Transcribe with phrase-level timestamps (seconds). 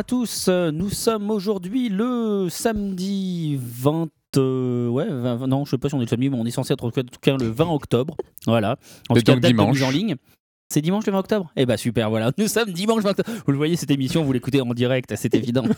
[0.00, 4.08] À tous, nous sommes aujourd'hui le samedi 20...
[4.38, 6.50] euh, ouais, 20 non, je sais pas si on est le samedi, mais on est
[6.50, 8.16] censé être en tout cas le 20 octobre.
[8.46, 8.78] Voilà.
[9.10, 9.74] En tout cas, date de dimanche.
[9.74, 10.16] mise en ligne.
[10.72, 11.52] C'est dimanche le 20 octobre?
[11.54, 12.32] Eh bah super, voilà.
[12.38, 13.30] Nous sommes dimanche 20 octobre.
[13.44, 15.64] Vous le voyez, cette émission, vous l'écoutez en direct, c'est évident.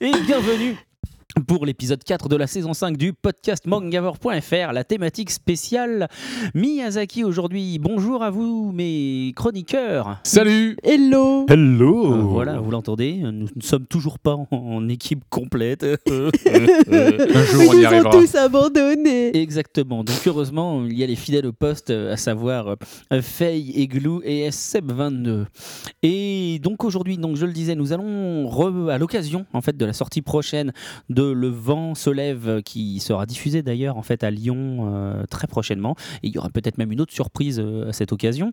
[0.00, 0.78] Et bienvenue
[1.46, 6.08] pour l'épisode 4 de la saison 5 du podcast mangaver.fr, la thématique spéciale
[6.54, 7.78] Miyazaki aujourd'hui.
[7.78, 10.18] Bonjour à vous, mes chroniqueurs.
[10.24, 12.12] Salut Hello Hello!
[12.14, 15.84] Euh, voilà, vous l'entendez, nous ne sommes toujours pas en, en équipe complète.
[16.10, 16.30] Un
[17.44, 18.10] jour Ils on y nous ont arrivera.
[18.10, 20.02] tous abandonnés Exactement.
[20.04, 22.76] Donc heureusement, il y a les fidèles au poste, à savoir
[23.12, 25.44] euh, Faye, Igloo et SCEP22.
[26.02, 29.84] Et donc aujourd'hui, donc je le disais, nous allons re- à l'occasion en fait de
[29.84, 30.72] la sortie prochaine
[31.08, 35.46] de Le Vent se lève, qui sera diffusé d'ailleurs en fait à Lyon euh, très
[35.46, 35.94] prochainement.
[36.22, 38.52] Et il y aura peut-être même une autre surprise euh, à cette occasion.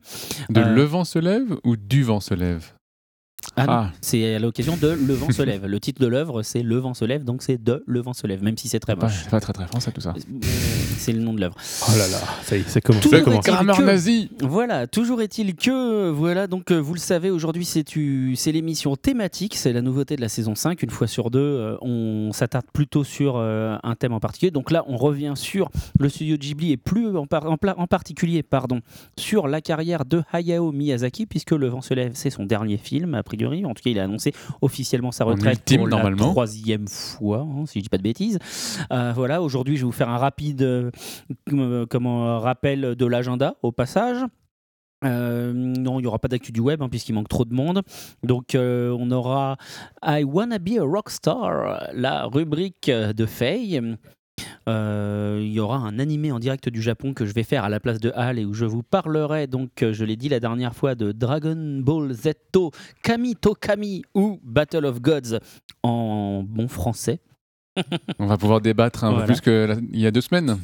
[0.50, 2.73] De Euh, le vent se lève ou du vent se lève?
[3.56, 3.92] Ah Ah.
[4.02, 5.66] c'est à l'occasion de Le Vent se lève.
[5.66, 8.28] Le titre de l'œuvre, c'est Le Vent se lève, donc c'est de Le Vent se
[8.28, 9.22] lève, même si c'est très pas, moche.
[9.23, 10.14] c'est pas très très français tout ça.
[10.98, 11.56] Euh, C'est le nom de l'œuvre.
[11.88, 13.08] Oh là là, ça y est, ça commence.
[13.08, 13.45] Ça commence.
[13.45, 18.52] Grammaire que- nazi Voilà, toujours est-il que, voilà, donc euh, vous le savez, aujourd'hui c'est
[18.52, 20.81] l'émission thématique, c'est la nouveauté de la saison 5.
[20.84, 24.52] Une fois sur deux, euh, on s'attarde plutôt sur euh, un thème en particulier.
[24.52, 27.88] Donc là, on revient sur le studio Ghibli et plus en, par- en pla- en
[27.88, 28.82] particulier pardon,
[29.17, 33.14] sur la carrière de Hayao Miyazaki, puisque Le Vent se lève, c'est son dernier film,
[33.16, 33.66] a priori.
[33.66, 36.32] En tout cas, il a annoncé officiellement sa retraite ultime, pour la normalement.
[36.32, 38.39] troisième fois, hein, si je dis pas de bêtises.
[38.92, 40.86] Euh, voilà, aujourd'hui, je vais vous faire un rapide euh, euh,
[41.89, 44.23] comment, rappel de l'agenda au passage.
[45.05, 47.83] Euh, non, il n'y aura pas d'actu du web hein, puisqu'il manque trop de monde.
[48.23, 49.58] Donc, euh, on aura
[50.03, 53.80] I Wanna Be a Rockstar, la rubrique de Faye.
[54.70, 57.69] Euh, il y aura un animé en direct du Japon que je vais faire à
[57.69, 60.39] la place de Hal et où je vous parlerai, donc, euh, je l'ai dit la
[60.39, 62.31] dernière fois, de Dragon Ball Z
[63.04, 65.39] Kami to Kami ou Battle of Gods
[65.83, 67.19] en bon français.
[68.19, 69.25] On va pouvoir débattre un Voilà.
[69.27, 70.58] peu plus qu'il y a deux semaines.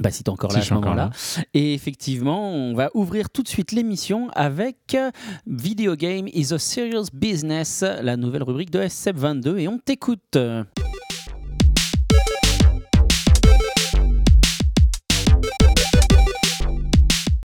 [0.00, 1.10] Bah, si t'es encore Si là à je ce suis encore moment-là.
[1.52, 5.10] Et effectivement, on va ouvrir tout de suite l'émission avec euh,
[5.46, 9.58] Video Game is a Serious Business, la nouvelle rubrique de SCEP22.
[9.58, 10.38] Et on t'écoute.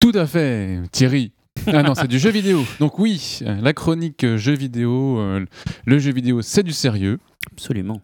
[0.00, 1.32] Tout à fait, Thierry.
[1.72, 2.64] Ah non, c'est du jeu vidéo.
[2.80, 5.44] Donc oui, la chronique jeu vidéo, euh,
[5.84, 7.18] le jeu vidéo, c'est du sérieux.
[7.52, 8.00] Absolument.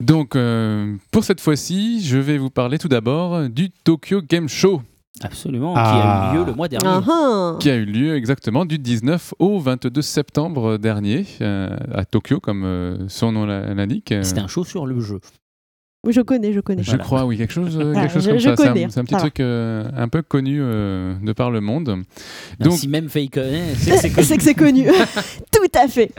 [0.00, 4.82] Donc euh, pour cette fois-ci, je vais vous parler tout d'abord du Tokyo Game Show,
[5.22, 5.74] Absolument.
[5.76, 5.84] Ah.
[5.84, 6.86] Qui a eu lieu le mois dernier.
[6.86, 7.56] Ah ah.
[7.60, 12.64] qui a eu lieu exactement du 19 au 22 septembre dernier euh, à Tokyo, comme
[12.64, 14.14] euh, son nom l'indique.
[14.22, 15.20] C'était un show sur le jeu.
[16.06, 16.82] Oui, je connais, je connais.
[16.82, 17.04] Je Voilà.
[17.04, 18.56] crois, oui, quelque chose, euh, Ah, quelque chose je- comme je ça.
[18.88, 21.84] C'est un- petit truc euh, un peu connu euh, de par le monde.
[21.84, 22.04] Donc,
[22.58, 24.24] Donc- si même Faye connaît, c'est que c'est connu.
[24.26, 24.86] C'est que c'est connu.
[25.52, 26.10] Tout à fait.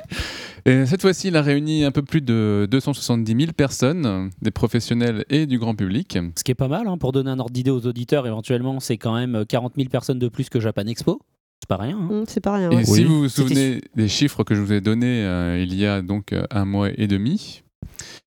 [0.68, 5.26] Et cette fois-ci, il a réuni un peu plus de 270 000 personnes, des professionnels
[5.32, 6.20] et du grand public.
[6.38, 8.98] Ce qui est pas mal, hein, pour donner un ordre d'idée aux auditeurs, éventuellement, c'est
[8.98, 11.20] quand même 40 000 personnes de plus que Japan Expo.
[11.60, 11.98] C'est pas rien.
[11.98, 12.08] hein.
[12.12, 12.70] Hum, C'est pas rien.
[12.70, 15.88] Et si vous vous souvenez des chiffres que je vous ai donnés euh, il y
[15.88, 17.64] a donc un mois et demi,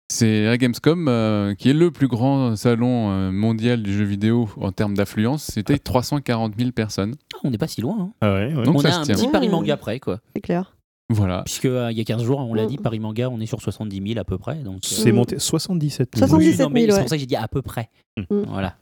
[0.08, 4.48] c'est la Gamescom euh, qui est le plus grand salon euh, mondial du jeu vidéo
[4.60, 5.44] en termes d'affluence.
[5.44, 7.14] C'était 340 000 personnes.
[7.34, 7.96] Ah, on n'est pas si loin.
[8.00, 8.12] hein.
[8.20, 8.62] Ah ouais, ouais.
[8.64, 9.14] Donc on ça a se un tient.
[9.16, 9.48] petit Paris.
[9.48, 10.20] Manga près, quoi.
[10.34, 10.76] C'est clair.
[11.08, 11.42] Voilà.
[11.44, 12.68] Puisque euh, il y a 15 jours, on l'a Mm.
[12.68, 14.56] dit, Paris Manga, on est sur 70 000 à peu près.
[14.56, 15.16] Donc, euh, C'est Mm.
[15.16, 16.26] monté 77 000.
[16.26, 17.90] 70 Oui, non, mais 000, c'est pour ça que j'ai dit à peu près.
[18.30, 18.42] Mm.
[18.48, 18.76] Voilà.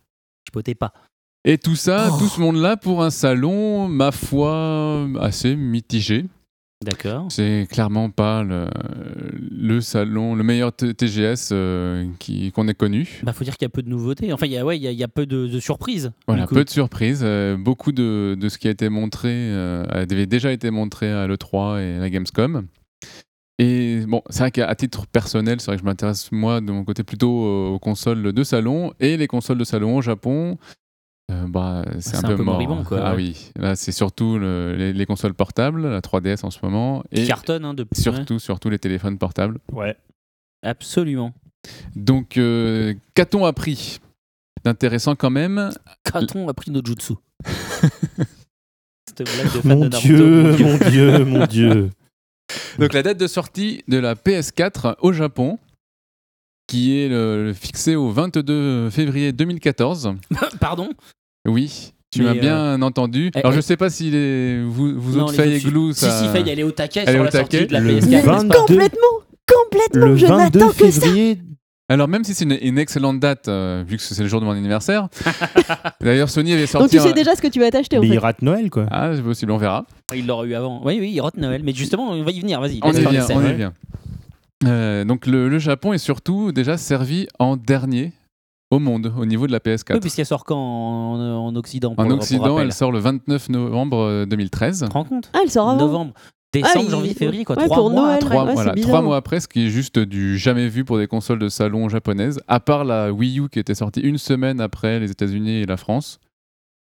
[0.46, 0.92] Je potais pas.
[1.46, 2.18] Et tout ça, Oh.
[2.18, 6.24] tout ce monde-là pour un salon, ma foi, assez mitigé.
[6.82, 7.26] D'accord.
[7.30, 8.66] C'est clairement pas le,
[9.50, 12.06] le salon, le meilleur TGS euh,
[12.54, 13.20] qu'on ait connu.
[13.22, 14.32] Bah, faut dire qu'il y a peu de nouveautés.
[14.32, 16.12] Enfin, il y a, ouais, il y a, il y a peu de, de surprises.
[16.26, 17.22] Voilà, peu de surprises.
[17.22, 21.26] euh, beaucoup de, de ce qui a été montré euh, avait déjà été montré à
[21.26, 22.66] l'E3 et à la Gamescom.
[23.58, 26.84] Et bon, c'est vrai qu'à titre personnel, c'est vrai que je m'intéresse moi de mon
[26.84, 30.58] côté plutôt aux consoles de salon et les consoles de salon au Japon.
[31.30, 32.54] Euh, bah, c'est c'est un, un peu, mort.
[32.54, 33.16] moribond, quoi, Ah ouais.
[33.16, 37.22] oui, là c'est surtout le- les, les consoles portables, la 3DS en ce moment, Qui
[37.22, 38.00] et cartonne hein, depuis.
[38.00, 39.58] surtout, surtout les téléphones portables.
[39.72, 39.96] Ouais.
[40.62, 41.32] Absolument.
[41.96, 44.00] Donc, euh, qu'a-t-on appris
[44.64, 45.70] d'intéressant quand même?
[46.10, 47.14] Quand-on a pris notre jutsu
[49.16, 50.66] Cette blague de fan Mon de Naruto, dieu, mon Dieu.
[50.66, 51.90] mon dieu, mon dieu.
[52.78, 55.58] Donc la date de sortie de la PS4 au Japon,
[56.66, 60.12] qui est le- fixée au 22 février 2014.
[60.60, 60.88] Pardon?
[61.46, 63.30] Oui, tu m'as bien entendu.
[63.34, 63.62] eh, Alors je eh.
[63.62, 66.10] sais pas si les, vous, vous Non, autres Faye et Glou, Si, ça...
[66.22, 67.66] si, Faye, elle est au taquet Elle est sur au la sortie taquet.
[67.66, 68.04] de la Le PS4.
[68.04, 69.00] Mais n'est-ce pas 22 complètement,
[69.46, 71.06] complètement, Le je 22 n'attends que ça.
[71.90, 74.46] Alors même si c'est une, une excellente date, euh, vu que c'est le jour de
[74.46, 75.08] mon anniversaire.
[76.00, 76.84] D'ailleurs Sony avait sorti...
[76.84, 78.14] Donc tu sais un- déjà ce que tu vas t'acheter en Mais fait.
[78.14, 78.86] il rate Noël, quoi.
[78.90, 79.84] Ah, c'est possible, on verra.
[80.14, 80.80] Il l'aurait eu avant.
[80.82, 81.60] Oui, oui, il rote Noël.
[81.62, 82.80] Mais justement, on va y venir, vas-y.
[82.82, 83.52] On y vient, on y ouais.
[83.54, 83.74] vient.
[84.66, 88.12] Euh, donc le, le Japon est surtout déjà servi en dernier
[88.70, 89.94] au monde au niveau de la PS4.
[89.94, 93.98] Oui, puisqu'elle sort quand en, en Occident pour en Occident, elle sort le 29 novembre
[93.98, 94.80] euh, 2013.
[94.82, 95.30] Tu te rends compte?
[95.32, 95.78] Ah, elle sort avant.
[95.78, 96.14] Novembre,
[96.52, 97.56] décembre, il- janvier, février, quoi.
[97.56, 98.06] ouais, trois pour mois.
[98.08, 100.98] Noël, Trois, ouais, voilà, trois mois après, ce qui est juste du jamais vu pour
[100.98, 104.60] des consoles de salon japonaises, à part la Wii U qui était sortie une semaine
[104.60, 106.18] après les États-Unis et la France.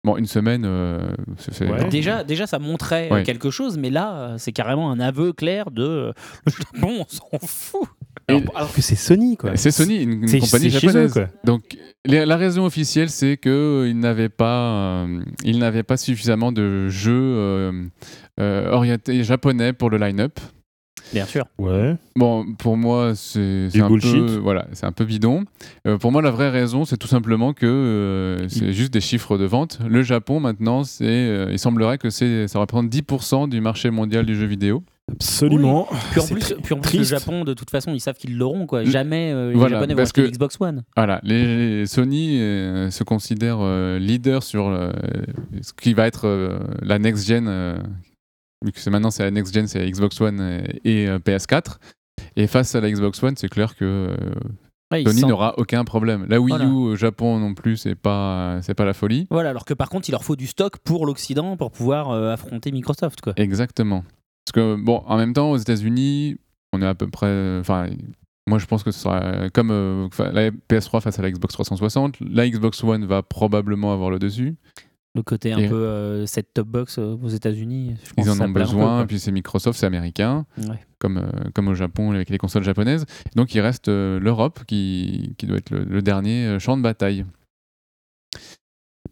[0.06, 1.00] Bon, une semaine, euh,
[1.38, 1.88] c'est- Ouais.
[1.88, 3.24] Déjà, déjà, ça montrait euh, Ouais.
[3.24, 6.14] quelque chose, mais là, euh, c'est carrément un aveu clair de
[6.46, 7.88] le Japon, on s'en fout.
[8.28, 9.56] Alors, alors que c'est Sony, quoi.
[9.56, 11.14] C'est Sony, une, compagnie eux, japonaise.
[11.14, 11.28] quoi.
[11.46, 17.12] Donc les- la raison officielle, c'est que il n'avait pas, euh, pas suffisamment de jeux
[17.14, 17.72] euh,
[18.40, 20.40] euh, orientés japonais pour le line-up.
[21.14, 21.46] Bien sûr.
[21.58, 21.96] Ouais.
[22.16, 24.14] Bon, pour moi, c'est un bullshit.
[24.26, 25.46] peu, voilà, c'est un peu bidon.
[25.88, 29.38] Euh, pour moi, la vraie raison, c'est tout simplement que euh, c'est juste des chiffres
[29.38, 29.80] de vente.
[29.88, 34.26] Le Japon, maintenant, c'est, euh, il semblerait que c'est, ça représente 10% du marché mondial
[34.26, 34.84] du jeu vidéo.
[35.12, 35.88] Absolument.
[36.12, 37.04] Puis en plus, puis en plus le.
[37.04, 38.66] Japon, de toute façon, ils savent qu'ils l'auront.
[38.66, 38.86] quoi.
[38.86, 40.84] Jamais euh, les Voilà, Japonais vont acheter Xbox One.
[40.96, 44.92] Voilà, les, les Sony euh, se considèrent euh, leader sur euh,
[45.62, 47.48] ce qui va être euh, la next gen.
[47.50, 47.76] euh,
[48.64, 51.78] vu que maintenant c'est la next gen, c'est la Xbox One et, et, euh, PS4.
[52.36, 54.16] Et face à la Xbox One, c'est clair que euh,
[54.94, 56.26] Ouais, Sony n'aura aucun problème.
[56.30, 56.66] La Wii Voilà.
[56.66, 59.28] U au Japon non plus, c'est pas c'est pas la folie.
[59.32, 62.32] Voilà, alors que par contre, il leur faut du stock pour l'Occident pour pouvoir euh,
[62.32, 63.22] affronter Microsoft.
[63.22, 63.34] Quoi.
[63.38, 64.04] Exactement.
[64.46, 66.38] Parce que bon, en même temps, aux États-Unis,
[66.74, 67.58] on est à peu près.
[67.60, 67.88] Enfin,
[68.48, 72.18] moi, je pense que ce sera comme euh, la PS3 face à la Xbox 360.
[72.20, 74.56] La Xbox One va probablement avoir le dessus.
[75.16, 78.48] Le côté un Et- peu euh, set top box euh, aux États-Unis, Ils en ont
[78.52, 79.06] peu, besoin.
[79.06, 80.80] puis c'est Microsoft, c'est américain, Ouais.
[80.98, 83.06] comme, euh, comme au Japon avec les consoles japonaises.
[83.36, 87.26] Donc il reste euh, l'Europe qui, qui doit être le, le dernier champ de bataille.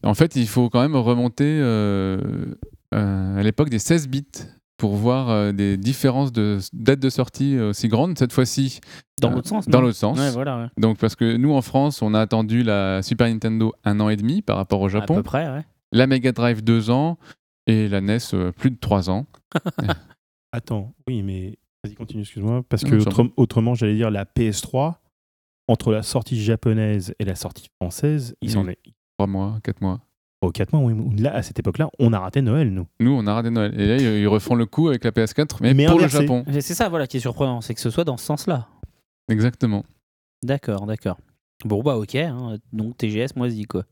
[0.03, 1.61] En fait, il faut quand même remonter
[2.91, 4.25] à l'époque des 16 bits
[4.77, 8.17] pour voir des différences de dates de sortie aussi grandes.
[8.17, 8.79] Cette fois-ci,
[9.21, 9.67] Dans l'autre sens.
[9.67, 10.17] Dans l'autre sens.
[10.17, 10.67] Ouais, voilà, ouais.
[10.77, 14.15] Donc parce que nous en France, on a attendu la Super Nintendo un an et
[14.15, 15.61] demi par rapport au À Japon, peu près, ouais.
[15.91, 17.17] La Mega Drive deux ans
[17.67, 19.25] et la NES euh, plus de trois ans.
[20.51, 22.63] Attends, oui, mais vas-y, continue, excuse-moi.
[22.67, 24.95] Parce que autre- autrement, j'allais dire la PS3,
[25.67, 28.53] entre la sortie japonaise et la sortie française, il Mhm.
[28.53, 28.79] s'en est.
[29.17, 30.01] Trois mois, quatre mois.
[30.43, 31.19] Oh, 4 mois, oui.
[31.21, 32.87] Là, à cette époque-là, on a raté Noël, nous.
[32.99, 33.79] Nous, on a raté Noël.
[33.79, 36.17] Et là, ils ils refont le coup avec la PS4, mais, Mais pour inversé.
[36.17, 36.43] le Japon.
[36.51, 38.67] C'est ça voilà, qui est surprenant, c'est que ce soit dans ce sens-là.
[39.29, 39.85] Exactement.
[40.41, 41.19] D'accord, d'accord.
[41.63, 42.57] Bon, bah ok, hein.
[42.73, 43.85] donc TGS moisi, quoi.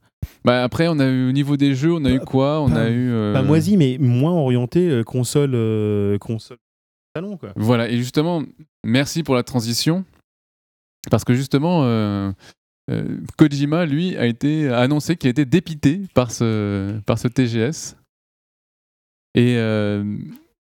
[0.45, 2.61] Bah, après, on a eu au niveau des jeux, on a Pas- eu quoi?
[2.61, 3.11] On pas- a eu.
[3.11, 6.57] euh, Pas moisi, mais moins orienté euh, console, euh, console
[7.15, 7.51] salon, quoi.
[7.55, 8.43] Voilà, et justement,
[8.85, 10.05] merci pour la transition.
[11.09, 12.31] Parce que justement, euh,
[12.91, 17.95] euh, Kojima, lui, a été a annoncé qu'il était dépité par ce, par ce TGS.
[19.35, 20.03] Et euh,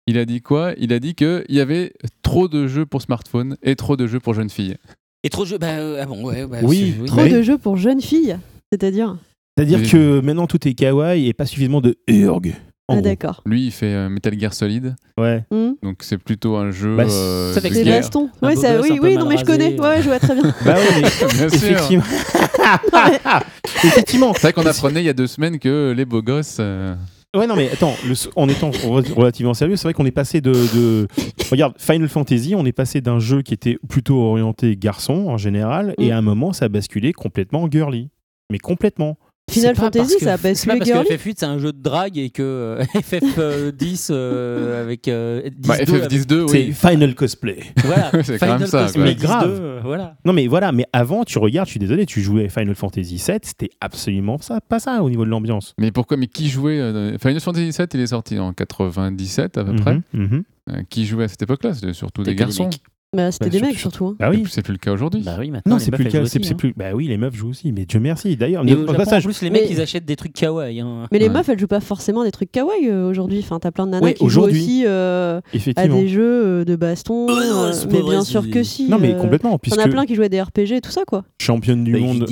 [0.06, 0.72] il a dit quoi?
[0.78, 1.92] Il a dit qu'il y avait
[2.22, 4.76] trop de jeux pour smartphone et trop de jeux pour jeunes filles.
[5.22, 7.76] Et trop de jeux, bah euh, ah bon, ouais, bah, Oui, Trop de jeux pour
[7.76, 8.38] jeunes filles,
[8.72, 9.16] c'est-à-dire?
[9.56, 9.88] C'est-à-dire Oui.
[9.88, 12.54] que maintenant, tout est kawaii et pas suffisamment de urg.
[12.88, 13.42] Ah d'accord.
[13.46, 15.42] Lui, il fait euh, Metal Gear Solid, Ouais.
[15.50, 15.70] Hmm.
[15.82, 18.00] donc c'est plutôt un jeu Bah, euh, ça fait de que C'est guerre.
[18.00, 18.28] baston.
[18.42, 19.80] Un Ouais, ça, oui, oui, non mais je connais.
[19.80, 20.42] Ouais, je vois très bien.
[20.66, 21.70] Bah mais Bien sûr.
[21.70, 22.04] effectivement.
[23.84, 24.32] effectivement.
[24.34, 26.58] C'est vrai qu'on apprenait il y a deux semaines que les beaux gosses.
[26.60, 26.94] euh,
[27.34, 30.40] Ouais, non, mais attends, le- en étant re- relativement sérieux, c'est vrai qu'on est passé
[30.40, 31.08] de, de-
[31.50, 35.94] Regarde, Final Fantasy, on est passé d'un jeu qui était plutôt orienté garçon en général,
[35.98, 36.12] et Mm.
[36.12, 38.10] à un moment, ça a basculé complètement girly.
[38.52, 39.16] Mais complètement.
[39.50, 42.30] Final Fantasy, ça a C'est pas parce que FF8 c'est un jeu de drague et
[42.30, 46.72] que euh, FF10 euh, avec euh, 10 Bah, FF12, C'est.
[46.72, 47.58] Final Cosplay.
[47.84, 48.98] Voilà, C'est quand même Final ça.
[48.98, 49.60] Mais grave.
[49.60, 50.16] 10-2, voilà.
[50.24, 53.38] Non, mais voilà, mais avant, tu regardes, je suis désolé, tu jouais Final Fantasy VII,
[53.42, 55.74] c'était absolument ça, pas ça au niveau de l'ambiance.
[55.78, 59.64] Mais pourquoi Mais qui jouait euh, Final Fantasy VII, il est sorti en 97 à
[59.64, 59.94] peu près.
[59.94, 60.44] Mhm, mhm.
[60.70, 61.74] Euh, qui jouait à cette époque-là?
[61.74, 62.70] C'était surtout des garçons.
[63.14, 64.06] Bah, c'était Bah, des mecs surtout.
[64.06, 64.16] hein.
[64.18, 64.44] Bah oui.
[64.48, 65.22] C'est plus le cas aujourd'hui.
[65.22, 65.74] Bah oui, maintenant.
[65.74, 66.24] Non, c'est plus le cas.
[66.26, 66.54] C'est hein.
[66.56, 66.74] plus.
[66.76, 67.72] Bah oui, les meufs jouent aussi.
[67.72, 68.36] Mais Dieu merci.
[68.36, 70.32] D'ailleurs, Et au au Japon, passage, en plus, les mecs, Mais- ils achètent des trucs
[70.32, 70.80] kawaii.
[70.80, 71.06] hein.
[71.12, 71.32] Mais les Ouais.
[71.34, 73.40] meufs, elles jouent pas forcément des trucs kawaii euh, aujourd'hui.
[73.42, 75.40] Enfin, t'as plein de nanas Ouais, qui jouent aussi euh,
[75.76, 77.26] à des jeux euh, de baston.
[77.28, 78.88] Oh non, mais vrai, bien sûr que si.
[78.88, 79.52] Non, mais complètement.
[79.52, 81.24] T'en Puisque as plein qui jouent à des RPG et tout ça, quoi.
[81.40, 82.26] championne du Bah, monde.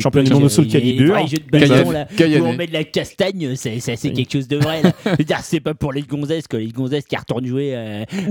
[0.00, 1.14] Championne du monde au Soul Calibur.
[1.16, 4.14] de où on met de la castagne, c'est ça, c'est Oui.
[4.14, 4.82] quelque chose de vrai.
[5.26, 7.74] dire, c'est pas pour les gonzesses que les gonzesses qui retournent jouer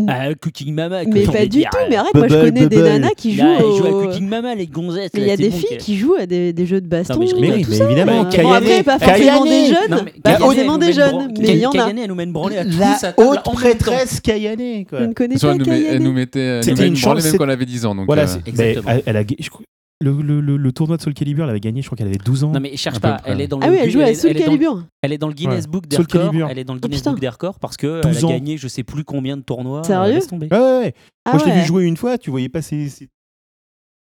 [0.08, 1.04] à, Cooking Mama.
[1.06, 1.78] Mais pas du dire, tout.
[1.80, 3.44] euh, Mais arrête, moi je connais des nanas qui jouent.
[3.44, 5.12] Là, au- jouent à Cooking Mama, les gonzesses.
[5.14, 7.20] Mais il y a des filles qui jouent à des, des jeux de baston.
[7.20, 7.86] mais je et connais, tout mais ça.
[7.86, 10.06] évidemment, Kayane- après, pas forcément des jeunes.
[10.24, 11.74] Pas forcément elle des nous mène jeunes, mais il y en a.
[11.74, 15.02] Kayane, elle nous mène branler à tous La haute prêtresse Kayane, Je quoi.
[15.08, 17.44] ne connais Soit pas elle, nous elle mettait, C'était met une chance, même c'est- quand
[17.46, 17.96] elle avait 10 ans.
[17.96, 18.92] Donc, Voilà, euh, c'est- Exactement.
[20.00, 22.18] Le, le, le, le tournoi de Soul Calibur, elle avait gagné, je crois qu'elle avait
[22.18, 22.52] 12 ans.
[22.52, 24.14] Non mais cherche pas, elle est dans le Ah oui, elle Gu- joue à est-
[24.16, 24.84] Soul elle est dans- Calibur.
[25.02, 25.72] Elle est dans le Guinness Ouais.
[25.72, 26.34] Book des records.
[26.50, 27.04] Elle est dans le Guinness.
[27.04, 29.84] Book des records parce que 12 elle a gagné je sais plus combien de tournois.
[29.84, 30.38] Sérieux euh.
[30.40, 30.94] Ouais, ouais, ouais.
[31.26, 32.90] Ah Moi, je l'ai vu jouer une fois, tu voyais pas ses.
[32.90, 33.10] ses-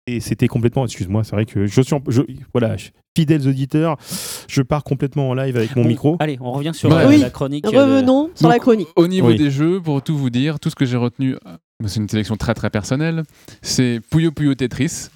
[0.07, 0.85] Et c'était complètement.
[0.85, 1.95] Excuse-moi, c'est vrai que je suis.
[1.95, 2.23] en- je-
[2.53, 3.97] voilà, je- fidèles auditeurs,
[4.49, 6.17] je pars complètement en live avec mon Bon, micro.
[6.21, 7.05] Allez, on revient sur Ouais.
[7.05, 7.19] euh, Oui.
[7.19, 7.67] la chronique.
[7.67, 8.89] euh, de- Revenons sur Donc, la chronique.
[8.97, 9.37] Au niveau Oui.
[9.37, 11.37] des jeux, pour tout vous dire, tout ce que j'ai retenu,
[11.87, 13.23] c'est une sélection très très personnelle,
[13.63, 15.09] c'est Puyo Puyo Tetris.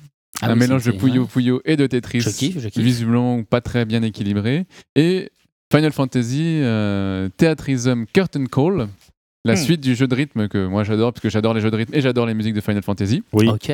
[0.44, 1.28] Ah un oui, mélange de Puyo ouais.
[1.28, 2.82] Puyo et de Tetris, Je kiffe, je kiffe.
[2.82, 4.66] visiblement pas très bien équilibré.
[4.96, 5.30] Et
[5.72, 8.88] Final Fantasy euh, Theatrism Curtain Call,
[9.44, 9.56] la Hmm.
[9.56, 11.94] suite du jeu de rythme que moi j'adore, parce que j'adore les jeux de rythme
[11.94, 13.22] et j'adore les musiques de Final Fantasy.
[13.32, 13.48] Oui.
[13.48, 13.70] Ok.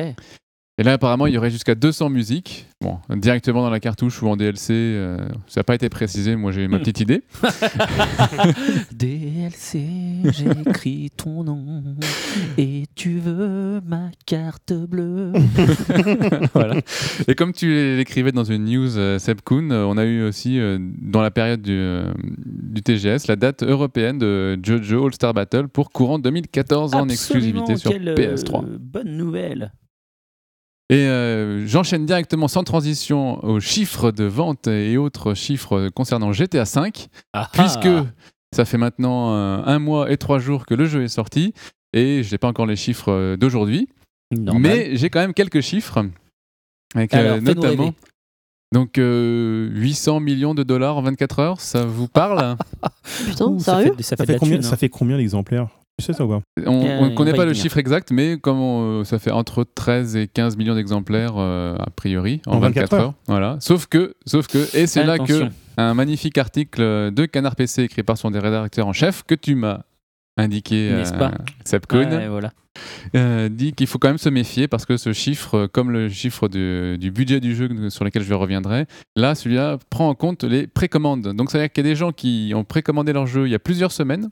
[0.81, 4.27] Et là, apparemment, il y aurait jusqu'à 200 musiques, bon, directement dans la cartouche ou
[4.27, 4.73] en DLC.
[4.73, 7.21] euh, ça n'a pas été précisé, moi j'ai ma petite idée.
[8.91, 9.85] DLC,
[10.33, 11.83] j'écris ton nom
[12.57, 15.33] et tu veux ma carte bleue.
[16.55, 16.77] voilà.
[17.27, 20.59] Et comme tu l'écrivais dans une news, euh, Seb Kuhn, euh, on a eu aussi,
[20.59, 22.11] euh, dans la période du, euh,
[22.43, 27.91] du TGS, la date européenne de JoJo All-Star Battle pour courant 2014 en exclusivité sur
[27.91, 28.65] quelle, euh, PS3.
[28.79, 29.71] bonne nouvelle.
[30.91, 36.65] Et euh, j'enchaîne directement sans transition aux chiffres de vente et autres chiffres concernant GTA
[36.65, 36.91] V,
[37.31, 37.87] Ah, puisque
[38.53, 41.53] ça fait maintenant euh, un mois et trois jours que le jeu est sorti,
[41.93, 43.87] et je n'ai pas encore les chiffres euh, d'aujourd'hui.
[44.31, 46.05] Mais j'ai quand même quelques chiffres.
[46.93, 47.93] Avec, Alors, euh, fais-nous notamment.
[48.73, 52.55] Donc euh, 800 millions de dollars en 24 heures, ça vous parle?
[53.25, 54.77] Putain, Ouh, ça sérieux fait, ça Ça fait, combien, thune, ça hein.
[54.77, 55.67] fait combien d'exemplaires?
[56.01, 58.59] Sais ça ou pas On Euh, on ne connaît pas le chiffre exact, mais comme
[58.59, 62.93] on- ça fait entre 13 et 15 millions d'exemplaires euh, a priori en, En 24
[62.93, 63.13] heures.
[63.27, 63.57] Voilà.
[63.59, 66.81] Sauf que, sauf que, et c'est là que un magnifique article
[67.11, 69.81] de Canard PC écrit par son rédacteur en chef que tu m'as
[70.37, 71.31] indiqué, N'est-ce pas
[71.65, 72.51] Seb Kuhn, voilà.
[73.15, 76.07] euh, dit qu'il faut quand même se méfier parce que ce chiffre, euh, comme le
[76.09, 80.43] chiffre du, du budget du jeu sur lequel je reviendrai, là, celui-là prend en compte
[80.43, 81.33] les précommandes.
[81.35, 83.59] Donc, c'est-à-dire qu'il y a des gens qui ont précommandé leur jeu il y a
[83.59, 84.29] plusieurs semaines,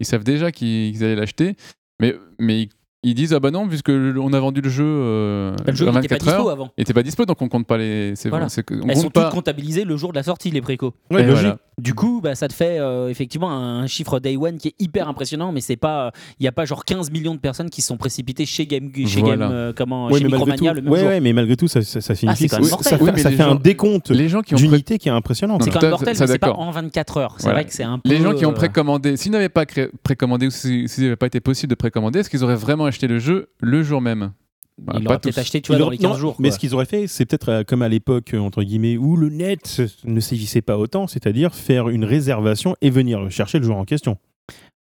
[0.00, 1.56] ils savent déjà qu'ils allaient l'acheter,
[2.00, 2.70] mais, mais ils,
[3.04, 5.92] ils disent Ah bah non, puisque on a vendu le jeu, euh, Le jeu en
[5.92, 6.70] n'était pas 24 heures, dispo avant.
[6.76, 8.14] il n'était pas dispo, donc on compte pas les.
[8.16, 8.46] c'est Voilà.
[8.46, 9.24] on Elles compte sont pas.
[9.24, 10.94] toutes comptabilisées le jour de la sortie, les précos.
[11.10, 11.58] Et voilà.
[11.78, 15.08] Du coup, bah, ça te fait euh, effectivement un chiffre day one qui est hyper
[15.08, 17.86] impressionnant, mais c'est pas, il y a pas genre 15 millions de personnes qui se
[17.86, 19.46] sont précipitées chez Game, chez Voilà.
[19.46, 21.08] Game, euh, comment, Ouais, chez Micromania tout, le même ouais, jour.
[21.08, 24.10] ouais, mais malgré tout, ça, ça, ça signifie même ça, fait, Oui, ça un décompte
[24.10, 25.58] Les gens qui ont pré- d'unités qui est impressionnant.
[25.60, 27.36] C'est quand même ça- mortel, c'est pas en 24 heures.
[27.38, 28.10] C'est vrai que c'est un peu.
[28.10, 29.64] Les gens qui ont euh, précommandé, s'ils n'avaient pas
[30.02, 33.06] précommandé ou si- s'il n'avait pas été possible de précommander, est-ce qu'ils auraient vraiment acheté
[33.06, 34.32] le jeu le jour même
[34.78, 36.36] Bah, Ils pas l'auraient peut-être acheté, tu vois, dans les 15 non, jours.
[36.38, 39.16] Mais ce qu'ils auraient fait, c'est peut-être euh, comme à l'époque, euh, entre guillemets, où
[39.16, 43.78] le net ne sévissait pas autant, c'est-à-dire faire une réservation et venir chercher le joueur
[43.78, 44.18] en question.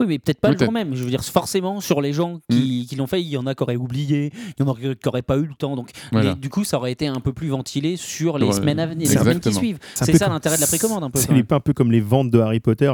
[0.01, 0.93] Oui, mais peut-être pas le jour même.
[0.93, 3.55] Je veux dire, forcément, sur les gens qui, qui l'ont fait, il y en a
[3.55, 5.77] qui auraient oublié, il y en a qui n'auraient pas eu le temps.
[5.77, 6.35] Donc, Voilà.
[6.35, 9.09] du coup, ça aurait été un peu plus ventilé sur les Ouais, semaines à venir,
[9.09, 9.79] les semaines qui suivent.
[9.93, 11.19] C'est ça comme- l'intérêt de la précommande, un peu.
[11.19, 12.91] C'est un peu comme les ventes de Harry Potter.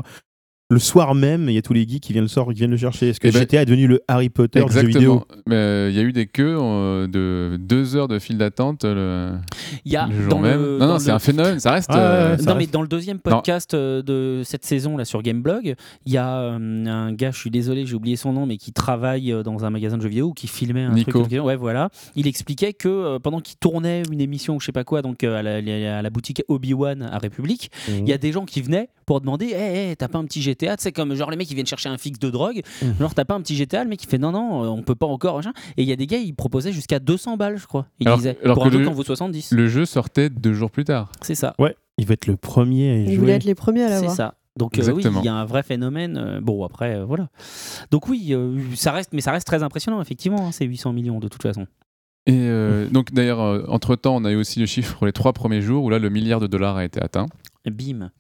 [0.72, 2.72] Le soir même, il y a tous les geeks qui viennent le sort, qui viennent
[2.72, 3.10] le chercher.
[3.10, 5.42] Est-ce que Eh ben, GTA est devenu le Harry Potter du jeu vidéo Exactement.
[5.48, 8.86] Mais, euh, Il y a eu des queues euh, de deux heures de file d'attente
[8.86, 9.38] euh, le,
[9.84, 10.62] Il y a le jour dans même.
[10.62, 11.60] le, non, non, c'est le- un phénomène.
[11.60, 11.90] Ça reste.
[11.92, 15.76] Ah, euh, ça non, mais dans le deuxième podcast de cette saison là sur Gameblog,
[16.06, 18.72] il y a euh, un gars, je suis désolé, j'ai oublié son nom, mais qui
[18.72, 21.24] travaille dans un magasin de jeux vidéo ou qui filmait un Nico.
[21.26, 21.38] truc.
[21.44, 21.90] Ouais, voilà.
[22.16, 25.26] Il expliquait que euh, pendant qu'il tournait une émission ou je sais pas quoi, donc
[25.26, 28.46] euh, à, la, à la boutique Obi Wan à République, il y a des gens
[28.46, 31.38] qui venaient pour demander hey, hey, t'as pas un petit GTA Sais, comme genre les
[31.38, 32.96] mecs qui viennent chercher un fixe de drogue, Mhm.
[33.00, 34.96] genre t'as pas un petit GTA Le mec il fait non, non, euh, on peut
[34.96, 35.36] pas encore.
[35.38, 35.54] machin.
[35.78, 37.88] Et il y a des gars, ils proposaient jusqu'à 200 balles, je crois.
[38.00, 39.52] Ils Alors- disaient alors pour que un jeu le- qui en vaut 70.
[39.52, 41.12] Le jeu sortait deux jours plus tard.
[41.22, 41.56] C'est ça.
[41.98, 43.32] Il va être le premier à y Ils voulaient jouer.
[43.34, 44.16] être les premiers à C'est l'avoir.
[44.16, 44.34] ça.
[44.58, 46.18] Donc euh, oui, il y a un vrai phénomène.
[46.18, 47.30] euh, bon après, euh, voilà.
[47.92, 50.48] Donc oui, euh, ça reste, mais ça reste très impressionnant effectivement.
[50.48, 51.68] hein, ces 800 millions de toute façon.
[52.28, 55.32] Et euh, donc d'ailleurs, euh, entre-temps, on a eu aussi le chiffre pour les trois
[55.34, 57.28] premiers jours où là, le milliard de dollars a été atteint.
[57.66, 58.12] Bim.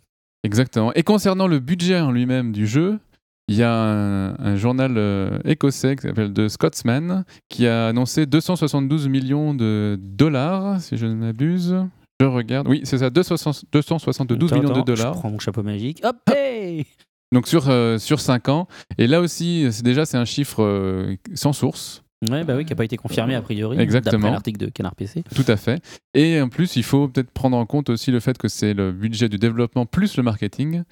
[0.43, 0.91] Exactement.
[0.93, 3.00] Et concernant le budget en lui-même du jeu,
[3.48, 8.25] il y a un, un journal euh, écossais qui s'appelle The Scotsman qui a annoncé
[8.25, 11.75] 272 millions de dollars, si je ne m'abuse.
[12.21, 12.67] Je regarde.
[12.67, 15.13] Oui, c'est ça, 260 272 Attends, millions de dollars.
[15.15, 16.01] Je prends mon chapeau magique.
[16.03, 16.86] Hop, hey
[17.33, 18.67] Donc sur, euh, sur 5 ans.
[18.98, 22.03] Et là aussi, c'est déjà, c'est un chiffre euh, sans source.
[22.30, 23.80] Ouais, bah oui, qui n'a pas été confirmé a priori.
[23.80, 24.30] Exactement.
[24.32, 25.24] L'article de Canard PC.
[25.36, 25.82] Tout à fait.
[26.13, 28.92] Et en plus, il faut peut-être prendre en compte aussi le fait que c'est le
[28.92, 30.84] budget du développement plus le marketing.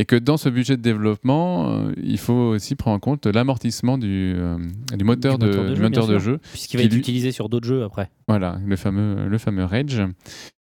[0.00, 3.98] Et que dans ce budget de développement, euh, il faut aussi prendre en compte l'amortissement
[3.98, 4.56] du, euh,
[4.96, 6.30] du moteur, Du de, moteur de du jeu, moteur bien de sûr.
[6.34, 6.38] jeu.
[6.52, 8.08] Puisqu'il va être lui- utilisé sur d'autres jeux après.
[8.28, 10.00] Voilà, le fameux, le fameux Rage.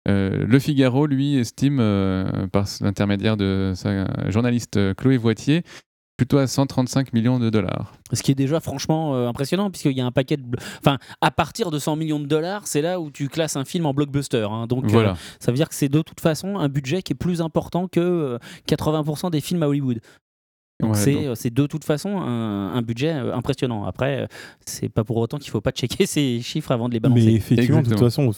[0.08, 1.78] Euh, le Figaro, lui, estime,
[2.54, 5.64] par l'intermédiaire de sa journaliste Chloé Voitier,
[6.18, 7.94] plutôt à 135 millions de dollars.
[8.12, 10.44] Ce qui est déjà franchement euh, impressionnant, puisqu'il y a un paquet de.
[10.80, 13.86] Enfin, à partir de 100 millions de dollars, c'est là où tu classes un film
[13.86, 14.48] en blockbuster.
[14.50, 14.66] hein.
[14.68, 15.16] Donc, euh, Voilà.
[15.40, 18.00] ça veut dire que c'est de toute façon un budget qui est plus important que
[18.00, 20.00] euh, 80% des films à Hollywood.
[20.84, 23.86] Ouais, c'est euh, de toute façon un, un budget euh, impressionnant.
[23.86, 24.28] Après, euh,
[24.64, 27.30] c'est pas pour autant qu'il faut pas checker ces chiffres avant de les Mais balancer.
[27.34, 28.30] effectivement, de toute façon,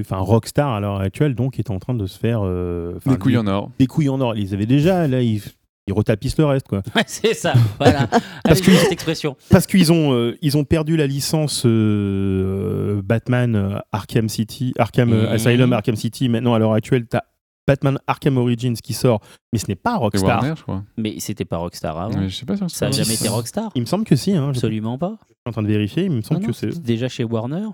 [0.00, 3.38] enfin, Rockstar à l'heure actuelle, donc, est en train de se faire euh, Des couilles
[3.38, 3.70] en or.
[3.78, 4.36] des couilles en or.
[4.36, 5.40] Ils avaient déjà, là, ils,
[5.90, 6.82] ils retapissent le reste, quoi.
[6.94, 8.06] Ouais, c'est ça, voilà.
[8.44, 9.36] Parce Allez, que- cette expression.
[9.50, 15.12] Parce qu'ils ont, euh, ils ont perdu la licence euh, Batman euh, Arkham City, Arkham.
[15.12, 16.28] Asylum, Arkham City.
[16.28, 17.24] Maintenant, à l'heure actuelle, tu as
[17.66, 19.20] Batman Arkham Origins qui sort,
[19.52, 20.40] mais ce n'est pas Rockstar.
[20.40, 20.82] Warner, je crois.
[20.96, 22.18] Mais c'était pas Rockstar avant.
[22.18, 23.70] Mais je sais pas si Ça a c'est jamais été Rockstar.
[23.74, 25.16] Il me semble que si, hein, je suis Absolument pas.
[25.46, 26.82] en train de vérifier, il me semble Non, que non, c'est.
[26.82, 27.66] déjà chez Warner.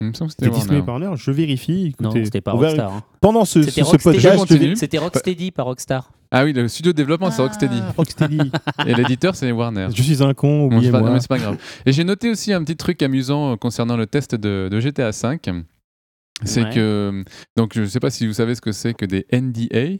[0.00, 1.06] C'était Disney Warner.
[1.06, 1.94] Warner, je vérifie.
[2.00, 2.24] Non, écoutez.
[2.24, 2.92] c'était pas Rockstar.
[2.92, 3.02] hein.
[3.20, 6.10] Pendant ce, C'était ce- podcast, je C'était Rocksteady, pas Rockstar.
[6.34, 7.78] Ah oui, le studio de développement, c'est Rocksteady.
[7.80, 8.38] Ah, Rocksteady.
[8.86, 9.88] Et l'éditeur, c'est Warner.
[9.94, 11.10] je suis un con, Bon, oubliez-moi.
[11.12, 11.58] mais c'est pas grave.
[11.84, 15.10] Et j'ai noté aussi un petit truc amusant euh, concernant le test de, de GTA
[15.10, 15.38] V.
[16.44, 16.70] C'est Ouais.
[16.70, 17.24] que,
[17.56, 19.98] donc je ne sais pas si vous savez ce que c'est que des NDA.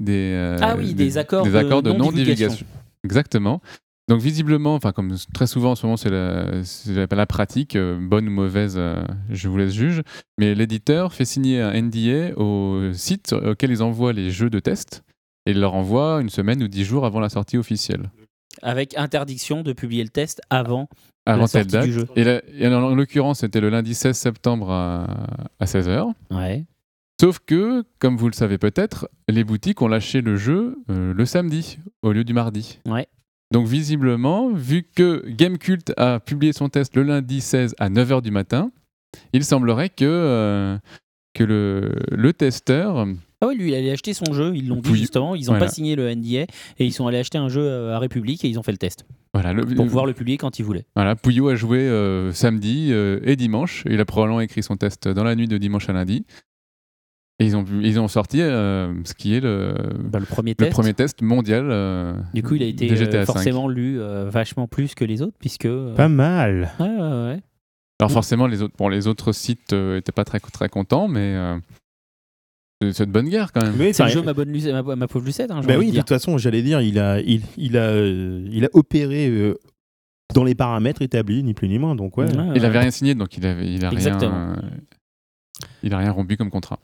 [0.00, 2.64] Des, euh, Ah oui, des accords des de accords de non-divulgation.
[3.04, 3.60] Exactement.
[4.08, 7.76] Donc visiblement, enfin comme très souvent en ce moment c'est la, c'est la- la pratique,
[7.76, 10.02] euh, bonne ou mauvaise, euh, je vous laisse juge,
[10.38, 15.04] mais l'éditeur fait signer un NDA au site auquel ils envoient les jeux de test
[15.46, 18.10] et il leur envoie une semaine ou dix jours avant la sortie officielle.
[18.62, 20.88] Avec interdiction de publier le test avant.
[21.26, 21.84] Avant La sortie date.
[21.86, 22.06] du jeu.
[22.16, 25.26] Et, en, en l'occurrence, c'était le lundi 16 septembre à,
[25.60, 26.12] à 16h.
[26.30, 26.64] Ouais.
[27.20, 31.24] Sauf que, comme vous le savez peut-être, les boutiques ont lâché le jeu euh, le
[31.24, 32.80] samedi au lieu du mardi.
[32.86, 33.06] Ouais.
[33.52, 38.30] Donc visiblement, vu que Gamecult a publié son test le lundi 16 à 9h du
[38.30, 38.72] matin,
[39.32, 40.78] il semblerait que, euh,
[41.34, 43.06] que le, le testeur...
[43.42, 44.52] Ah oui, lui, il allait acheter son jeu.
[44.54, 44.98] Ils l'ont dit Oui.
[44.98, 45.34] justement.
[45.34, 45.66] Ils n'ont Voilà.
[45.66, 46.46] pas signé le NDA et
[46.78, 49.04] ils sont allés acheter un jeu euh, à République et ils ont fait le test
[49.34, 50.84] Voilà, le, pour pouvoir le publier quand ils voulaient.
[50.94, 53.82] Voilà, Pouillot a joué euh, samedi euh, et dimanche.
[53.90, 56.24] Il a probablement écrit son test dans la nuit de dimanche à lundi.
[57.40, 59.74] Et ils ont, ils ont sorti euh, ce qui est le,
[60.04, 60.70] Bah, le premier le test.
[60.72, 61.66] premier test mondial.
[61.72, 65.36] euh, Du coup, il a été euh, forcément lu euh, vachement plus que les autres
[65.40, 65.66] puisque.
[65.66, 66.70] euh, Pas mal.
[66.78, 67.40] Ouais, ouais, ouais.
[67.98, 71.56] Alors forcément, les autres, bon, les autres sites n'étaient pas très, très contents, mais euh,
[72.90, 73.74] c'est- de bonne guerre quand même.
[73.78, 75.50] Mais C'est le jeu ma, bonne Luce- ma, ma pauvre Lucette.
[75.52, 78.64] Hein, Bah oui, de toute façon, j'allais dire, il a, il, il a, euh, il
[78.64, 79.54] a opéré euh,
[80.34, 81.94] dans les paramètres établis, ni plus ni moins.
[81.94, 82.24] Donc ouais.
[82.24, 82.64] Ouais, Il ouais.
[82.64, 84.56] avait rien signé, donc il avait, il a rien, euh,
[85.82, 86.78] il a rien rompu comme contrat.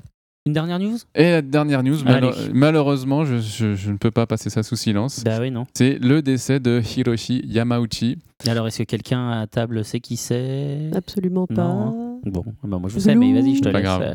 [0.47, 0.97] Une dernière news?
[1.15, 1.97] Et la dernière news,
[2.55, 5.23] malheureusement, je, je- je ne peux pas passer ça sous silence.
[5.23, 5.67] Bah oui, non.
[5.75, 8.19] C'est le décès de Hiroshi Yamauchi.
[8.47, 10.91] Et alors, est-ce que quelqu'un à table sait qui c'est?
[10.95, 11.65] Absolument pas.
[11.69, 12.08] Non.
[12.31, 13.83] Bon, bah moi je sais, mais vas-y, je te Pas laisse.
[13.85, 14.03] grave.
[14.03, 14.15] euh,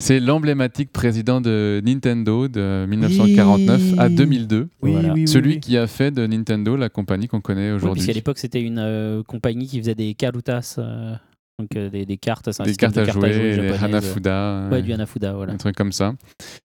[0.00, 4.14] C'est l'emblématique président de Nintendo de 1949 à Oui.
[4.14, 4.68] 2002.
[4.82, 5.08] Oui, Voilà.
[5.14, 5.60] oui, oui, Celui oui.
[5.60, 7.94] qui a fait de Nintendo la compagnie qu'on connaît Oui, aujourd'hui.
[8.00, 11.14] puisqu'à l'époque, c'était une euh, compagnie qui faisait des karutas, euh,
[11.58, 13.68] donc euh, des, des cartes, c'est un des cartes de à jouer, des.
[13.82, 15.52] Hanafuda, euh, Ouais, du Hanafuda, voilà.
[15.52, 16.14] un truc comme ça.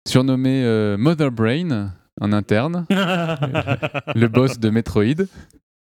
[0.08, 5.26] Surnommé euh, Mother Brain en interne, le boss de Metroid.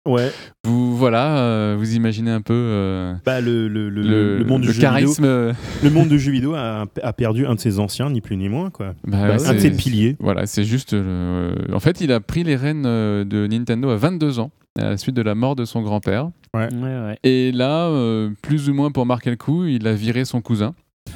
[0.05, 0.31] Ouais.
[0.65, 4.61] Vous voilà, euh, vous imaginez un peu euh, Bah, le, le, le, le, le monde
[4.61, 5.23] du le jeu vidéo, charisme.
[5.25, 8.35] euh, le monde du jeu vidéo a, a perdu un de ses anciens, ni plus
[8.35, 8.95] ni moins quoi.
[9.07, 10.17] bah, Bah, ouais, un de ses piliers.
[10.19, 10.93] Voilà, c'est juste.
[10.93, 15.15] en fait, il a pris les rênes de Nintendo à 22 ans, à la suite
[15.15, 16.29] de la mort de son grand-père.
[16.53, 17.17] Ouais, ouais.
[17.23, 20.75] Et là, euh, plus ou moins pour marquer le coup, il a viré son cousin.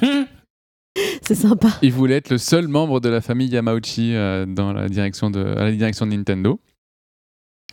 [1.22, 1.68] C'est sympa.
[1.82, 5.44] Il voulait être le seul membre de la famille Yamauchi euh, dans la direction de,
[5.44, 6.58] à la direction de Nintendo.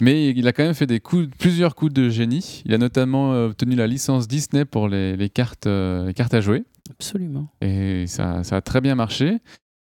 [0.02, 2.62] Mais il a quand même fait des coups, plusieurs coups de génie.
[2.66, 6.34] Il a notamment euh, obtenu la licence Disney pour les, les cartes, euh, les cartes
[6.34, 6.66] à jouer.
[6.92, 7.50] Absolument.
[7.62, 9.38] Et ça, ça a très bien marché.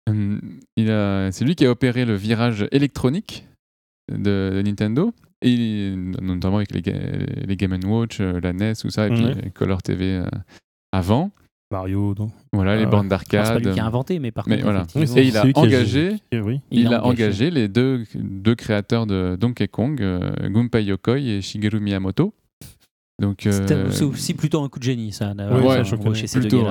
[0.10, 0.40] Hum,
[0.78, 3.46] C'est lui qui a opéré le virage électronique
[4.10, 6.82] de, de Nintendo, et, notamment avec les,
[7.46, 9.32] les Game Watch, euh, la NES, tout ça, et puis Ouais.
[9.46, 10.24] euh, Color TV
[10.94, 11.32] avant.
[11.70, 12.90] Mario, non Voilà, les ouais.
[12.90, 13.74] bornes Enfin, c'est pas lui d'arcade.
[13.74, 14.86] qui a inventé, mais par Mais contre, voilà.
[15.18, 16.62] Et il a engagé- oui.
[16.72, 21.80] Il, a engagé les deux, deux créateurs de Donkey Kong, euh, Gunpei Yokoi et Shigeru
[21.82, 22.34] Miyamoto.
[23.22, 25.34] Donc, euh, C'est aussi plutôt un coup de génie, ça.
[25.34, 25.96] Ouais, je
[26.28, 26.66] ces plutôt.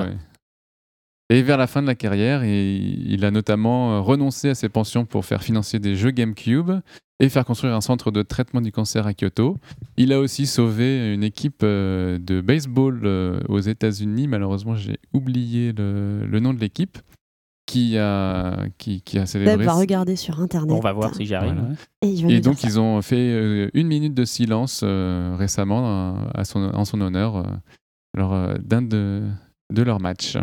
[1.29, 4.69] Et vers la fin de la carrière, il, il a notamment euh, renoncé à ses
[4.69, 6.71] pensions pour faire financer des jeux GameCube
[7.19, 9.57] et faire construire un centre de traitement du cancer à Kyoto.
[9.97, 14.27] Il a aussi sauvé une équipe euh, de baseball euh, aux États-Unis.
[14.27, 16.99] Malheureusement, j'ai oublié le, le nom de l'équipe
[17.65, 19.65] qui a, qui, qui a Deb célébré.
[19.65, 20.77] va regarder sur internet.
[20.77, 21.55] On va voir si j'y arrive.
[21.55, 22.33] Voilà.
[22.33, 22.67] Et, donc, ça.
[22.67, 27.35] ils ont fait euh, une minute de silence euh, récemment à son, en son honneur
[27.35, 27.43] euh,
[28.15, 29.27] lors euh, d'un de,
[29.73, 30.37] de leurs matchs.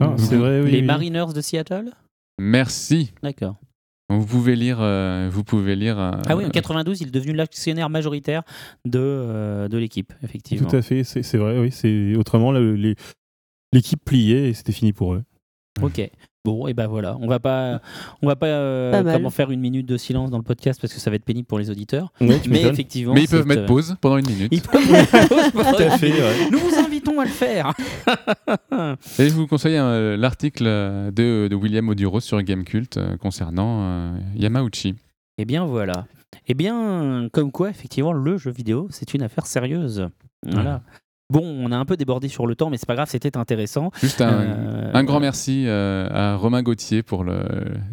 [0.00, 0.72] Ah, c'est vrai, oui.
[0.72, 0.86] Les oui.
[0.86, 1.92] Mariners de Seattle?
[2.38, 3.12] Merci.
[3.22, 3.56] D'accord.
[4.08, 4.78] Vous pouvez lire.
[4.80, 8.42] euh, vous pouvez lire euh, Ah oui, en 92, il est devenu l'actionnaire majoritaire
[8.84, 10.68] de, euh, de l'équipe, effectivement.
[10.68, 11.70] Tout à fait, c'est vrai, oui.
[11.72, 12.52] c'est- Autrement,
[13.72, 15.24] l'équipe pliait et c'était fini pour eux.
[15.82, 16.08] Ok.
[16.46, 17.18] Bon, et ben voilà.
[17.20, 17.80] On va pas,
[18.22, 20.94] on va pas, euh, Pas comment faire une minute de silence dans le podcast parce
[20.94, 22.12] que ça va être pénible pour les auditeurs.
[22.20, 24.48] Ouais, Mais effectivement, Mais ils peuvent mettre euh, pause pendant une minute.
[24.52, 26.50] Ils peuvent mettre pause pendant Tout à fait, ouais.
[26.52, 27.72] Nous vous invitons à le faire.
[29.18, 33.80] Et je vous conseille euh, l'article euh, de, de William Oduro sur Gamecult euh, concernant
[33.82, 34.94] euh, Yamauchi.
[35.38, 36.06] Eh bien voilà.
[36.46, 40.06] Eh bien, comme quoi, effectivement, le jeu vidéo, c'est une affaire sérieuse.
[40.46, 40.82] Voilà.
[41.28, 43.90] Bon, on a un peu débordé sur le temps, mais c'est pas grave, c'était intéressant.
[44.00, 47.40] Juste un, Euh, un grand merci euh, à Romain Gauthier pour le,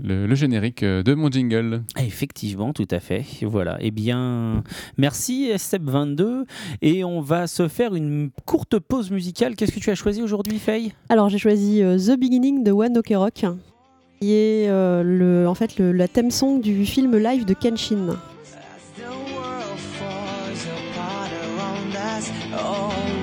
[0.04, 1.82] le- le générique euh, de mon jingle.
[2.00, 3.26] Effectivement, tout à fait.
[3.42, 3.78] Voilà.
[3.80, 4.62] Eh bien,
[4.98, 6.44] merci SCEP22.
[6.84, 9.56] Et on va se faire une courte pause musicale.
[9.56, 10.94] Qu'est-ce que tu as choisi aujourd'hui, Faye?
[11.10, 13.46] Alors j'ai choisi euh, The Beginning de One Ok Rock,
[14.22, 18.16] qui est euh, le, en fait le, la thème song du film live de Kenshin.
[22.56, 23.23] As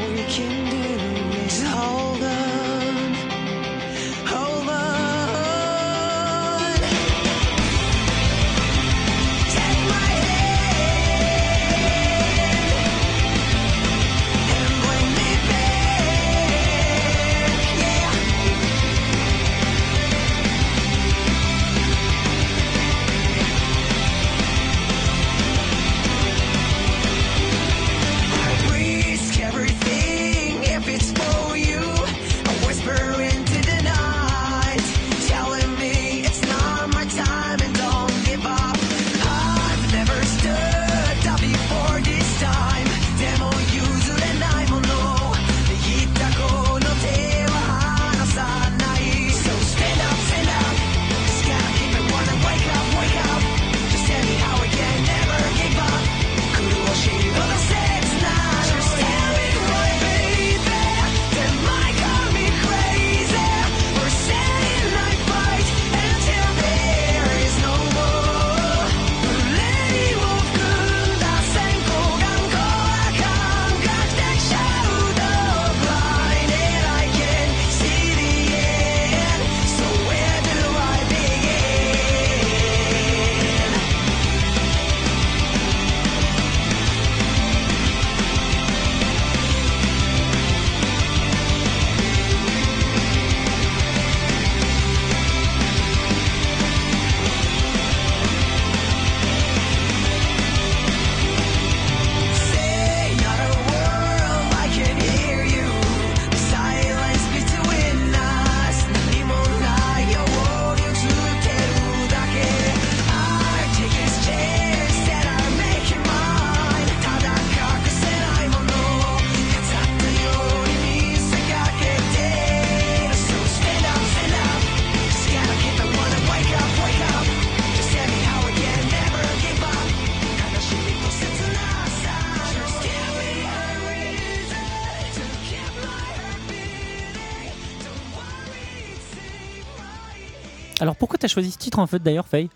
[141.21, 142.49] tu as choisi ce titre en fait d'ailleurs, Faye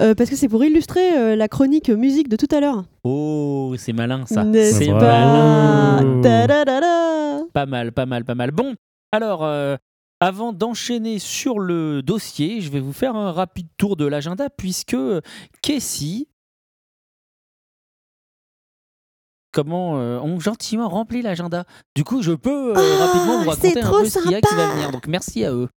[0.00, 2.84] Euh, parce que c'est pour illustrer euh, la chronique musique de tout à l'heure.
[3.04, 4.44] Oh, c'est malin ça.
[4.52, 7.46] C'est pas malin.
[7.52, 8.50] Pas mal, pas mal, pas mal.
[8.50, 8.74] Bon,
[9.12, 9.76] alors, euh,
[10.20, 14.96] avant d'enchaîner sur le dossier, je vais vous faire un rapide tour de l'agenda puisque
[15.62, 16.26] Casey,
[19.52, 21.64] comment euh, ont gentiment rempli l'agenda.
[21.94, 24.40] Du coup, je peux euh, Ah, rapidement vous raconter un peu ce qu'il y a
[24.40, 24.90] qui va venir.
[24.90, 25.68] Donc, merci à eux.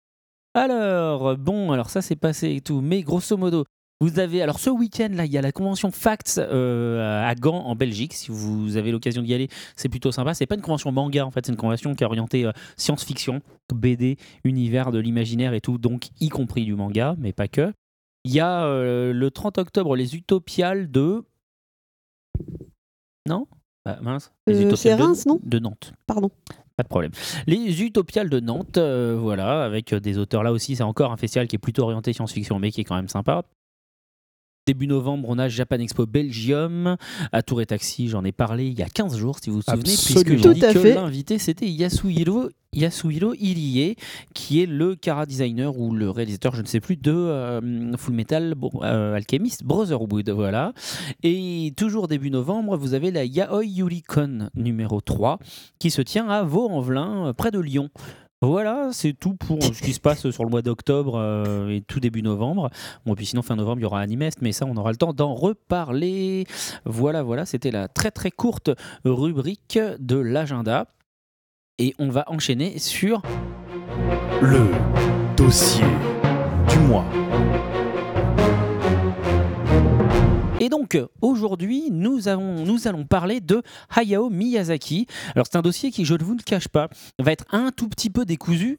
[0.58, 3.66] Alors, bon, alors ça c'est passé et tout, mais grosso modo,
[4.02, 7.64] Vous avez alors ce week-end là, il y a la convention Facts euh, à Gand
[7.66, 8.14] en Belgique.
[8.14, 10.34] Si vous avez l'occasion d'y aller, c'est plutôt sympa.
[10.34, 13.42] C'est pas une convention manga en fait, c'est une convention qui est orientée euh, science-fiction,
[13.74, 17.72] BD, univers de l'imaginaire et tout, donc y compris du manga, mais pas que.
[18.24, 21.24] Il y a euh, le 30 octobre les Utopiales de
[23.28, 23.48] non?
[23.86, 24.34] Ah, mince.
[24.48, 25.40] Les Utopiales de- Reims, non?
[25.44, 25.94] De Nantes.
[26.08, 26.30] Pardon.
[26.78, 27.12] Pas de problème.
[27.48, 30.76] Les Utopiales de Nantes, euh, voilà, avec euh, des auteurs là aussi.
[30.76, 33.46] C'est encore un festival qui est plutôt orienté science-fiction, mais qui est quand même sympa.
[34.68, 36.98] Début novembre, on a Japan Expo Belgium
[37.32, 38.10] à Tour et Taxi.
[38.10, 40.38] J'en ai parlé il y a 15 jours, si vous vous souvenez, puisque Absolument.
[40.44, 40.94] j'ai Tout dit à que fait.
[40.96, 43.96] l'invité c'était Yasuhiro, Yasuhiro Irie,
[44.34, 48.14] qui est le cara designer ou le réalisateur, je ne sais plus, de euh, Full
[48.14, 50.30] Metal euh, Alchemist Brotherhood.
[50.32, 50.74] Voilà.
[51.24, 55.40] Et toujours début novembre, vous avez la Yaoi Yuricon numéro 3
[55.80, 57.90] qui se tient à Vaux-en-Velin, près de Lyon.
[58.42, 62.00] Voilà, c'est tout pour ce qui se passe sur le mois d'octobre euh, et tout
[62.00, 62.70] début novembre.
[63.04, 64.98] Bon, et puis sinon, fin novembre, il y aura Animest, mais ça, on aura le
[64.98, 66.46] temps d'en reparler.
[66.86, 68.70] Voilà, voilà, c'était la très très courte
[69.06, 70.88] rubrique de l'agenda.
[71.80, 73.22] Et on va enchaîner sur
[74.42, 74.68] Le
[75.36, 75.86] dossier
[76.70, 77.06] du mois.
[80.68, 83.64] Et donc, aujourd'hui, nous, allons parler de
[83.96, 85.08] Hayao Miyazaki.
[85.34, 87.88] Alors, c'est un dossier qui, je ne vous le cache pas, va être un tout
[87.88, 88.78] petit peu décousu.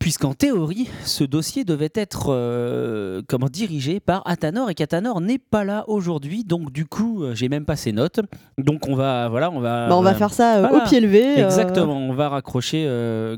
[0.00, 5.62] Puisqu'en théorie, ce dossier devait être euh, comment, dirigé par Atanor et qu'Atanor n'est pas
[5.62, 6.42] là aujourd'hui.
[6.42, 8.18] Donc, du coup, euh, j'ai même pas ses notes.
[8.56, 10.84] Donc, on va, voilà, on va, Bah, on va faire ça euh, Voilà.
[10.84, 11.38] au pied levé.
[11.38, 12.88] Exactement, on va raccrocher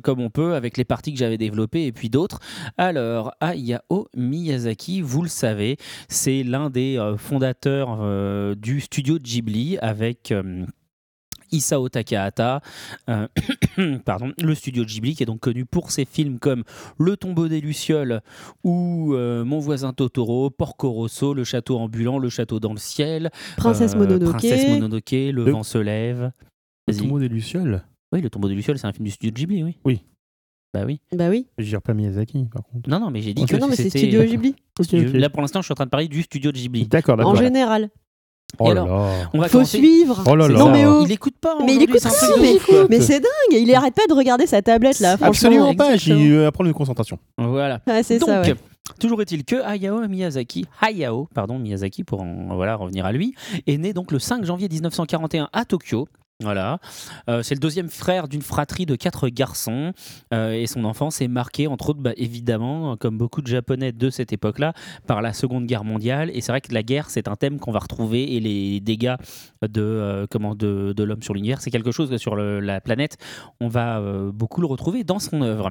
[0.05, 2.39] comme on peut avec les parties que j'avais développées et puis d'autres.
[2.79, 7.99] Alors, Hayao Miyazaki, vous le savez, c'est l'un des fondateurs
[8.55, 10.33] du studio Ghibli avec.
[11.53, 12.61] Isao Takahata,
[13.09, 13.29] euh,
[14.05, 16.65] pardon, le studio Ghibli qui est donc connu pour ses films comme
[16.99, 18.21] Le tombeau des Lucioles
[18.65, 23.31] ou euh, Mon voisin Totoro, Porco Rosso, Le château ambulant, Le château dans le ciel,
[23.57, 24.31] Princesse euh, Mononoke.
[24.31, 26.33] Princesse Mononoke, Le Le- vent se lève.
[26.89, 29.63] Le tombeau des Lucioles Oui, Le tombeau des Lucioles, c'est un film du studio Ghibli,
[29.63, 29.79] oui.
[29.85, 30.01] Oui.
[30.75, 31.01] Bah oui.
[31.15, 31.47] Bah oui.
[31.59, 32.89] Je dirais pas Miyazaki, par contre.
[32.89, 34.55] Non, non, mais j'ai dit que non, mais c'est Studio Ghibli.
[35.13, 36.87] Là, pour l'instant, je suis en train de parler du studio Ghibli.
[36.87, 37.37] D'accord, En d'accord.
[37.37, 37.91] général.
[38.59, 39.29] Oh alors là.
[39.33, 40.23] On va Faut commencer- suivre.
[40.27, 40.59] Oh là là.
[40.59, 41.03] Non, mais oh.
[41.05, 41.57] Il écoute pas.
[41.65, 42.01] Mais il écoute
[42.89, 45.17] mais- c'est dingue, il arrête pas de regarder sa tablette là.
[45.21, 47.19] Absolument pas, j'y euh, apprends une concentration.
[47.39, 47.81] Voilà.
[47.87, 48.55] Ah, c'est Donc, ça, ouais.
[49.01, 53.35] toujours est-il que Hayao Miyazaki, Hayao, pardon, Miyazaki pour en voilà, revenir à lui,
[53.67, 56.07] est né donc le 5 janvier 1941 à Tokyo.
[56.41, 56.79] Voilà,
[57.29, 59.93] Euh, c'est le deuxième frère d'une fratrie de quatre garçons
[60.35, 64.11] euh, et son enfance est marquée, entre autres, bah, évidemment, comme beaucoup de Japonais de
[64.11, 64.73] cette époque-là,
[65.07, 66.31] par la Seconde Guerre mondiale.
[66.35, 69.15] Et c'est vrai que la guerre, c'est un thème qu'on va retrouver et les dégâts
[69.63, 73.19] de euh, comment de, l'homme sur l'univers, c'est quelque chose que sur la planète,
[73.61, 74.01] on va
[74.33, 75.71] beaucoup le retrouver dans son œuvre.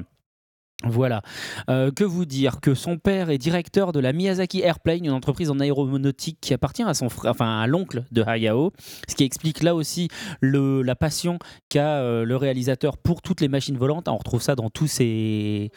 [0.84, 1.22] Voilà.
[1.70, 5.50] Euh, que vous dire Que son père est directeur de la Miyazaki Airplane, une entreprise
[5.52, 8.72] en aéronautique qui appartient à son frère, enfin à l'oncle de Hayao,
[9.08, 10.08] ce qui explique là aussi
[10.42, 11.38] la passion
[11.70, 14.08] qu'a euh, le réalisateur pour toutes les machines volantes.
[14.08, 15.72] On retrouve ça dans tous ses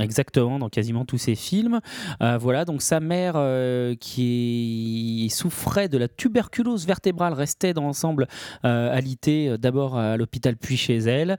[0.00, 1.80] Exactement, dans quasiment tous ses films.
[2.22, 8.26] Euh, voilà, donc sa mère euh, qui souffrait de la tuberculose vertébrale restait dans l'ensemble
[8.64, 11.36] euh, alitée euh, d'abord à l'hôpital puis chez elle.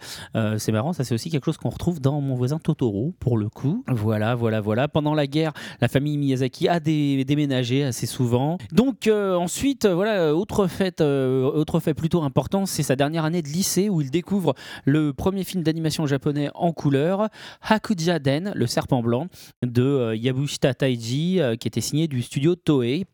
[0.58, 3.50] C'est marrant, ça c'est aussi quelque chose qu'on retrouve dans mon voisin Totoro pour le
[3.50, 3.84] coup.
[3.88, 4.88] Voilà, voilà, voilà.
[4.88, 8.58] Pendant la guerre, la famille Miyazaki a dé- déménagé assez souvent.
[8.72, 13.90] Donc ensuite, voilà, autre fait, autre fait plutôt important, c'est sa dernière année de lycée
[13.90, 14.54] où il découvre
[14.86, 17.30] le premier film d'animation japonais en couleur,
[17.62, 19.28] Hakuja Den, le serpent blanc
[19.64, 23.06] de euh, Yabushita Taiji, euh, qui était signé du studio Toei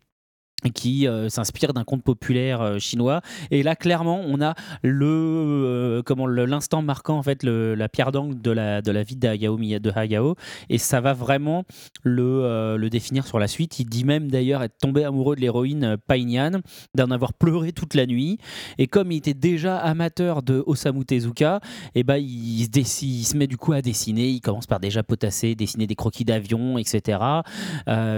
[0.67, 3.21] qui euh, s'inspire d'un conte populaire euh, chinois.
[3.51, 8.41] Et là clairement on a le euh, comment l'instant marquant en fait la pierre d'angle
[8.41, 10.35] de la de la vie de Hayao
[10.69, 11.63] et ça va vraiment
[12.03, 13.79] le le définir sur la suite.
[13.79, 16.61] Il dit même d'ailleurs être tombé amoureux de l'héroïne Pai Nyan
[16.95, 18.37] d'en avoir pleuré toute la nuit.
[18.77, 21.59] Et comme il était déjà amateur de Osamu Tezuka
[21.95, 22.85] et ben il, il
[23.25, 24.29] se met du coup à dessiner.
[24.29, 27.19] Il commence par déjà potasser dessiner des croquis d'avion etc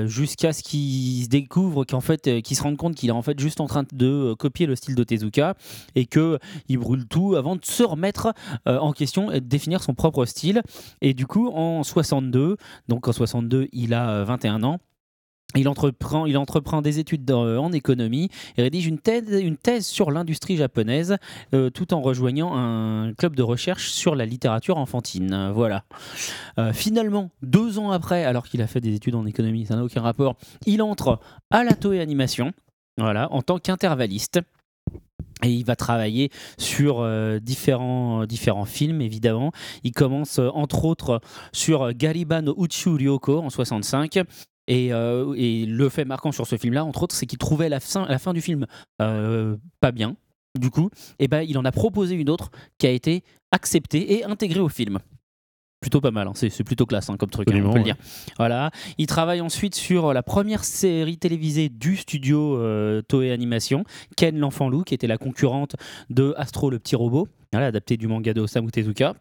[0.06, 3.40] jusqu'à ce qu'il découvre qu'en fait, euh, qu'il se rende compte qu'il est en fait
[3.40, 5.56] juste en train de euh, copier le style de Tezuka
[5.96, 8.34] et que il brûle tout avant de se remettre
[8.68, 10.62] euh, en question et de définir son propre style.
[11.02, 14.80] Et du coup, en 62, donc en 62, il a euh, 21 ans.
[15.56, 21.18] Il entreprend, des études euh, en économie et rédige une thèse, sur l'industrie japonaise
[21.54, 25.52] euh, tout en rejoignant un club de recherche sur la littérature enfantine.
[25.54, 25.84] Voilà.
[26.58, 29.84] Euh, finalement, deux ans après, alors qu'il a fait des études en économie, ça n'a
[29.84, 30.36] aucun rapport,
[30.66, 32.54] il entre à la Toei Animation,
[33.00, 34.40] en tant qu'intervalliste.
[35.44, 37.04] Et il va travailler sur
[37.42, 38.26] différents,
[38.66, 39.52] films, évidemment.
[39.84, 41.20] Il commence, entre autres,
[41.52, 44.20] sur Gariba no Ryoko en 65.
[44.72, 47.82] Et, euh, et le fait marquant sur ce film-là, entre autres, c'est qu'il trouvait la
[47.82, 48.68] fin, la fin du film
[49.02, 50.16] euh, pas bien.
[50.58, 54.24] Du coup, eh ben, il en a proposé une autre qui a été acceptée et
[54.24, 55.00] intégrée au film.
[55.82, 56.32] Plutôt pas mal, hein.
[56.36, 57.98] c'est plutôt classe hein, comme truc, hein, on peut le dire.
[58.38, 58.72] Voilà.
[58.98, 63.84] Il travaille ensuite sur la première série télévisée du studio euh, Toei Animation,
[64.16, 65.76] Ken l'enfant loup, qui était la concurrente
[66.10, 69.16] de Astro le petit robot, voilà, adapté du manga de Osamu Tezuka.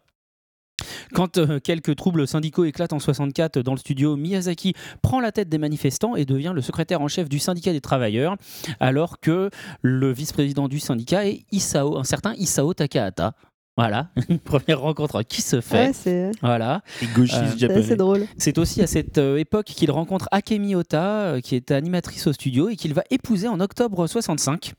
[1.13, 5.49] Quand euh, quelques troubles syndicaux éclatent en 64 dans le studio, Miyazaki prend la tête
[5.49, 8.35] des manifestants et devient le secrétaire en chef du syndicat des travailleurs,
[8.79, 9.49] alors que
[9.81, 13.33] le vice-président du syndicat est Isao, un certain Isao Takahata.
[13.77, 15.87] Voilà, une première rencontre qui se fait.
[15.87, 16.81] Ouais, c'est Voilà.
[17.01, 18.27] Euh, c'est drôle.
[18.37, 22.33] C'est aussi à cette euh, époque qu'il rencontre Akemi Ota, euh, qui est animatrice au
[22.33, 24.73] studio et qu'il va épouser en octobre 65.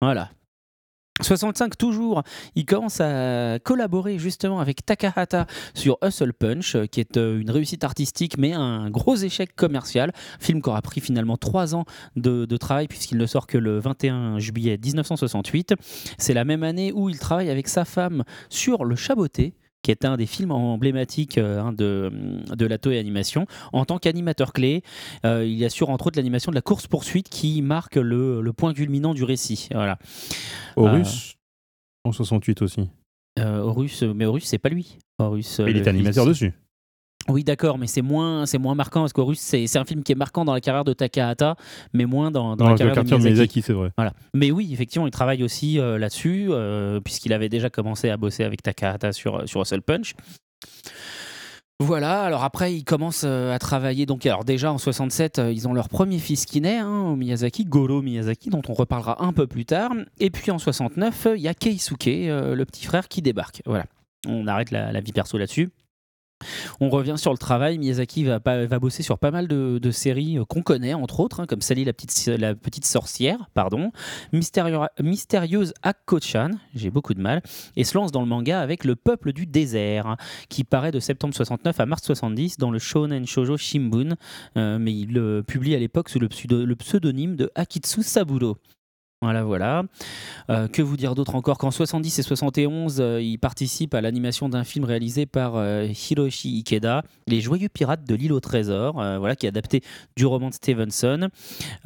[0.00, 0.30] Voilà.
[1.22, 2.24] 65 toujours,
[2.56, 7.52] il commence à collaborer justement avec Takahata sur Hustle Punch, euh, qui est euh, une
[7.52, 10.12] réussite artistique mais un gros échec commercial.
[10.40, 11.84] Film qui aura pris finalement trois ans
[12.16, 15.74] de, de travail puisqu'il ne sort que le 21 juillet 1968.
[16.18, 20.04] C'est la même année où il travaille avec sa femme sur Le Chaboté, qui est
[20.04, 22.10] un des films emblématiques euh, hein, de,
[22.52, 23.46] de la Toei Animation.
[23.72, 24.82] En tant qu'animateur clé,
[25.24, 29.14] euh, il assure entre autres l'animation de la course-poursuite qui marque le, le point culminant
[29.14, 29.68] du récit.
[29.72, 29.98] Voilà.
[30.74, 31.36] Horus,
[32.04, 32.88] en 68 aussi.
[33.38, 34.98] Euh, Horus, mais Horus, c'est pas lui.
[35.18, 36.52] Horus, euh, Mais il est animateur dessus.
[37.28, 40.12] Oui, d'accord, mais c'est moins, c'est moins marquant parce qu'Horus, c'est c'est un film qui
[40.12, 41.56] est marquant dans la carrière de Takahata,
[41.92, 43.24] mais moins dans, dans Dans la carrière de Miyazaki.
[43.24, 43.90] Miyazaki, c'est vrai.
[43.96, 44.12] Voilà.
[44.34, 48.44] Mais oui, effectivement, il travaille aussi euh, là-dessus, euh, puisqu'il avait déjà commencé à bosser
[48.44, 50.14] avec Takahata sur, sur Hustle Punch.
[51.80, 54.06] Voilà, alors après, ils commencent euh, à travailler.
[54.06, 57.16] Donc, alors déjà en 67, euh, ils ont leur premier fils qui naît, hein, au
[57.16, 59.90] Miyazaki, Goro Miyazaki, dont on reparlera un peu plus tard.
[60.20, 63.60] Et puis en 69, euh, il y a Keisuke, euh, le petit frère, qui débarque.
[63.66, 63.86] Voilà.
[64.26, 65.70] On arrête la, la vie perso là-dessus.
[66.80, 67.78] On revient sur le travail.
[67.78, 68.38] Miyazaki va,
[68.78, 71.92] bosser sur pas mal de, séries euh, qu'on connaît, entre autres, hein, comme Sally la
[71.92, 73.92] petite, sorcière, pardon,
[74.32, 77.42] Mystérieuse Akko-chan, j'ai beaucoup de mal,
[77.76, 80.16] et se lance dans le manga avec Le Peuple du désert,
[80.48, 84.16] qui paraît de septembre 69 à mars 70 dans le Shonen Shoujo Shimbun,
[84.56, 88.58] euh, mais il le publie à l'époque sous le pseudonyme de Akitsu Saburo.
[89.24, 89.84] Voilà, voilà.
[90.50, 94.50] Euh, que vous dire d'autre encore Qu'en 70 et 71, euh, il participe à l'animation
[94.50, 99.34] d'un film réalisé par euh, Hiroshi Ikeda, Les Joyeux Pirates de l'île au trésor, voilà,
[99.34, 99.80] qui est adapté
[100.14, 101.30] du roman de Stevenson,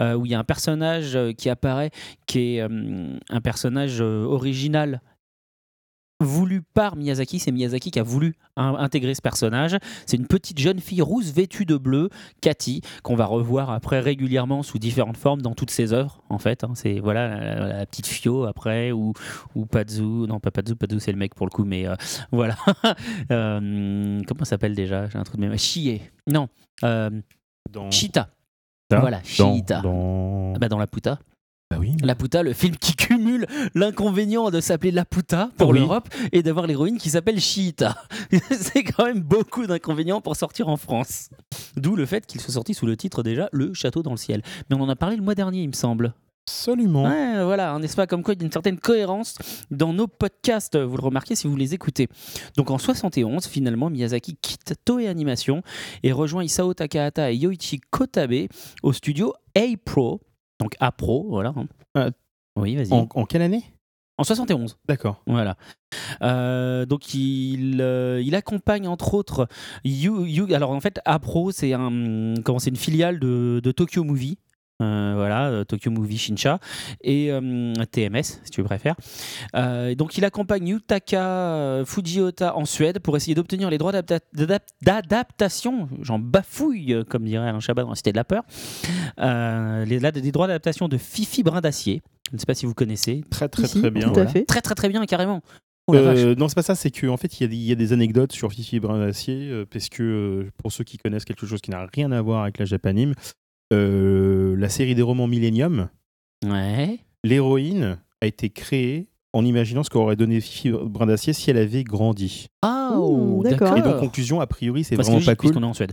[0.01, 1.91] où il y a un personnage qui apparaît,
[2.27, 5.01] qui est un personnage original
[6.21, 9.77] voulu par Miyazaki, c'est Miyazaki qui a voulu in- intégrer ce personnage.
[10.07, 12.09] C'est une petite jeune fille rousse vêtue de bleu,
[12.41, 16.65] Cathy, qu'on va revoir après régulièrement sous différentes formes dans toutes ses œuvres, en fait.
[16.65, 16.73] hein.
[16.75, 19.13] C'est voilà la, petite Fio après, ou,
[19.55, 21.95] ou Pazu, non pas Pazu, Pazu c'est le mec pour le coup, mais euh,
[22.33, 22.57] voilà.
[23.31, 25.09] Euh, comment s'appelle déjà?
[25.09, 25.57] J'ai un truc de.
[25.57, 26.01] Chie.
[26.27, 26.49] Non.
[26.85, 27.11] Euh,
[27.71, 27.91] Dans...
[27.91, 28.29] Chita.
[28.91, 29.81] Dans- Voilà, dans, Chita.
[29.83, 31.19] dans- Bah, dans la Puta.
[31.71, 31.95] Bah oui.
[32.03, 35.81] La Puta, le film qui cumule l'inconvénient de s'appeler La Puta pour Oui.
[35.81, 37.95] l'Europe et d'avoir l'héroïne qui s'appelle Chiita.
[38.51, 41.29] C'est quand même beaucoup d'inconvénients pour sortir en France.
[41.77, 44.41] D'où le fait qu'il soit sorti sous le titre déjà Le Château dans le ciel.
[44.71, 46.15] Mais on en a parlé le mois dernier, il me semble.
[46.47, 47.05] Absolument.
[47.05, 49.37] Ouais, voilà, n'est-ce pas Comme quoi, il y a une certaine cohérence
[49.71, 52.09] dans nos podcasts, vous le remarquez si vous les écoutez.
[52.57, 55.61] Donc en 71, finalement, Miyazaki quitte Toei Animation
[56.03, 58.47] et rejoint Isao Takahata et Yoichi Kotabe
[58.83, 60.23] au studio A-Pro.
[60.61, 61.53] Donc A-Pro, voilà.
[61.57, 61.67] hein.
[61.95, 62.11] Ah.
[62.57, 62.93] oui, vas-y.
[62.93, 63.65] En, en quelle année?
[64.21, 64.77] En 71.
[64.89, 65.23] D'accord.
[65.29, 65.57] Voilà.
[66.23, 69.47] Euh, donc il, euh, il accompagne entre autres
[69.85, 74.39] Yu, Yu- alors en fait Apro c'est un comment une filiale de, de Tokyo Movie.
[74.81, 76.61] Euh, voilà, euh, Tokyo Movie Shinsha
[77.01, 78.95] et euh, TMS si tu préfères.
[79.57, 84.69] Euh, donc il accompagne Yutaka Fujiota en Suède pour essayer d'obtenir les droits d'adapta- d'adap-
[84.83, 88.45] d'adaptation, j'en bafouille comme dirait Alain Chabat dans la Cité de la Peur,
[89.21, 92.01] euh, les, là, des droits d'adaptation de Fifi Brin d'Acier.
[92.31, 93.25] Je ne sais pas si vous connaissez.
[93.31, 94.03] Très très très bien.
[94.09, 94.29] Tout voilà.
[94.29, 94.45] à fait.
[94.45, 95.41] Très très très bien carrément.
[95.89, 95.95] Oh.
[95.95, 97.75] Euh, non, c'est pas ça, c'est qu'en fait, il y, a des- il y a
[97.75, 101.47] des anecdotes sur Fifi Brin d'Acier, euh, parce que euh, pour ceux qui connaissent quelque
[101.47, 103.15] chose qui n'a rien à voir avec la Japanime,
[103.73, 105.89] euh, la série des romans Millennium,
[106.45, 106.99] Ouais.
[107.25, 111.85] l'héroïne a été créée en imaginant ce qu'aurait donné Fifi Brin d'Acier si elle avait
[111.85, 112.47] grandi.
[112.63, 113.77] Ah, Ouh, oh, d'accord.
[113.77, 115.51] Et donc, conclusion, a priori, c'est vraiment pas cool.
[115.51, 115.93] puisqu'on est en Suède.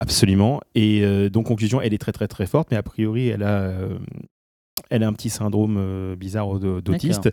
[0.00, 0.60] Absolument.
[0.74, 3.62] Et euh, donc, conclusion, elle est très très très forte, mais a priori, elle a,
[3.62, 3.98] euh,
[4.90, 7.28] elle a un petit syndrome euh, bizarre au- d'autiste.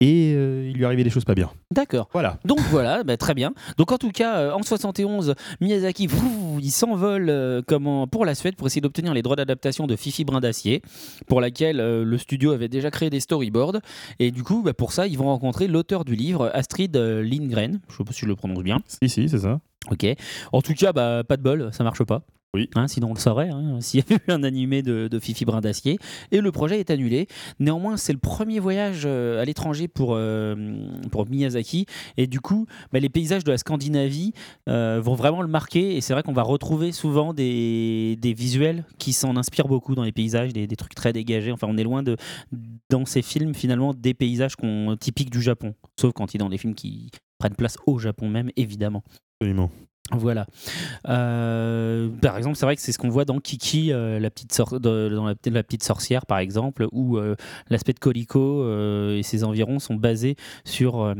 [0.00, 1.50] Et euh, il lui arrivait des choses pas bien.
[1.74, 2.08] D'accord.
[2.12, 2.38] Voilà.
[2.44, 3.52] Donc voilà, bah, très bien.
[3.78, 8.34] Donc en tout cas, euh, en 71, Miyazaki, vroom, il s'envole euh, comment, pour la
[8.36, 10.82] Suède pour essayer d'obtenir les droits d'adaptation de Fifi Brin d'Acier,
[11.26, 13.78] pour laquelle euh, le studio avait déjà créé des storyboards.
[14.20, 17.80] Et du coup, bah, pour ça, ils vont rencontrer l'auteur du livre, Astrid euh, Lindgren.
[17.90, 18.78] Je sais pas si je le prononce bien.
[18.86, 19.60] Si, si, c'est ça.
[19.90, 20.06] Ok.
[20.52, 22.22] En tout cas, bah, pas de bol, ça marche pas.
[22.54, 22.70] Oui.
[22.74, 25.44] Hein, sinon on le saurait, hein, s'il y avait eu un animé de, de Fifi
[25.44, 25.98] Brin d'Acier.
[26.32, 27.28] Et le projet est annulé.
[27.60, 30.56] Néanmoins, c'est le premier voyage euh, à l'étranger pour, euh,
[31.10, 31.84] pour Miyazaki.
[32.16, 34.32] Et du coup, bah, les paysages de la Scandinavie
[34.68, 35.96] euh, vont vraiment le marquer.
[35.96, 40.04] Et c'est vrai qu'on va retrouver souvent des, des visuels qui s'en inspirent beaucoup dans
[40.04, 41.52] les paysages, des, des trucs très dégagés.
[41.52, 42.16] Enfin, on est loin de,
[42.88, 44.56] dans ces films, finalement, des paysages
[45.00, 45.74] typiques du Japon.
[46.00, 49.04] Sauf quand il est dans des films qui prennent place au Japon même, évidemment.
[49.40, 49.70] Absolument.
[50.12, 50.46] Voilà.
[51.08, 54.58] Euh, par exemple, c'est vrai que c'est ce qu'on voit dans Kiki, euh, la petite
[54.80, 57.36] dans la, petite sorcière, par exemple, où euh,
[57.68, 58.64] l'aspect de Colico
[59.12, 61.14] et ses environs sont basés sur,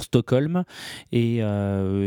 [0.00, 0.64] Stockholm.
[1.12, 1.40] Et,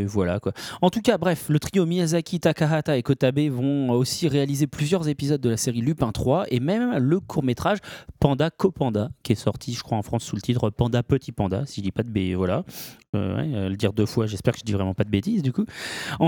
[0.06, 0.52] voilà quoi.
[0.82, 5.42] En tout cas, bref, le trio Miyazaki, Takahata et Kotabe vont aussi réaliser plusieurs épisodes
[5.42, 7.80] de la série Lupin 3 et même le court métrage
[8.20, 11.66] Panda Copanda, qui est sorti, je crois, en France sous le titre Panda Petit Panda,
[11.66, 12.36] si je dis pas de b.
[12.36, 12.64] Voilà.
[13.14, 15.66] Le dire deux fois, j'espère que je dis vraiment pas de bêtises du coup.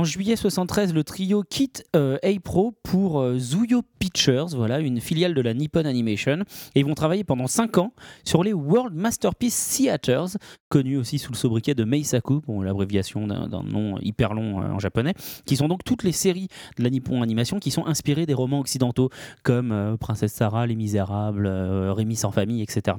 [0.04, 5.42] Juillet 73, le trio quitte euh, A-Pro pour euh, Zuyo Pictures, voilà, une filiale de
[5.42, 6.44] la Nippon Animation,
[6.76, 7.94] et ils vont travailler pendant 5 ans
[8.24, 10.38] sur les World Masterpiece Theaters,
[10.70, 14.80] connus aussi sous le sobriquet de Meisaku, bon, l'abréviation d'un nom hyper long euh, en
[14.80, 15.14] japonais,
[15.46, 18.60] qui sont donc toutes les séries de la Nippon Animation qui sont inspirées des romans
[18.60, 19.10] occidentaux
[19.44, 22.98] comme euh, Princesse Sarah, Les Misérables, euh, Rémi sans famille, etc.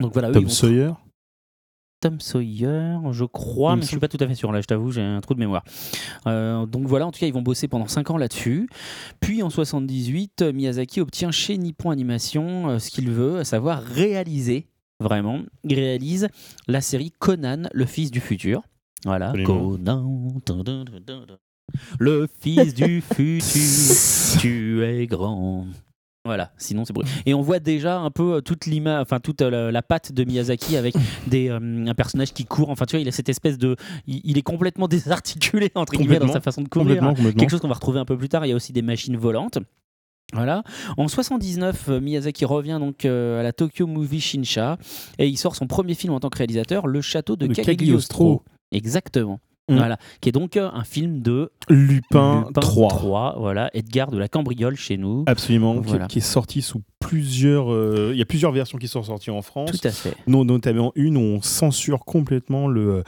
[0.00, 0.92] Donc voilà, eux, Tom Sawyer?
[2.02, 4.50] Tom Sawyer, je crois, mais je suis pas tout à fait sûr.
[4.50, 5.62] Là, je t'avoue, j'ai un trou de mémoire.
[6.26, 8.68] Euh, donc voilà, en tout cas, ils vont bosser pendant 5 ans là-dessus.
[9.20, 13.80] Puis en 78, euh, Miyazaki obtient chez Nippon Animation euh, ce qu'il veut, à savoir
[13.84, 14.66] réaliser,
[14.98, 16.26] vraiment, il réalise
[16.66, 18.62] la série Conan, le fils du futur.
[19.04, 19.70] Voilà, Absolument.
[19.70, 21.38] Conan, dun, dun, dun, dun, dun.
[22.00, 25.68] le fils du futur, tu es grand.
[26.24, 27.08] Voilà, sinon c'est brûlé.
[27.26, 30.12] Et on voit déjà un peu euh, toute l'image, enfin toute euh, la, la patte
[30.12, 30.94] de Miyazaki avec
[31.26, 32.70] des, euh, un personnage qui court.
[32.70, 33.74] Enfin, tu vois, il a cette espèce de,
[34.06, 36.86] il, il est complètement désarticulé entre guillemets dans sa façon de courir.
[36.86, 37.40] Complètement, complètement.
[37.40, 38.46] Quelque chose qu'on va retrouver un peu plus tard.
[38.46, 39.58] Il y a aussi des machines volantes.
[40.32, 40.62] Voilà.
[40.96, 44.78] En 79, euh, Miyazaki revient donc euh, à la Tokyo Movie Shinsha
[45.18, 47.74] et il sort son premier film en tant que réalisateur, Le Château de De Cagliostro.
[47.76, 48.42] Cagliostro.
[48.70, 49.40] Exactement.
[49.72, 49.76] Mm.
[49.78, 52.88] Voilà, qui est donc euh, un film de Lupin, Lupin 3.
[52.90, 55.24] 3, voilà, Edgar de la Cambriole chez nous.
[55.26, 56.06] Absolument, Voilà.
[56.06, 57.72] qui, est sorti sous plusieurs.
[57.72, 59.70] euh, Il y a plusieurs versions qui sont sorties en France.
[59.72, 60.14] Tout à fait.
[60.26, 63.02] Non, notamment une où on censure complètement le, euh,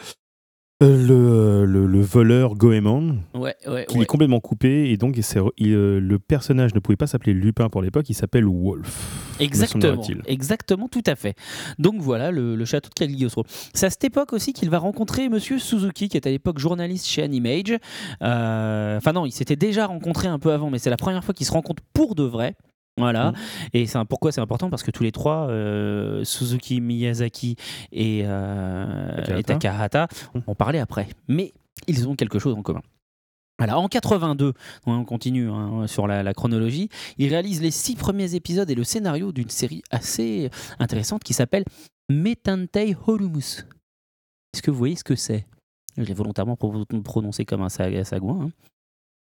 [0.88, 4.02] le, le, le voleur Goemon, Ouais, ouais, qui ouais.
[4.02, 4.90] est complètement coupé.
[4.90, 8.44] Et donc, il, euh, le personnage ne pouvait pas s'appeler Lupin pour l'époque, il s'appelle
[8.44, 9.36] Wolf.
[9.38, 11.34] me Exactement, exactement, tout à fait.
[11.78, 13.44] Donc voilà, le, le château de Cagliostro.
[13.74, 17.06] C'est à cette époque aussi qu'il va rencontrer Monsieur Suzuki, qui est à l'époque journaliste
[17.06, 17.76] chez Animage.
[18.22, 21.34] Euh, Enfin non, il s'était déjà rencontré un peu avant, mais c'est la première fois
[21.34, 22.54] qu'ils se rencontrent pour de vrai.
[22.96, 23.32] Voilà.
[23.32, 23.36] Mhm.
[23.72, 24.70] Et c'est pourquoi c'est important?
[24.70, 27.56] Parce que tous les trois, euh, Suzuki, Miyazaki
[27.92, 29.38] et, euh, Takahata.
[29.38, 30.08] et Takahata,
[30.46, 31.08] ont parlé après.
[31.28, 31.52] Mais
[31.88, 32.82] ils ont quelque chose en commun.
[33.58, 34.52] Voilà, en 82,
[34.86, 36.88] on continue hein, sur la, la chronologie,
[37.18, 41.64] il réalise les six premiers épisodes et le scénario d'une série assez intéressante qui s'appelle
[42.10, 43.64] Metantei Horumus.
[44.52, 45.46] Est-ce que vous voyez ce que c'est?
[45.96, 48.46] Je l'ai volontairement pro- prononcé comme un sa- sagouin.
[48.46, 48.50] hein.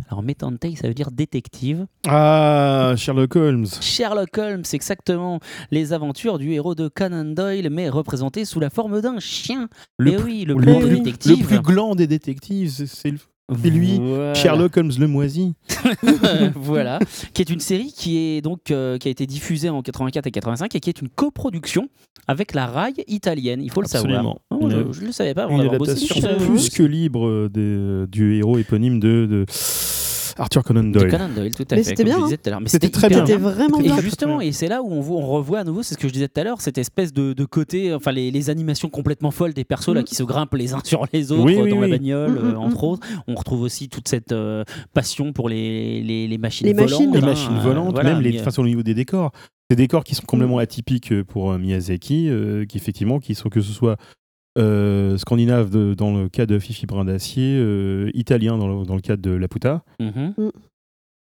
[0.10, 1.86] Alors, Metantei, ça veut dire détective.
[2.08, 3.66] Ah, Sherlock Holmes.
[3.82, 5.40] Sherlock Holmes, c'est exactement
[5.72, 9.68] les aventures du héros de Conan Doyle, mais représenté sous la forme d'un chien.
[9.98, 11.40] Le, Mais oui, le le plus détective.
[11.42, 13.18] le plus gland des détectives, c'est le-
[13.62, 13.98] c'est lui.
[14.00, 14.34] Voilà.
[14.34, 15.54] Sherlock Holmes le moisi.
[16.56, 17.00] voilà,
[17.34, 20.32] qui est une série qui est donc euh, qui a été diffusée en 84 et
[20.32, 21.88] 85 et qui est une coproduction
[22.28, 23.62] avec la RAI italienne.
[23.64, 24.18] Il faut le Absolument.
[24.18, 24.36] savoir.
[24.52, 25.44] Oh, Une- je, je le savais pas.
[25.44, 29.26] avant Une bossé adaptation sur ce- plus que libre euh, des- du héros éponyme de,
[29.26, 29.46] de
[30.40, 31.10] Arthur Conan de Doyle.
[31.12, 31.90] Conan Doyle, tout à Mais fait.
[31.90, 32.24] c'était bien, hein.
[32.26, 32.62] disais tout à l'heure.
[32.62, 33.26] Mais C'était c'était très bien.
[33.26, 34.00] C'était vraiment Et bien.
[34.02, 36.14] justement, et c'est là où on, voit- on revoit à nouveau, c'est ce que je
[36.14, 39.54] disais tout à l'heure, cette espèce de, de côté, enfin les, les animations complètement folles
[39.54, 40.04] des persos là Mm.
[40.06, 42.38] qui se grimpent les uns sur les autres Oui, euh, oui, dans la bagnole, Mm,
[42.38, 42.90] euh, mm, entre mm.
[42.90, 43.08] autres.
[43.28, 44.64] On retrouve aussi toute cette euh,
[44.94, 46.92] passion pour les, les, les machines Les volantes.
[46.92, 47.12] machines.
[47.14, 49.32] les hein, machines euh, volantes, voilà, même les, façon, au niveau des décors.
[49.70, 53.50] Des décors qui sont complètement atypiques euh, pour euh, Miyazaki, euh, qui effectivement, qui sont
[53.50, 53.98] que ce soit
[54.58, 58.96] euh, scandinave de- dans le cas de Fifi Brin d'Acier, euh, italien dans le, dans
[58.96, 59.84] le cadre de Laputa.
[60.00, 60.34] Mhm.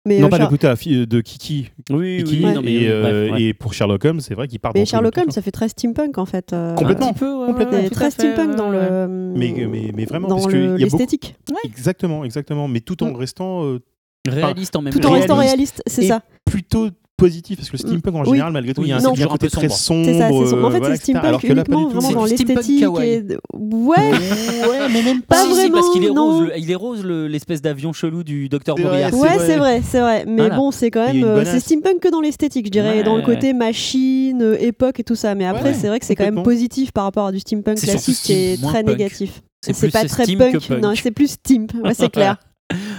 [0.07, 1.71] Mais, non, euh, pas Char- Laputa, de Kiki.
[1.91, 3.43] Oui, Kiki, oui, non, mais et, oui, euh, bref, ouais.
[3.43, 5.69] et pour Sherlock Holmes, c'est vrai qu'il part mais dans Sherlock Holmes, ça fait très
[5.69, 6.53] steampunk en fait.
[6.55, 7.09] euh, Complètement.
[7.09, 7.83] Un petit peu, ouais, Complètement.
[7.85, 9.07] tout très steampunk ouais, dans le.
[9.37, 10.99] Mais, mais, mais vraiment, dans parce le- qu'il y a beaucoup.
[10.99, 11.37] l'esthétique.
[11.65, 12.69] Exactement, exactement.
[12.69, 13.17] Mais tout en Mm.
[13.17, 13.81] restant euh,
[14.27, 15.11] Réaliste en même Tout temps.
[15.11, 16.23] en restant réaliste c'est ça.
[16.45, 18.31] plutôt positif, parce que le steampunk en Oui.
[18.31, 20.07] général, malgré tout, il y a un, non, un côté très sombre.
[20.07, 20.65] C'est ça, sombre.
[20.65, 21.15] En euh, fait, voilà, c'est.
[21.17, 22.01] Alors steampunk que là, pas du uniquement tout.
[22.01, 22.83] vraiment dans l'esthétique.
[22.83, 26.47] et- Ouais, ouais, mais même Pas Si, si, parce qu'il est vraiment, rose, non.
[26.47, 29.11] le- il est rose le- l'espèce d'avion chelou du docteur Boreas.
[29.11, 30.25] ouais, c'est vrai, c'est vrai.
[30.27, 30.57] Mais Voilà.
[30.57, 31.25] bon, c'est quand même.
[31.25, 31.45] euh.
[31.45, 35.05] C'est steampunk que dans l'esthétique, je dirais, Ouais, dans le côté machine, euh, époque et
[35.05, 35.35] tout ça.
[35.35, 37.79] Mais après, Ouais, c'est vrai que c'est quand même positif par rapport à du steampunk
[37.81, 38.87] classique qui est très punk.
[38.99, 39.43] négatif.
[39.61, 41.67] C'est pas très steam punk, non, c'est plus steam.
[41.95, 42.37] C'est clair.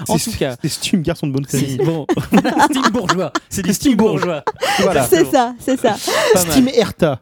[0.07, 1.77] En C'est- tout cas, C'est Steam, garçon de bonne c'est famille.
[1.77, 2.05] bon.
[2.71, 3.31] Steam bourgeois.
[3.49, 4.43] C'est du Steam bourgeois.
[4.79, 5.03] voilà.
[5.03, 5.95] C'est ça, c'est ça.
[6.35, 7.19] Steam Erta.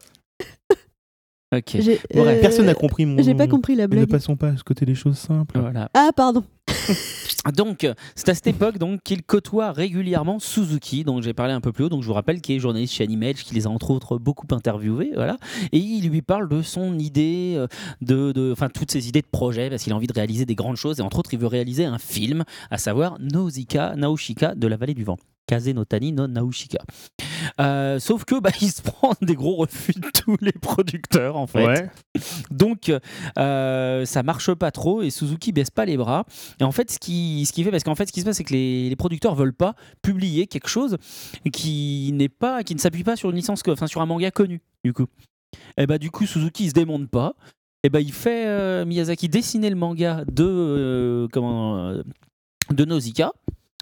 [1.54, 1.76] Ok.
[1.76, 3.22] Euh, Personne n'a compris mon.
[3.22, 4.08] J'ai pas compris la Ne blague.
[4.10, 5.58] passons pas à ce côté des choses simples.
[5.58, 5.88] Voilà.
[5.94, 6.44] Ah, pardon.
[7.56, 11.72] Donc, c'est à cette époque donc qu'il côtoie régulièrement Suzuki, dont j'ai parlé un peu
[11.72, 11.88] plus haut.
[11.88, 14.46] Donc, je vous rappelle qu'il est journaliste chez Animage, qui les a entre autres beaucoup
[14.50, 15.38] interviewés, voilà.
[15.72, 17.66] Et il lui parle de son idée, euh,
[18.02, 20.56] de, de- enfin toutes ses idées de projet, parce qu'il a envie de réaliser des
[20.56, 20.98] grandes choses.
[20.98, 24.94] Et entre autres, il veut réaliser un film, à savoir Nausicaa, Naoshika de la vallée
[24.94, 25.16] du vent.
[25.48, 26.78] Kaze no Tani no Naoshika.
[27.60, 31.46] Euh, sauf que bah, il se prend des gros refus de tous les producteurs en
[31.46, 31.66] fait.
[31.66, 31.90] Ouais.
[32.50, 32.92] Donc,
[33.38, 36.24] euh, ça marche pas trop et Suzuki baisse pas les bras.
[36.60, 38.36] Et en fait, ce qui, ce qui fait, parce qu'en fait, ce qui se passe,
[38.36, 40.96] c'est que les, les producteurs veulent pas publier quelque chose
[41.52, 44.60] qui n'est pas, qui ne s'appuie pas sur une licence, enfin sur un manga connu,
[44.84, 45.06] du coup.
[45.76, 47.34] Et bah, du coup, Suzuki il se démonte pas.
[47.84, 52.02] Et bah, il fait euh, Miyazaki dessiner le manga de euh, comment euh,
[52.70, 53.32] de Nausicaa.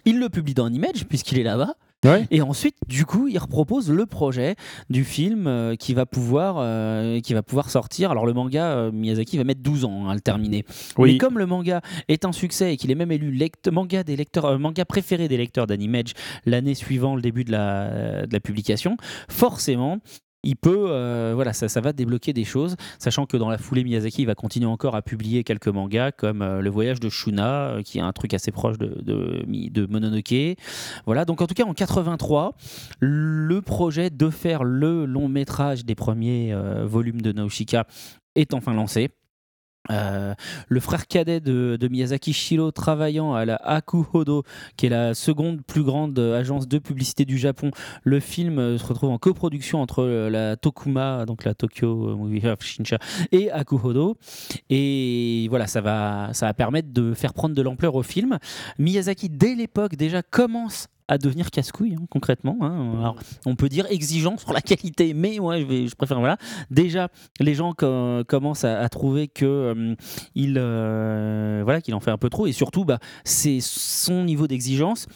[0.07, 1.75] Il le publie dans Image puisqu'il est là-bas.
[2.05, 2.27] Ouais.
[2.31, 4.55] Et ensuite, du coup, il repropose le projet
[4.91, 8.11] du film euh, qui va pouvoir, euh, qui va pouvoir sortir.
[8.11, 10.65] Alors le manga, euh, Miyazaki va mettre 12 ans hein, à le terminer.
[10.99, 11.19] Mais Oui.
[11.19, 13.37] comme le manga est un succès et qu'il est même élu
[13.73, 16.13] manga des lecteurs, manga préféré des lecteurs d'Animage
[16.45, 18.97] l'année suivant le début de la, de la publication,
[19.29, 19.99] forcément.
[20.47, 23.83] Il peut, euh, voilà, ça, ça va débloquer des choses, sachant que dans la foulée,
[23.83, 27.83] Miyazaki va continuer encore à publier quelques mangas comme euh, Le Voyage de Shuna, euh,
[27.83, 30.57] qui est un truc assez proche de, Mononoke.
[31.05, 32.55] Voilà, donc en tout cas en 83,
[33.01, 37.87] le projet de faire le long métrage des premiers volumes de Naoshika
[38.37, 39.11] est enfin lancé.
[39.91, 40.35] Euh,
[40.69, 44.43] le frère cadet de, Miyazaki Shiro travaillant à la Akuhodo,
[44.77, 47.71] qui est la seconde plus grande agence de publicité du Japon.
[48.03, 52.43] Le film euh, se retrouve en coproduction entre euh, la Tokuma, donc la Tokyo Movie
[52.61, 52.99] Shinsha,
[53.33, 54.17] et Akuhodo.
[54.71, 58.39] Et voilà, ça va, ça va permettre de faire prendre de l'ampleur au film.
[58.79, 62.57] Miyazaki, dès l'époque, déjà commence à devenir casse-couille, hein, concrètement.
[62.63, 62.99] hein.
[62.99, 66.19] Alors, on peut dire exigeant sur la qualité, mais moi, je, vais, je préfère.
[66.19, 66.37] Voilà.
[66.71, 67.09] Déjà,
[67.41, 69.95] les gens co- commencent à, trouver que euh,
[70.35, 74.47] il, euh, voilà, qu'il en fait un peu trop, et surtout, bah, c'est son niveau
[74.47, 75.07] d'exigence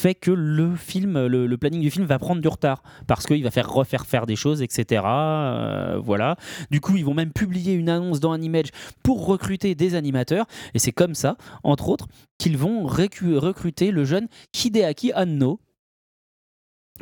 [0.00, 3.50] fait que le film, le, planning du film va prendre du retard parce qu'il va
[3.50, 5.02] faire refaire faire des choses, etc.
[5.04, 6.36] Euh, voilà.
[6.70, 8.68] Du coup, ils vont même publier une annonce dans Animage
[9.02, 12.06] pour recruter des animateurs, et c'est comme ça, entre autres,
[12.38, 15.31] qu'ils vont recruter le jeune Hideaki Anno,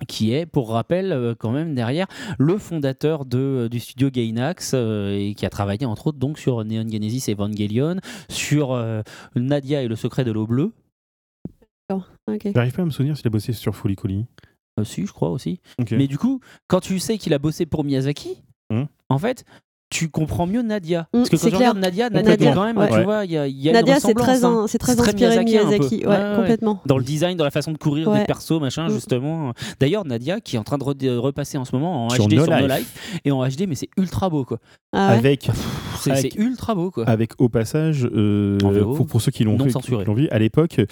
[0.09, 2.07] qui est, pour rappel, euh, quand même derrière
[2.39, 6.65] le fondateur de, du studio Gainax euh, et qui a travaillé entre autres donc sur
[6.65, 7.97] Neon Genesis Evangelion,
[8.29, 9.03] sur euh,
[9.35, 10.73] Nadia et le secret de l'eau bleue.
[11.91, 12.49] Ok.
[12.55, 14.25] J'arrive pas à me souvenir s'il a bossé sur Fully Cooley.
[14.79, 15.61] Euh, si, je crois aussi.
[15.91, 18.85] Mais du coup, quand tu sais qu'il a bossé pour Miyazaki, Hmm.
[19.09, 19.45] en fait,
[19.91, 21.09] tu comprends mieux Nadia.
[21.13, 21.71] Hmm, Parce que quand c'est je clair.
[21.73, 22.89] regarde Nadia, Nadia, Nadia, quand même, ouais.
[22.91, 24.65] tu vois, il y a, y a Nadia, une c'est très, hein.
[24.69, 25.69] c'est très C'est très inspiré de Miyazaki, un peu.
[25.79, 25.97] Miyazaki.
[25.97, 26.37] Ouais, Ouais, ouais, ouais.
[26.37, 26.81] complètement.
[26.87, 28.21] dans le design, dans la façon de courir Ouais.
[28.21, 28.93] des persos, machin, Mm.
[28.93, 29.53] justement.
[29.81, 32.29] D'ailleurs, Nadia qui est en train de re- de repasser en ce moment en Sur
[32.29, 33.21] HD No sur No Life.
[33.25, 34.59] Et en HD, mais c'est ultra beau quoi.
[34.93, 35.19] Ah ouais.
[35.19, 35.51] Avec,
[36.01, 37.05] C'est ultra beau quoi.
[37.09, 39.57] avec au passage, euh, VO, pour, pour ceux qui l'ont
[40.15, 40.83] vu, à l'époque, ça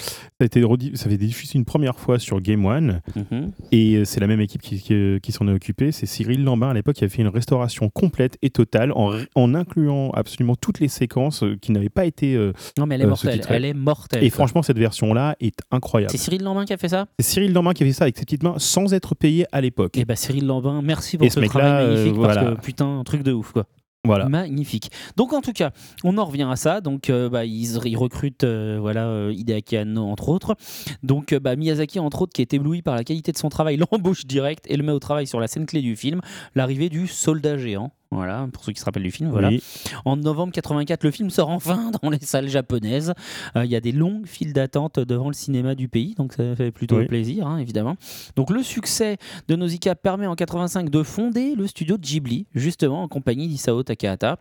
[0.40, 0.60] a été
[0.94, 3.52] ça avait été diffusé une première fois sur Game One, Mhm.
[3.72, 5.92] et euh, c'est la même équipe qui, qui- qui s'en est occupée.
[5.92, 10.10] C'est Cyril Lambin à l'époque qui a fait une restauration complète et totale en, incluant
[10.10, 12.34] absolument toutes les séquences euh, qui n'avaient pas été.
[12.34, 14.24] euh, Non mais elle est Euh, mortelle, elle est mortelle.
[14.24, 14.36] et quoi.
[14.36, 16.10] franchement, cette version-là est incroyable.
[16.10, 17.06] c'est Cyril Lambin qui a fait ça?
[17.18, 19.60] C'est Cyril Lambin qui a fait ça avec ses petites mains sans être payé à
[19.60, 19.96] l'époque.
[19.96, 22.54] Et bah Cyril Lambin, merci pour Et ce, travail magnifique parce voilà.
[22.56, 23.64] que putain, un truc de ouf quoi.
[24.04, 24.28] Voilà.
[24.28, 24.90] Magnifique.
[25.16, 25.72] Donc en tout cas,
[26.04, 26.80] on en revient à ça.
[26.80, 30.54] Donc euh, bah, ils, ils recrutent euh, voilà euh, Hideaki Anno entre autres.
[31.02, 34.24] Donc bah, Miyazaki entre autres qui est ébloui par la qualité de son travail, l'embauche
[34.24, 36.20] direct et le met au travail sur la scène clé du film,
[36.54, 37.92] l'arrivée du soldat géant.
[38.10, 39.28] Voilà, pour ceux qui se rappellent du film.
[39.30, 39.48] Voilà.
[39.48, 39.62] Oui.
[40.06, 43.12] En novembre 84, le film sort enfin dans les salles japonaises.
[43.54, 46.56] Euh, Il y a des longues files d'attente devant le cinéma du pays, donc ça
[46.56, 47.06] fait plutôt Oui.
[47.06, 47.96] plaisir, hein, évidemment.
[48.34, 53.02] Donc le succès de Nausicaa permet en 85 de fonder le studio de Ghibli, justement
[53.02, 54.38] en compagnie d'Isao Takahata.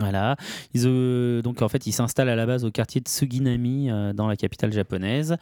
[0.00, 0.36] Voilà,
[0.72, 4.12] Ils, euh, donc en fait, ils s'installent à la base au quartier de Suginami, euh,
[4.14, 5.36] dans la capitale japonaise.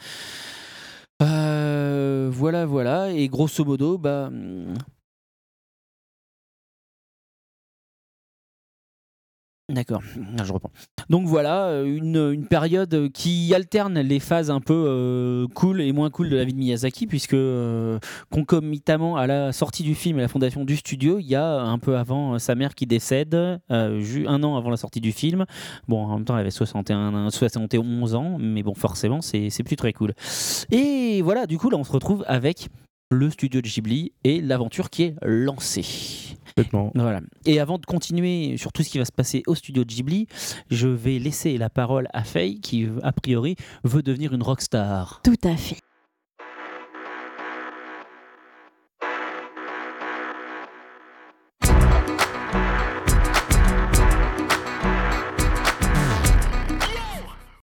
[1.23, 4.31] Euh, voilà, voilà, et grosso modo, bah,
[9.71, 10.03] D'accord,
[10.39, 10.71] Ah, je reprends.
[11.11, 16.09] Donc voilà, euh, une, période qui alterne les phases un peu euh, cool et moins
[16.09, 17.99] cool de la vie de Miyazaki, puisque euh,
[18.31, 21.79] concomitamment à la sortie du film et la fondation du studio, il y a un
[21.79, 23.35] peu avant sa mère qui décède,
[23.69, 25.45] un an avant la sortie du film.
[25.87, 29.93] Bon, en même temps, elle avait 61, 71 ans, mais bon, forcément, c'est plus très
[29.93, 30.15] cool.
[30.71, 32.69] Et voilà, du coup, là, on se retrouve avec
[33.11, 36.28] le studio de Ghibli et l'aventure qui est lancée.
[36.59, 36.91] Complètement.
[36.95, 37.21] Voilà.
[37.47, 40.27] Et avant de continuer sur tout ce qui va se passer au studio Ghibli,
[40.71, 45.21] je vais laisser la parole à Faye qui, a priori, veut devenir une rockstar.
[45.23, 45.79] Tout à fait.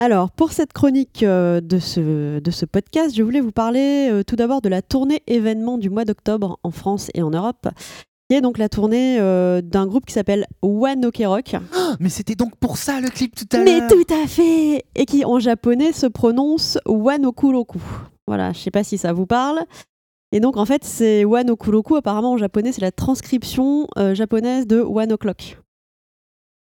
[0.01, 4.23] Alors, pour cette chronique euh, de, ce, de ce podcast, je voulais vous parler euh,
[4.23, 7.67] tout d'abord de la tournée événement du mois d'octobre en France et en Europe,
[8.29, 11.55] qui est donc la tournée euh, d'un groupe qui s'appelle One Ok Rock.
[11.99, 15.25] Mais c'était donc pour ça le clip tout à Mais tout à fait Et qui
[15.25, 17.79] en japonais se prononce Wanokuroku.
[18.27, 19.59] Voilà, je sais pas si ça vous parle.
[20.31, 24.79] Et donc en fait, c'est Wanokuroku, apparemment en japonais, c'est la transcription euh, japonaise de
[24.79, 25.57] One O'Clock.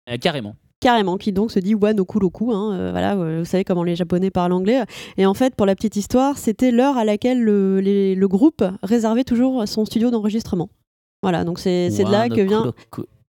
[0.08, 0.54] Euh, carrément.
[0.78, 2.52] Carrément, qui donc se dit Wanokuroku.
[2.52, 4.84] Hein, euh, voilà, vous savez comment les japonais parlent anglais.
[5.16, 8.62] Et en fait, pour la petite histoire, c'était l'heure à laquelle le, les- le groupe
[8.84, 10.68] réservait toujours son studio d'enregistrement.
[11.22, 12.72] Voilà, donc c'est de là que vient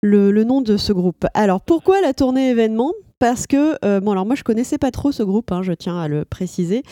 [0.02, 1.26] le, le nom de ce groupe.
[1.34, 2.92] Alors pourquoi la tournée événement?
[3.18, 5.98] Parce que, euh, bon alors moi je connaissais pas trop ce groupe, hein, je tiens
[5.98, 6.82] à le préciser.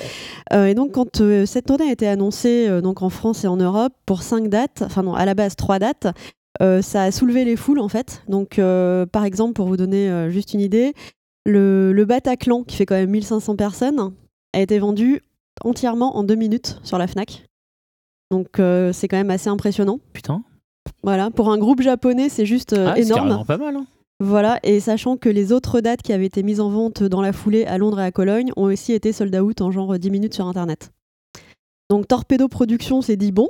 [0.55, 3.47] Euh, et donc quand euh, cette tournée a été annoncée euh, donc en France et
[3.47, 6.07] en Europe pour cinq dates, enfin non à la base trois dates,
[6.63, 8.23] euh, ça a soulevé les foules en fait.
[8.27, 10.95] Donc euh, par exemple pour vous donner euh, juste une idée,
[11.45, 14.13] le, le Bataclan qui fait quand même 1500 personnes
[14.55, 15.21] a été vendu
[15.63, 17.45] entièrement en deux minutes sur la Fnac.
[18.31, 20.01] Donc euh, c'est quand même assez impressionnant.
[20.15, 20.43] Putain.
[21.05, 23.29] Voilà, pour un groupe japonais c'est juste euh, Ah, c'est énorme.
[23.29, 23.77] carrément pas mal.
[23.77, 23.87] hein.
[24.21, 27.33] Voilà, et sachant que les autres dates qui avaient été mises en vente dans la
[27.33, 30.35] foulée à Londres et à Cologne ont aussi été sold out en genre 10 minutes
[30.35, 30.91] sur Internet.
[31.91, 33.49] Donc Torpedo Productions s'est dit bon,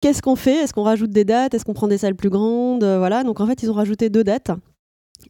[0.00, 0.56] qu'est-ce qu'on fait?
[0.56, 1.54] Est-ce qu'on rajoute des dates?
[1.54, 2.84] Est-ce qu'on prend des salles plus grandes?
[2.84, 4.50] Euh, Voilà, donc en fait ils ont rajouté deux dates.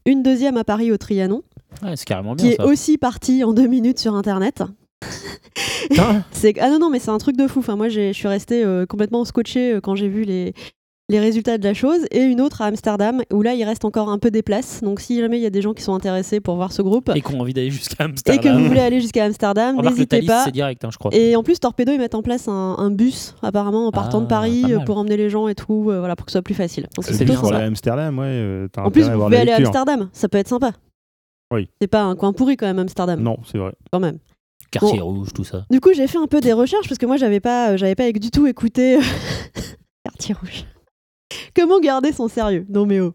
[0.06, 1.42] Une deuxième à Paris au Trianon,
[1.82, 4.62] Ouais, c'est carrément bien qui est aussi partie en deux minutes sur Internet.
[5.98, 7.58] Ah non non mais c'est un truc de fou.
[7.60, 10.54] Enfin moi je suis restée euh, complètement scotchée euh, quand j'ai vu les
[11.10, 14.08] les résultats de la chose et une autre à Amsterdam où là il reste encore
[14.08, 14.80] un peu des places.
[14.82, 17.10] Donc si jamais il y a des gens qui sont intéressés pour voir ce groupe
[17.14, 18.58] Et qu'on a envie d'aller jusqu'à et que Amsterdam.
[18.62, 20.44] vous voulez aller jusqu'à Amsterdam, n'hésitez pas.
[20.44, 21.10] c'est direct, hein, je crois.
[21.14, 24.26] Et en plus Torpedo ils mettent en place un, un bus apparemment en partant de
[24.26, 26.54] Ah, Paris pour emmener les gens et tout, euh, voilà pour que ce soit plus
[26.54, 26.88] facile.
[27.00, 29.56] C'est bien, pour aller à Amsterdam, ouais, euh, En plus vous pouvez aller à.
[29.56, 30.72] Amsterdam, ça peut être sympa.
[31.52, 31.68] Oui.
[31.80, 33.72] C'est pas un coin pourri quand même Amsterdam, Non, c'est vrai.
[33.92, 34.18] quand même.
[34.70, 35.04] Quartier Bon.
[35.04, 35.66] rouge, tout ça.
[35.70, 37.94] Du coup, j'ai fait un peu des recherches parce que moi, j'avais pas, euh, j'avais
[37.94, 38.98] pas du tout écouté
[40.04, 40.64] Quartier Rouge.
[41.56, 42.66] Comment garder son sérieux?
[42.68, 43.14] Non mais oh.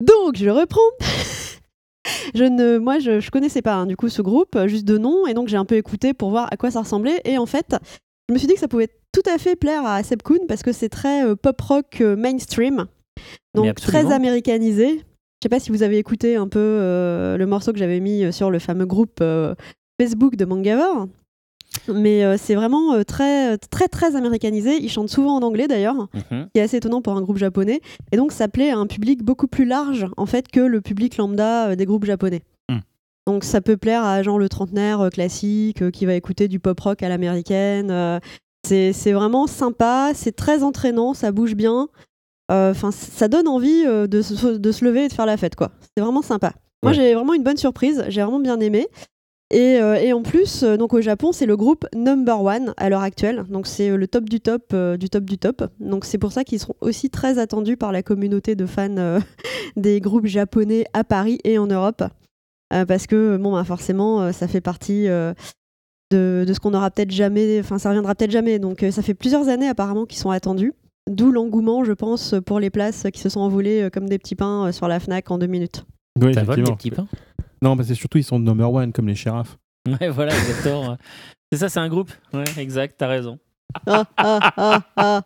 [0.00, 0.80] Donc, je reprends.
[2.34, 4.98] je ne, moi, je, je connaissais pas hein, du coup ce groupe, euh, juste de
[4.98, 7.20] nom, et donc j'ai un peu écouté pour voir à quoi ça ressemblait.
[7.24, 7.76] Et en fait,
[8.28, 10.62] je me suis dit que ça pouvait tout à fait plaire à Seb Kuhn parce
[10.62, 12.86] que c'est très euh, pop rock euh, mainstream,
[13.54, 14.88] donc très américanisé.
[14.98, 18.32] Je sais pas si vous avez écouté un peu euh, le morceau que j'avais mis
[18.32, 19.22] sur le fameux groupe
[20.00, 21.06] Facebook de Mangavor.
[21.92, 24.76] Mais euh, c'est vraiment euh, très, très, très américanisé.
[24.82, 26.48] Ils chantent souvent en anglais d'ailleurs, Mhm.
[26.54, 27.80] qui est assez étonnant pour un groupe japonais.
[28.12, 31.16] Et donc, ça plaît à un public beaucoup plus large, en fait, que le public
[31.16, 32.42] lambda euh, des groupes japonais.
[32.70, 32.78] Hmm.
[33.26, 37.02] Donc, ça peut plaire à genre le trentenaire classique qui va écouter du pop rock
[37.02, 38.20] à l'américaine.
[38.66, 41.88] c'est c'est vraiment sympa, c'est très entraînant, ça bouge bien.
[42.50, 45.70] Enfin, ça donne envie de, se, de se lever et de faire la fête, quoi.
[45.96, 46.52] C'est vraiment sympa.
[46.82, 48.04] Moi, j'ai vraiment une bonne surprise.
[48.08, 48.88] J'ai vraiment bien aimé.
[49.50, 52.88] Et, euh, et en plus, euh, donc au Japon, c'est le groupe number one à
[52.88, 53.44] l'heure actuelle.
[53.48, 55.64] Donc c'est euh, le top du top euh, du top du top.
[55.80, 59.20] Donc c'est pour ça qu'ils seront aussi très attendus par la communauté de fans euh,
[59.76, 62.02] des groupes japonais à Paris et en Europe.
[62.72, 65.34] Euh, parce que bon, bah, forcément, euh, ça fait partie euh,
[66.10, 67.60] de, de ce qu'on n'aura peut-être jamais.
[67.60, 68.58] Enfin, ça reviendra peut-être jamais.
[68.58, 70.72] Donc euh, ça fait plusieurs années apparemment qu'ils sont attendus.
[71.08, 74.36] D'où l'engouement, je pense, pour les places qui se sont envolées euh, comme des petits
[74.36, 75.84] pains euh, sur la Fnac en deux minutes.
[76.20, 77.06] Oui, T'as vol des petits pains?
[77.64, 79.56] Non, parce que surtout, ils sont number one comme les shérifs.
[79.88, 80.96] Ouais, voilà, exactement.
[81.52, 82.10] c'est ça, c'est un groupe.
[82.32, 83.38] Ouais, exact, t'as raison.
[83.86, 85.22] Ah, ah, ah, ah.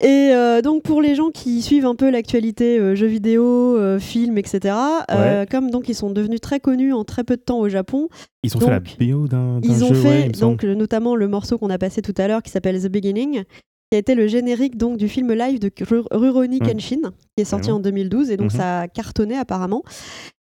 [0.00, 3.98] Et euh, donc pour les gens qui suivent un peu l'actualité euh, jeux vidéo, euh,
[3.98, 4.74] films, etc.
[5.10, 8.08] euh, comme donc ils sont devenus très connus en très peu de temps au Japon,
[8.42, 10.56] Ils ont fait la BO d'un ils ont ouais, fait il me semble.
[10.56, 13.44] donc notamment le morceau qu'on a passé tout à l'heure qui s'appelle The Beginning,
[13.90, 16.66] qui a été le générique donc du film live de Ru- Rurouni Mm.
[16.66, 19.82] Kenshin, qui est sorti en 2012 et donc ça a cartonné apparemment.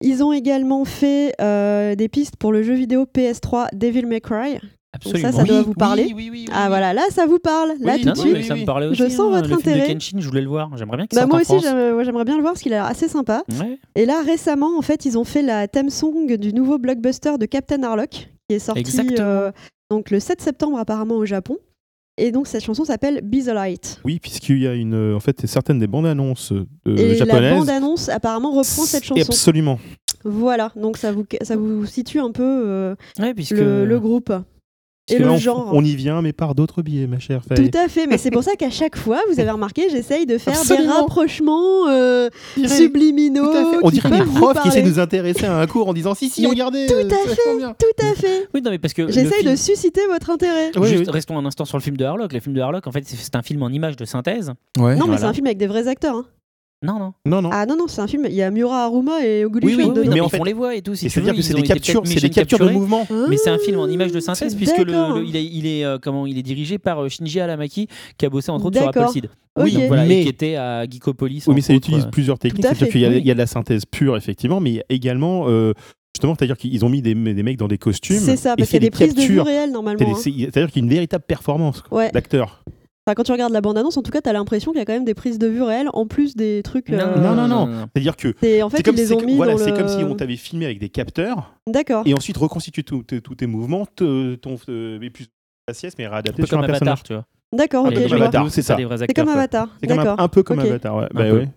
[0.02, 4.60] Ils ont également fait euh, des pistes pour le jeu vidéo PS3 Devil May Cry.
[4.93, 5.32] Absolument.
[5.32, 6.04] ça doit vous parler.
[6.08, 6.68] Oui, oui, oui, oui, Ah oui.
[6.70, 8.43] voilà, là ça vous parle, là Oui, tout Non, de suite.
[8.45, 9.16] ça me parlait Je aussi.
[9.16, 9.93] sens hein, votre le film de intérêt.
[9.93, 10.76] Kenshin, je voulais le voir.
[10.78, 12.86] J'aimerais bien qu'il Bah, sorte moi aussi, j'aimerais bien le voir parce qu'il a l'air
[12.86, 13.43] assez sympa.
[13.60, 17.38] Ouais, Et là, récemment, en fait, ils ont fait la theme song du nouveau blockbuster
[17.38, 18.84] de Captain Harlock, qui est sorti
[19.20, 19.52] euh,
[19.91, 21.58] donc le 7 septembre apparemment au Japon.
[22.18, 23.99] Et donc cette chanson s'appelle Be the Light.
[24.03, 27.13] Oui, puisqu'il y a une, euh, en fait, certaines des bandes annonces euh, Et la
[27.26, 27.53] japonaises.
[27.53, 29.22] bande-annonce apparemment reprend cette Et chanson.
[29.22, 29.80] Absolument.
[30.24, 34.34] Voilà, donc ça vous, ça vous situe un peu euh, Ouais, puisque le, le groupe.
[35.10, 35.70] Et le on- genre.
[35.74, 37.41] On y vient, mais par d'autres biais, ma chère.
[37.55, 40.38] Tout à fait, mais c'est pour ça qu'à chaque fois, vous avez remarqué, j'essaye de
[40.38, 42.30] faire des rapprochements euh,
[42.68, 43.51] subliminaux.
[43.51, 43.78] fait.
[43.84, 46.30] On dirait des profs qui essaient de nous intéresser à un cours en disant si,
[46.30, 46.88] si, Mais regardez.
[46.88, 47.76] tout euh, à vachement bien.
[47.80, 48.47] Tout à fait.
[48.53, 49.08] Oui, non, mais parce que.
[49.10, 50.72] J'essaye film- de susciter votre intérêt.
[50.76, 51.12] Oui, Juste oui.
[51.12, 52.34] restons un instant sur le film de Harlock.
[52.34, 54.51] Le film de Harlock, en fait, c'est- c'est un film en images de synthèse.
[54.78, 54.95] Ouais.
[54.95, 55.18] Non, mais Voilà.
[55.20, 56.16] c'est un film avec des vrais acteurs.
[56.16, 56.26] hein.
[56.84, 57.13] Non, non.
[57.25, 57.49] Non, non.
[57.51, 58.28] Ah non, non, c'est un film.
[58.30, 60.01] Il y a Miura Haruma et Oguri Oui, oui, Shou oui, dedans.
[60.03, 60.93] non, Mais mais en ils fait- font les voix et tout.
[60.93, 62.28] Si Et tu veux, c'est-à-dire que ils c'est ont des été captures, peut-être c'est des
[62.28, 62.80] motion captures de capturés.
[62.80, 63.28] mouvement.
[63.30, 65.17] Mais c'est un film en images de synthèse c'est- puisque le, d'accord.
[65.17, 68.25] le- il est, il est, euh, comment il est dirigé par euh, Shinji Alamaki qui
[68.25, 69.09] a bossé entre autres sur D'accord.
[69.15, 69.23] Ok.
[69.63, 71.45] Oui, donc voilà, Mais- qui était à Geekopolis.
[71.47, 72.09] Oui, mais entre ça autres, utilise euh.
[72.11, 72.63] plusieurs techniques.
[72.63, 73.17] À C'est-à-dire fait, qu'il y, a- oui.
[73.21, 75.73] il y a de la synthèse pure, effectivement, mais il y a également, euh,
[76.15, 78.19] justement, c'est-à-dire qu'ils ont mis des, des mecs dans des costumes.
[78.19, 79.45] C'est ça, et parce qu'il y a des prises de vue captures.
[79.47, 80.05] réelles C'est normalement.
[80.05, 80.15] des- hein.
[80.15, 82.11] c'est- C'est-à-dire qu'il y a une véritable performance quoi, Ouais.
[82.11, 82.63] d'acteur.
[83.08, 84.91] Enfin, quand tu regardes la bande-annonce, en tout cas, t'as l'impression qu'il y a quand
[84.91, 86.89] même des prises de vue réelles en plus des trucs.
[86.89, 87.88] euh, non, non, non.
[87.93, 89.58] C'est-à-dire que c'est- En fait, c'est comme, ils les c'est ont que- mis voilà, dans
[89.60, 92.03] c'est le- comme si on t'avait filmé avec des capteurs D'accord.
[92.05, 95.28] et ensuite reconstitué tous tes- mouvements, te- ton, mais plus
[95.70, 96.99] faciès, mais Un réadapté sur comme un personnage.
[96.99, 97.26] Avatar, tu vois.
[97.53, 97.95] D'accord, Un ok,
[98.49, 98.76] c'est ça.
[98.76, 99.30] C'est comme.
[99.30, 99.70] Avatar.
[99.82, 100.20] C'est un, D'accord.
[100.20, 100.60] un peu comme.
[100.60, 101.05] Avatar, ouais.
[101.05, 101.38] Un Bah peu.
[101.38, 101.47] ouais.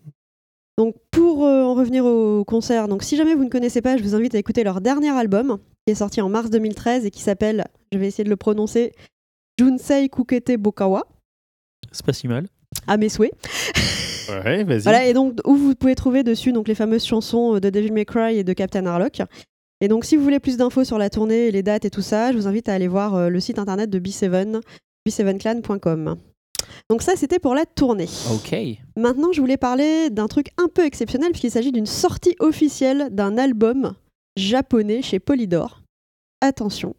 [0.79, 4.05] Donc pour euh, en revenir au concert, donc si jamais vous ne connaissez pas, je
[4.05, 7.23] vous invite à écouter leur dernier album qui est sorti en mars 2013 et qui
[7.23, 8.93] s'appelle, je vais essayer de le prononcer,
[9.59, 11.03] Junsei Kukete Bokawa,
[11.93, 12.47] C'est pas si mal.
[12.87, 13.33] à mes souhaits.
[14.29, 14.83] Ouais, vas-y.
[14.83, 18.05] Voilà, et donc où vous pouvez trouver dessus donc les fameuses chansons de Devil May
[18.05, 19.23] Cry et de Captain Harlock.
[19.81, 22.33] Et donc si vous voulez plus d'infos sur la tournée, les dates et tout ça,
[22.33, 24.61] je vous invite à aller voir euh, le site internet de B7,
[25.09, 26.17] b7clan.com.
[26.89, 28.09] Donc ça c'était pour la tournée.
[28.33, 28.55] Ok.
[28.97, 33.39] Maintenant, je voulais parler d'un truc un peu exceptionnel puisqu'il s'agit d'une sortie officielle d'un
[33.39, 33.95] album
[34.37, 35.83] japonais chez Polydor.
[36.41, 36.95] Attention.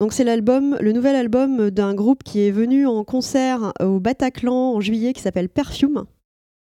[0.00, 4.74] Donc c'est l'album, le nouvel album d'un groupe qui est venu en concert au Bataclan
[4.74, 6.04] en juillet qui s'appelle Perfume.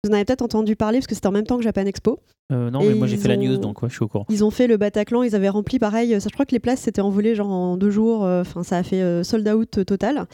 [0.04, 2.22] Vous en avez peut-être entendu parler parce que c'était en même temps que Japan Expo.
[2.52, 4.26] Euh, non, Et mais moi j'ai fait la news donc ouais, je suis au courant.
[4.30, 6.20] Ils ont fait le Bataclan, ils avaient rempli pareil.
[6.22, 8.26] Ça, je crois que les places s'étaient envolées genre en deux jours.
[8.26, 10.26] euh, Enfin, ça a fait euh, sold out total.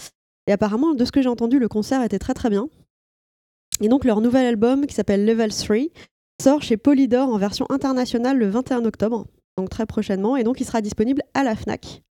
[0.47, 2.69] Et apparemment, de ce que j'ai entendu, le concert était très très bien.
[3.81, 5.77] Et donc leur nouvel album qui s'appelle Level 3
[6.41, 9.25] sort chez Polydor en version internationale le 21 octobre,
[9.57, 10.37] donc très prochainement.
[10.37, 12.03] Et donc il sera disponible à la Fnac.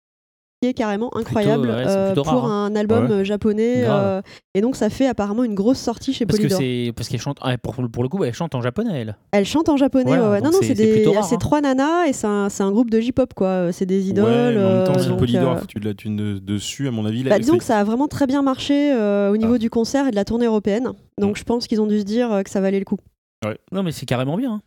[0.64, 2.66] Qui est carrément incroyable ouais, euh, plutôt pour rare, hein.
[2.72, 3.12] un album Ouais.
[3.12, 3.84] euh, japonais.
[3.86, 4.22] Euh,
[4.56, 6.60] et donc ça fait apparemment une grosse sortie chez Parce que Polydor.
[6.62, 9.18] c'est parce qu'elle chante ah, pour, pour le coup elle chante en japonais elle.
[9.34, 10.42] Elle chante en japonais, Voilà, ouais, ouais.
[10.42, 11.38] Non, non, c'est- des, rare, hein.
[11.38, 13.74] trois nanas et c'est un, groupe de J-pop, quoi.
[13.74, 14.24] C'est des idoles.
[14.24, 16.16] Ouais, mais en même temps, euh, si donc, Polydor euh, a foutu de la thune
[16.16, 17.26] de- dessus, à mon avis.
[17.26, 19.60] bah, disons que ça a vraiment très bien marché euh, au niveau Ah.
[19.60, 20.92] du concert et de la tournée européenne.
[21.20, 21.40] Donc Mm.
[21.40, 23.00] je pense qu'ils ont dû se dire que ça valait le coup.
[23.74, 24.54] Non mais c'est carrément bien.
[24.54, 24.62] hein.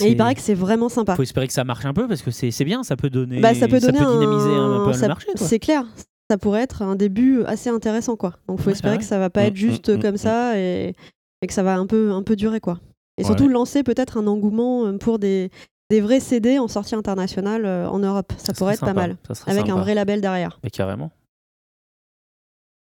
[0.00, 1.14] Et il paraît que c'est vraiment sympa.
[1.16, 3.54] faut espérer que ça marche un peu parce que c'est bien, ça peut donner Bah,
[3.54, 5.28] ça peut donner dynamiser un, un, peu ça- le marché.
[5.36, 5.84] C'est clair.
[6.30, 8.34] Ça pourrait être un début assez intéressant, quoi.
[8.48, 8.98] Donc faut Ouais, espérer ouais.
[8.98, 10.18] que ça va pas Mm, être juste mm, mm, comme mm.
[10.18, 10.94] ça et,
[11.42, 12.80] et que ça va un peu, un peu durer, quoi.
[13.18, 15.50] Et surtout lancer peut-être un engouement euh, pour des,
[15.88, 18.32] des vrais CD en sortie internationale euh, en Europe.
[18.38, 19.16] Ça, pourrait être pas mal.
[19.32, 20.58] ça Avec un vrai label derrière.
[20.64, 21.12] Mais carrément.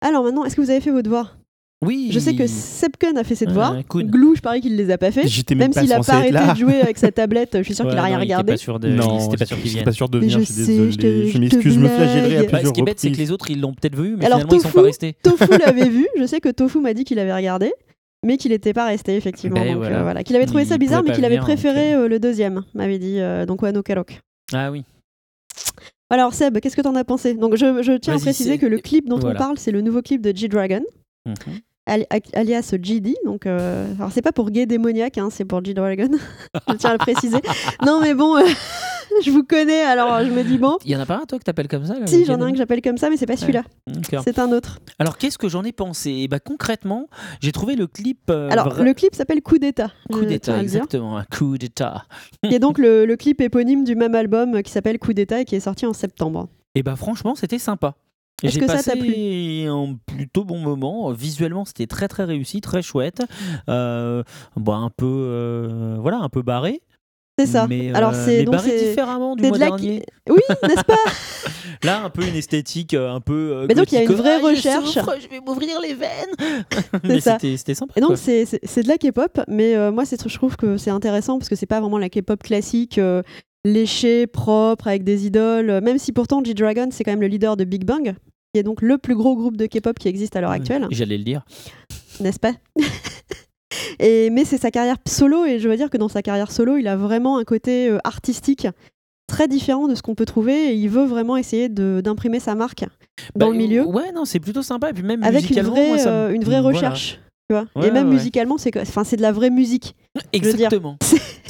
[0.01, 1.37] Alors maintenant, est-ce que vous avez fait vos devoirs
[1.85, 2.09] Oui.
[2.11, 3.73] Je sais que Sepken a fait ses devoirs.
[3.75, 4.01] Euh.
[4.03, 5.27] Glou, je parie qu'il les a pas fait.
[5.27, 6.53] J'étais Même même, s'il a pas arrêté là.
[6.53, 8.53] de jouer avec sa tablette, je suis sûr qu'il a rien non, regardé.
[8.53, 9.85] pas sûr de, Non, il était pas sûr qu'il j'étais vienne.
[9.85, 10.39] pas sûr de venir.
[10.39, 13.17] je sais, je m'excuse, je me flagellerai à plusieurs ce qui est bête, c'est que
[13.17, 15.15] les autres, ils l'ont peut-être vu, mais Alors, finalement, ils sont Tofu, pas restés.
[15.23, 16.07] Tofu l'avait vu.
[16.17, 17.71] Je sais que Tofu m'a dit qu'il avait regardé,
[18.25, 19.59] mais qu'il n'était pas resté effectivement.
[19.59, 19.99] Ben donc, voilà.
[19.99, 20.23] euh, voilà.
[20.23, 22.63] Qu'il avait trouvé Il ça bizarre, mais qu'il avait préféré euh, le deuxième.
[22.73, 24.19] M'avait dit euh, donc Wano Karok.
[24.53, 24.83] Ah oui.
[26.09, 27.33] Alors Seb, qu'est-ce que t'en as pensé?
[27.33, 29.35] Donc je, je tiens à préciser que le clip dont voilà.
[29.35, 30.81] on parle, c'est le nouveau clip de G-Dragon.
[31.25, 31.33] Mhm.
[31.47, 33.15] ali- alias GD.
[33.25, 36.09] Donc, euh, alors c'est pas pour gay démoniaque, hein, c'est pour G-Dragon.
[36.69, 37.37] je tiens à le préciser.
[37.85, 38.41] Non, mais bon, euh,
[39.25, 40.77] je vous connais, alors je me dis bon.
[40.85, 42.43] Il y en a pas un toi que t'appelles comme ça là, Si, j'en ai
[42.43, 43.63] un que j'appelle comme ça, mais c'est pas celui-là.
[44.23, 44.79] C'est un autre.
[44.99, 46.11] Alors qu'est-ce que j'en ai pensé?
[46.23, 47.07] Eh ben, concrètement,
[47.41, 48.19] j'ai trouvé le clip.
[48.29, 49.91] euh, Alors, vra- le clip s'appelle Coup d'État.
[50.11, 52.05] coup d'état, exactement, un coup d'état.
[52.43, 55.55] est donc le, le clip éponyme du même album qui s'appelle Coup d'État et qui
[55.55, 56.47] est sorti en septembre.
[56.73, 57.95] Et bah franchement, c'était sympa.
[58.43, 59.67] J'ai que ça passé t'a plu?
[59.67, 61.11] un plutôt bon moment.
[61.11, 63.21] Visuellement, c'était très très réussi, très chouette.
[63.69, 64.23] Euh,
[64.57, 66.81] bon, un peu, euh, voilà, un peu barré.
[67.39, 67.67] C'est ça.
[67.67, 70.05] Mais, Alors, euh, c'est donc barré différemment du mois de la dernier.
[70.29, 70.95] Oui, n'est-ce pas?
[71.83, 73.65] Là, un peu une esthétique, un peu.
[73.67, 74.93] Mais donc, il y a une vraie Ah, recherche.
[75.21, 77.19] Je, vais m'ouvrir les veines.
[77.21, 77.37] ça.
[77.39, 77.93] c'était sympa.
[77.97, 81.49] Et donc c'est de la K-pop, mais moi c'est- je trouve que c'est intéressant parce
[81.49, 82.99] que c'est pas vraiment la K-pop classique,
[83.65, 85.69] léchée, propre, avec des idoles.
[85.69, 88.13] euh, Même si pourtant G-Dragon c'est quand même le leader de Big Bang,
[88.53, 91.17] qui est donc le plus gros groupe de K-pop qui existe à l'heure actuelle, J'allais
[91.17, 91.43] le dire.
[92.21, 92.53] n'est-ce pas?
[93.99, 96.77] Et, Mais c'est sa carrière solo et je veux dire que dans sa carrière solo
[96.77, 98.67] il a vraiment un côté euh, artistique
[99.27, 102.55] très différent de ce qu'on peut trouver et il veut vraiment essayer de- d'imprimer sa
[102.55, 102.85] marque
[103.35, 104.91] dans Bah, le milieu Ouais, non, c'est plutôt sympa.
[104.91, 106.77] Et puis même avec une musicalement, vraie, moi, ça me- euh, une vraie voilà.
[106.77, 107.19] recherche.
[107.49, 108.13] Tu vois Ouais, et même ouais.
[108.13, 109.95] musicalement, c'est enfin, de la vraie musique.
[110.31, 110.97] Exactement.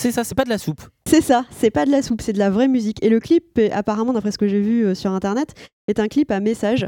[0.06, 0.82] C'est ça, c'est pas de la soupe.
[1.08, 3.03] C'est ça, c'est pas de la soupe, c'est de la vraie musique.
[3.03, 5.56] Et le clip, apparemment, d'après ce que j'ai vu euh, sur internet,
[5.88, 6.88] est un clip à message.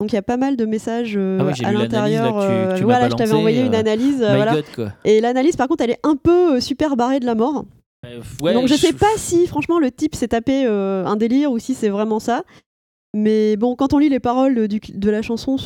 [0.00, 2.38] Donc il y a pas mal de messages euh, Ah oui, à l'intérieur.
[2.38, 4.22] euh, tu m'as voilà, je t'avais envoyé euh, une analyse.
[4.22, 4.52] euh, voilà.
[4.54, 4.92] God, quoi.
[5.04, 7.64] Et l'analyse, par contre, elle est un peu euh, super barrée de la mort.
[8.06, 11.52] Euh, ouais, Donc je sais pas si, franchement, le type s'est tapé euh, un délire
[11.52, 12.42] ou si c'est vraiment ça.
[13.14, 15.56] Mais bon, quand on lit les paroles du- de la chanson,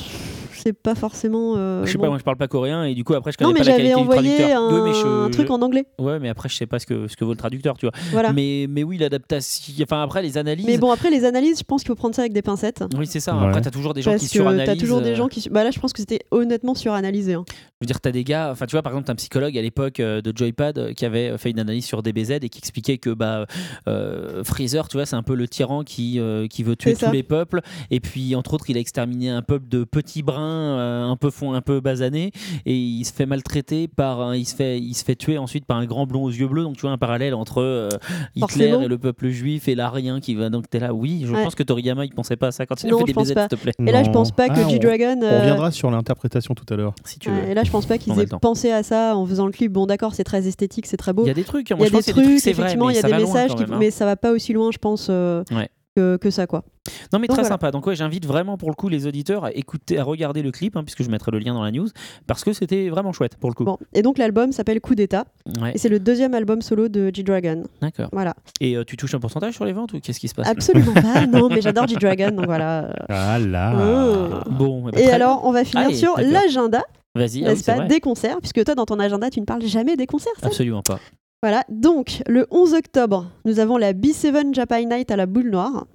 [0.62, 1.54] c'est pas forcément.
[1.56, 2.04] euh, Je sais bon.
[2.04, 3.64] pas, moi je parle pas coréen et du coup après je connais Non, mais pas
[3.66, 4.62] la j'avais qualité du envoyé traducteur.
[4.62, 5.84] un, Oui, mais je- un truc je- en anglais.
[5.98, 7.92] Ouais, mais après je sais pas ce que, ce que vaut le traducteur, tu vois.
[8.12, 8.32] Voilà.
[8.32, 9.72] Mais, mais oui, l'adaptation.
[9.82, 10.66] Enfin, après les analyses.
[10.66, 12.84] Mais bon, après les analyses, je pense qu'il faut prendre ça avec des pincettes.
[12.96, 13.36] Oui, c'est ça.
[13.36, 13.46] Ouais.
[13.46, 14.66] Après, t'as toujours des gens Parce qui suranalysent.
[14.66, 15.48] t'as toujours des euh, gens qui.
[15.50, 17.34] Bah là, je pense que c'était honnêtement suranalysé.
[17.34, 17.44] hein.
[17.80, 19.62] Je veux dire, t'as des gars, enfin tu vois, par exemple, t'as un psychologue à
[19.62, 22.98] l'époque euh, de Joypad euh, qui avait fait une analyse sur DBZ et qui expliquait
[22.98, 23.46] que bah,
[23.86, 27.12] euh, Freezer, tu vois, c'est un peu le tyran qui, euh, qui veut tuer tous
[27.12, 27.60] les peuples.
[27.92, 31.30] Et puis, entre autres, il a exterminé un peuple de petits brins, euh, un peu
[31.30, 32.32] fond, un peu basanés,
[32.66, 35.64] et il se fait maltraiter par, un- il se fait, il se fait tuer ensuite
[35.64, 36.64] par un grand blond aux yeux bleus.
[36.64, 37.88] Donc tu vois un parallèle entre euh,
[38.34, 38.80] Hitler Forcément.
[38.82, 40.50] et le peuple juif et l'arien qui va.
[40.50, 41.44] Donc t'es là, oui, je Ouais.
[41.44, 43.40] pense que Toriyama il pensait pas à ça quand il Non, a fait DBZ, pas.
[43.42, 45.20] s'il te plaît, Et là, je pense pas que Ah, on- G-Dragon.
[45.20, 46.96] On euh, reviendra sur l'interprétation tout à l'heure.
[47.04, 47.44] si tu veux.
[47.48, 49.70] et là, je pense pas qu'ils aient pensé à ça en faisant le clip.
[49.72, 51.24] Bon, d'accord, c'est très esthétique, c'est très beau.
[51.24, 51.76] Il y a des trucs, hein.
[51.78, 53.76] Il y a des trucs, trucs, c'est vrai, effectivement, il y a des messages, hein.
[53.78, 55.68] mais ça va pas aussi loin, je pense, euh, Ouais.
[55.94, 56.64] que, que ça, quoi.
[57.12, 57.48] Non mais Donc très voilà.
[57.56, 57.70] sympa.
[57.70, 60.74] Donc ouais, j'invite vraiment pour le coup les auditeurs à écouter, à regarder le clip,
[60.74, 61.88] hein, puisque je mettrai le lien dans la news,
[62.26, 63.64] parce que c'était vraiment chouette pour le coup.
[63.64, 65.26] Bon, et donc l'album s'appelle Coup d'État,
[65.60, 67.64] Ouais, et c'est le deuxième album solo de G-Dragon.
[67.82, 68.08] d'accord.
[68.12, 68.34] Voilà.
[68.62, 70.48] Et euh, tu touches un pourcentage sur les ventes ou qu'est-ce qui se passe?
[70.48, 72.90] Absolument pas, non, mais j'adore G-Dragon, donc voilà.
[73.10, 74.50] Ah là Oh.
[74.50, 74.88] Bon.
[74.88, 76.84] eh ben, Et alors, on va finir Allez, sur l'agenda,
[77.14, 77.88] vas-y, ah oui, n'est-ce c'est pas, vrai.
[77.88, 80.82] des concerts, puisque toi, dans ton agenda, tu ne parles jamais des concerts, ça Absolument
[80.82, 81.00] pas.
[81.42, 85.86] Voilà, donc le 11 octobre, nous avons la B7 Japan Night à la Boule Noire.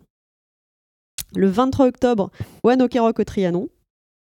[1.35, 2.31] Le 23 octobre,
[2.63, 3.67] One Ok Rock au Trianon.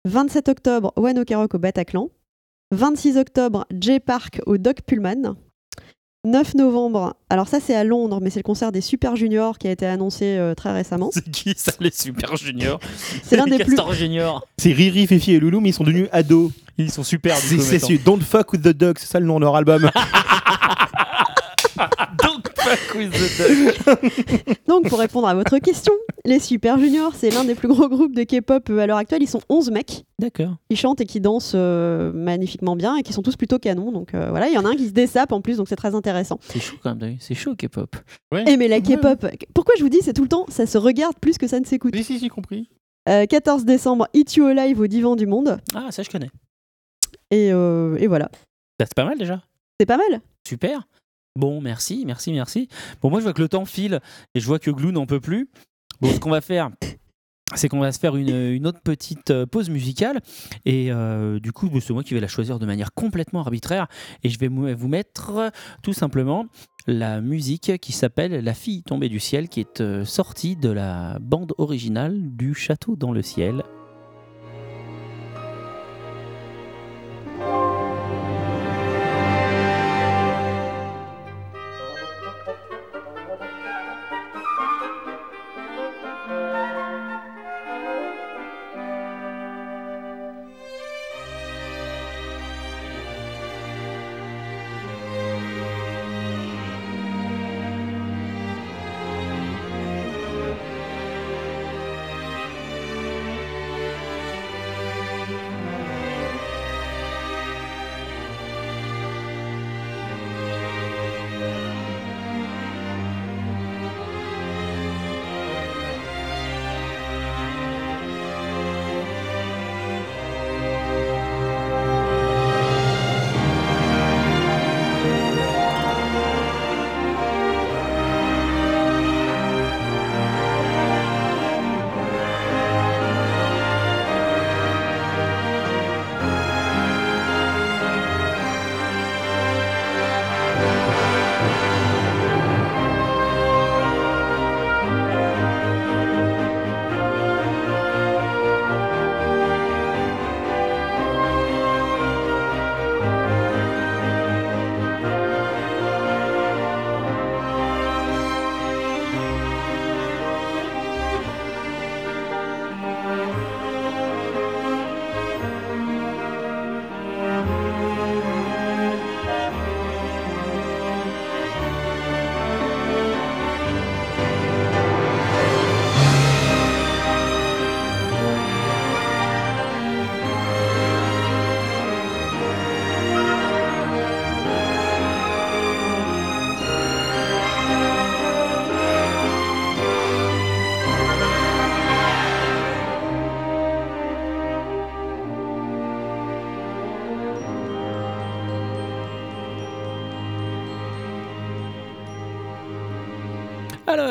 [0.06, 2.10] 27 octobre, One Ok Rock au Bataclan.
[2.72, 5.36] 26 octobre, J Park au Doc Pullman.
[6.28, 9.68] 9 novembre, alors ça c'est à Londres, mais c'est le concert des Super Juniors qui
[9.68, 11.10] a été annoncé euh, très récemment.
[11.14, 12.80] C'est qui ça, les super juniors
[13.24, 13.78] C'est l'un des plus.
[13.94, 14.46] Juniors.
[14.58, 16.52] C'est Riri, Fifi et Loulou, mais ils sont devenus ados.
[16.78, 17.36] Ils sont super.
[17.36, 17.88] du C'est coup, c'est maintenant.
[17.88, 19.90] celui- Don't Fuck with the Dog, c'est ça le nom de leur album.
[22.94, 24.58] The duck.
[24.68, 25.94] Donc pour répondre à votre question,
[26.26, 29.22] les Super Juniors, c'est l'un des plus gros groupes de K-pop euh, à l'heure actuelle.
[29.24, 30.04] Ils sont 11 mecs.
[30.20, 30.56] D'accord.
[30.70, 33.92] qui chantent et qui dansent euh, magnifiquement bien et qui sont tous plutôt canons.
[33.92, 35.76] Donc euh, voilà, il y en a un qui se dessape en plus, donc c'est
[35.76, 36.40] très intéressant.
[36.42, 37.18] C'est chaud quand même.
[37.20, 37.96] C'est chaud K-pop.
[38.48, 41.16] Et mais la K-pop, pourquoi je vous dis, c'est tout le temps, ça se regarde
[41.20, 41.94] plus que ça ne s'écoute.
[41.96, 42.68] Oui, si, j'ai compris.
[43.08, 45.60] Euh, 14 décembre, Eat You Alive au Divan du Monde.
[45.74, 46.30] Ah ça je connais.
[47.32, 48.30] Et, euh, et voilà,
[48.80, 49.42] Bah, C'est pas mal déjà.
[49.80, 50.22] c'est pas mal.
[50.48, 50.88] Super.
[51.38, 52.68] Bon, merci, merci, merci.
[53.00, 54.00] Bon, moi, je vois que le temps file
[54.34, 55.50] et je vois que Glou n'en peut plus.
[56.02, 56.72] Bon, ce qu'on va faire,
[57.54, 60.20] c'est qu'on va se faire une, autre petite euh, pause musicale.
[60.66, 63.88] Et euh, du coup, c'est moi qui vais la choisir de manière complètement arbitraire.
[64.24, 65.50] Et je vais vous mettre euh,
[65.84, 66.48] tout simplement
[66.88, 71.54] la musique qui s'appelle La fille tombée du ciel, qui est sortie de la bande
[71.60, 73.64] originale du Château dans le ciel.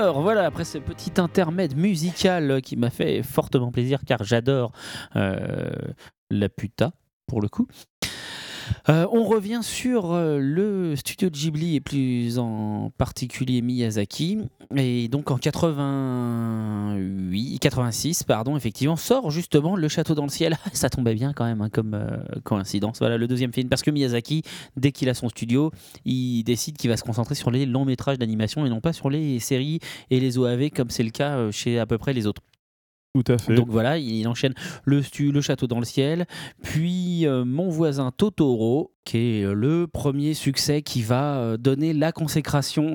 [0.07, 4.71] Alors voilà, après ce petit intermède musical qui m'a fait fortement plaisir car j'adore
[5.17, 5.69] euh,
[6.31, 6.93] la puta
[7.27, 7.67] pour le coup.
[8.89, 14.39] Euh, on revient sur euh, le studio Ghibli et plus en particulier Miyazaki.
[14.75, 20.57] Et donc en 88, 86, pardon, effectivement, sort justement Le Château dans le ciel.
[20.73, 22.99] Ça tombait bien quand même hein, comme euh, coïncidence.
[22.99, 23.69] Voilà le deuxième film.
[23.69, 24.43] Parce que Miyazaki,
[24.77, 25.71] dès qu'il a son studio,
[26.05, 29.11] il décide qu'il va se concentrer sur les longs métrages d'animation et non pas sur
[29.11, 32.43] les séries et les OAV comme c'est le cas chez à peu près les autres.
[33.23, 34.55] Donc voilà, il enchaîne
[34.85, 35.03] le,
[35.41, 36.27] château dans le ciel,
[36.63, 41.93] puis euh, Mon voisin Totoro, qui est euh, le premier succès qui va euh, donner
[41.93, 42.95] la consécration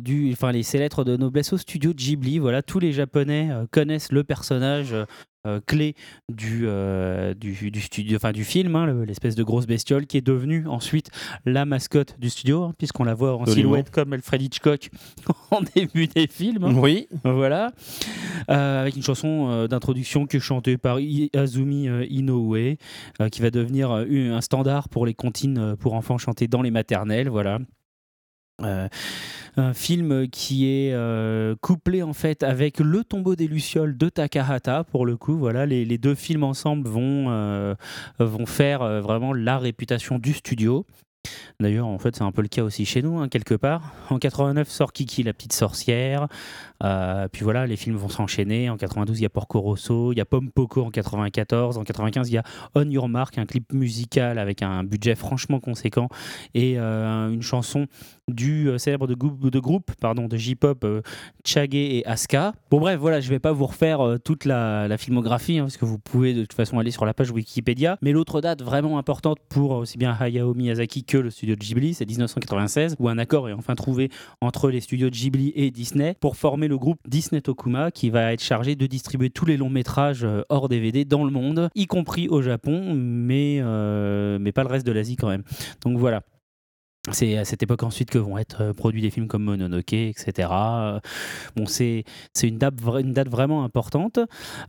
[0.00, 2.38] du, enfin les lettres de noblesse au studio Ghibli.
[2.38, 4.94] Voilà, tous les Japonais connaissent le personnage.
[5.46, 5.94] Euh, clé
[6.30, 10.16] du, euh, du, du studio, enfin du film, hein, le- l'espèce de grosse bestiole qui
[10.16, 11.10] est devenue ensuite
[11.46, 13.54] la mascotte du studio, hein, puisqu'on la voit en Absolument.
[13.70, 14.90] silhouette comme Alfred Hitchcock
[15.50, 16.64] en début des films.
[16.64, 16.74] hein.
[16.76, 17.08] Oui.
[17.24, 17.72] Voilà.
[18.50, 20.98] Euh, avec une chanson d'introduction qui est chantée par
[21.34, 22.56] Azumi Inoue,
[23.32, 27.28] qui va devenir un standard pour les comptines pour enfants chantés dans les maternelles.
[27.28, 27.58] Voilà.
[28.64, 28.88] Euh,
[29.56, 34.84] un film qui est euh, couplé en fait avec Le tombeau des lucioles de Takahata
[34.84, 37.74] pour le coup voilà les, deux films ensemble vont euh,
[38.20, 40.86] vont faire vraiment la réputation du studio
[41.60, 43.92] D'ailleurs, en fait, c'est un peu le cas aussi chez nous, hein, quelque part.
[44.08, 46.28] En 89 sort Kiki la petite sorcière.
[46.82, 48.70] Euh, puis voilà, les films vont s'enchaîner.
[48.70, 51.78] En 92, il y a Porco Rosso, il y a Pom Poco en 94.
[51.78, 52.42] En 95, il y a
[52.74, 56.08] On Your Mark, un clip musical avec un budget franchement conséquent
[56.54, 57.86] et euh, une chanson
[58.28, 60.86] du euh, célèbre de, de groupe pardon, de J-pop
[61.44, 62.52] Chage et Asuka.
[62.70, 65.98] Bon bref, voilà, je vais pas vous refaire toute la, filmographie hein, parce que vous
[65.98, 67.98] pouvez de toute façon aller sur la page Wikipédia.
[68.02, 72.06] Mais l'autre date vraiment importante pour aussi bien Hayao Miyazaki que le studio Ghibli, c'est
[72.06, 74.10] 1996 où un accord est enfin trouvé
[74.40, 78.42] entre les studios Ghibli et Disney pour former le groupe Disney Tokuma qui va être
[78.42, 82.28] chargé de distribuer tous les longs métrages euh, hors DVD dans le monde, y compris
[82.28, 85.42] au Japon, mais, euh, mais pas le reste de l'Asie quand même.
[85.82, 86.22] Donc voilà.
[87.12, 90.48] C'est à cette époque ensuite que vont être euh, produits des films comme Mononoke, etc.
[91.56, 92.04] Bon, c'est
[92.42, 94.20] une date, une date vraiment importante.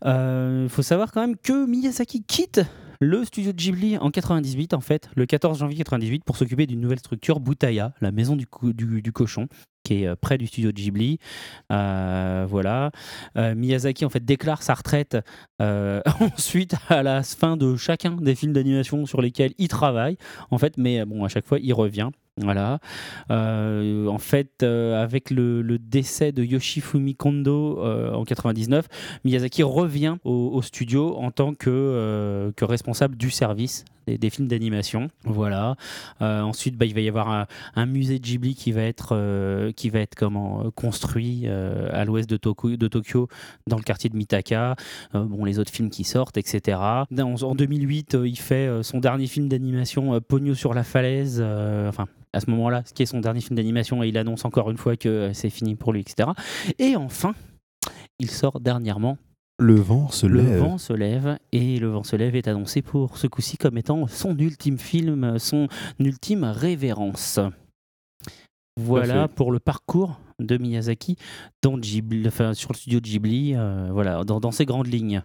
[0.03, 2.61] Il faut savoir quand même que Miyazaki quitte
[2.99, 6.79] le studio de Ghibli en 98, en fait, le 14 janvier 98, pour s'occuper d'une
[6.79, 9.47] nouvelle structure, Butaya, la maison du, du cochon,
[9.83, 11.19] qui est euh, près du studio de Ghibli.
[11.71, 12.91] Euh, voilà.
[13.37, 15.17] Euh, Miyazaki, en fait, déclare sa retraite
[16.19, 20.17] ensuite à la fin de chacun des films d'animation sur lesquels il travaille,
[20.49, 22.09] en fait, mais bon, à chaque fois, il revient.
[23.29, 28.87] En fait, avec le, décès de Yoshifumi Kondo en 99,
[29.23, 33.85] Miyazaki revient au, studio en tant que responsable du service
[34.17, 35.09] des, films d'animation.
[35.23, 35.75] Voilà.
[36.21, 39.71] Euh, ensuite, bah, il va y avoir un, musée de Ghibli qui va être, euh,
[39.71, 43.27] qui va être comment, euh, construit à l'ouest de, Tokyo,
[43.67, 44.75] dans le quartier de Mitaka.
[45.13, 46.79] Bon, les autres films qui sortent, etc.
[47.11, 51.41] Dans- en 2008, euh, il fait son dernier film d'animation, Pogno sur la falaise.
[51.41, 54.71] enfin, à ce moment-là, ce qui est son dernier film d'animation, et il annonce encore
[54.71, 56.29] une fois que c'est fini pour lui, etc.
[56.79, 57.33] Et enfin,
[58.19, 59.17] il sort dernièrement
[59.61, 60.57] Le vent se Le lève.
[60.59, 64.07] vent se lève, et Le vent se lève est annoncé pour ce coup-ci comme étant
[64.07, 65.67] son ultime film, son
[65.99, 67.39] ultime révérence.
[68.79, 69.35] Voilà Parfait.
[69.35, 71.15] pour le parcours de Miyazaki
[71.61, 75.21] dans Ghibli, enfin, sur le studio de Ghibli, euh, voilà, dans, dans ses grandes lignes.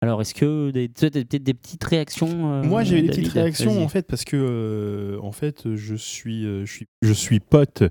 [0.00, 3.82] Alors, est-ce que des- peut-être des, des petites réactions euh, Moi, j'ai des petites réactions
[3.82, 7.82] en fait parce que euh, en fait, je suis, euh, je suis, je suis pote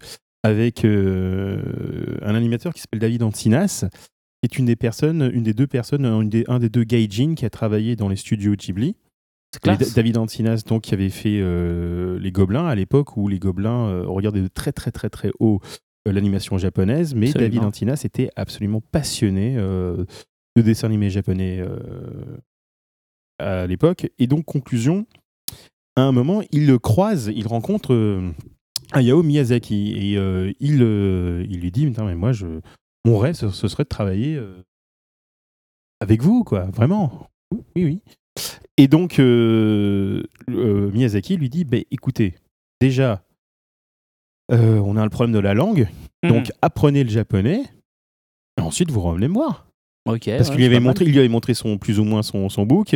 [0.43, 3.97] avec un animateur qui s'appelle David Ancinas, qui
[4.43, 7.45] est une des personnes, une des deux personnes, une des- un des deux gaijin qui
[7.45, 8.95] a travaillé dans les studios Ghibli.
[9.95, 14.03] David Ancinas, donc, qui avait fait euh, les Gobelins à l'époque où les Gobelins euh,
[14.07, 15.59] regardaient de très très très très haut
[16.07, 17.49] euh, l'animation japonaise, mais Absolument.
[17.49, 21.63] David Ancinas était absolument passionné de dessins animés japonais
[23.39, 24.09] à l'époque.
[24.19, 25.05] Et donc, conclusion,
[25.95, 28.21] à un moment, il le croise, il rencontre
[28.91, 30.11] Hayao Miyazaki et
[30.59, 30.81] il,
[31.49, 32.59] il lui dit mais moi, je,
[33.05, 34.63] mon rêve, ce, ce serait de travailler euh,
[35.99, 37.27] avec vous, quoi, vraiment.
[37.75, 38.01] Oui, oui.
[38.77, 42.35] Et donc, euh, euh, Miyazaki lui dit bah, écoutez,
[42.81, 43.23] déjà,
[44.49, 45.87] on a le problème de la langue,
[46.23, 46.29] Mhm.
[46.31, 47.63] donc apprenez le japonais,
[48.57, 49.67] et ensuite vous revenez me voir.
[50.05, 52.49] Ok, Parce ouais, qu'il avait montré, il lui avait montré son, plus ou moins son,
[52.49, 52.95] son book,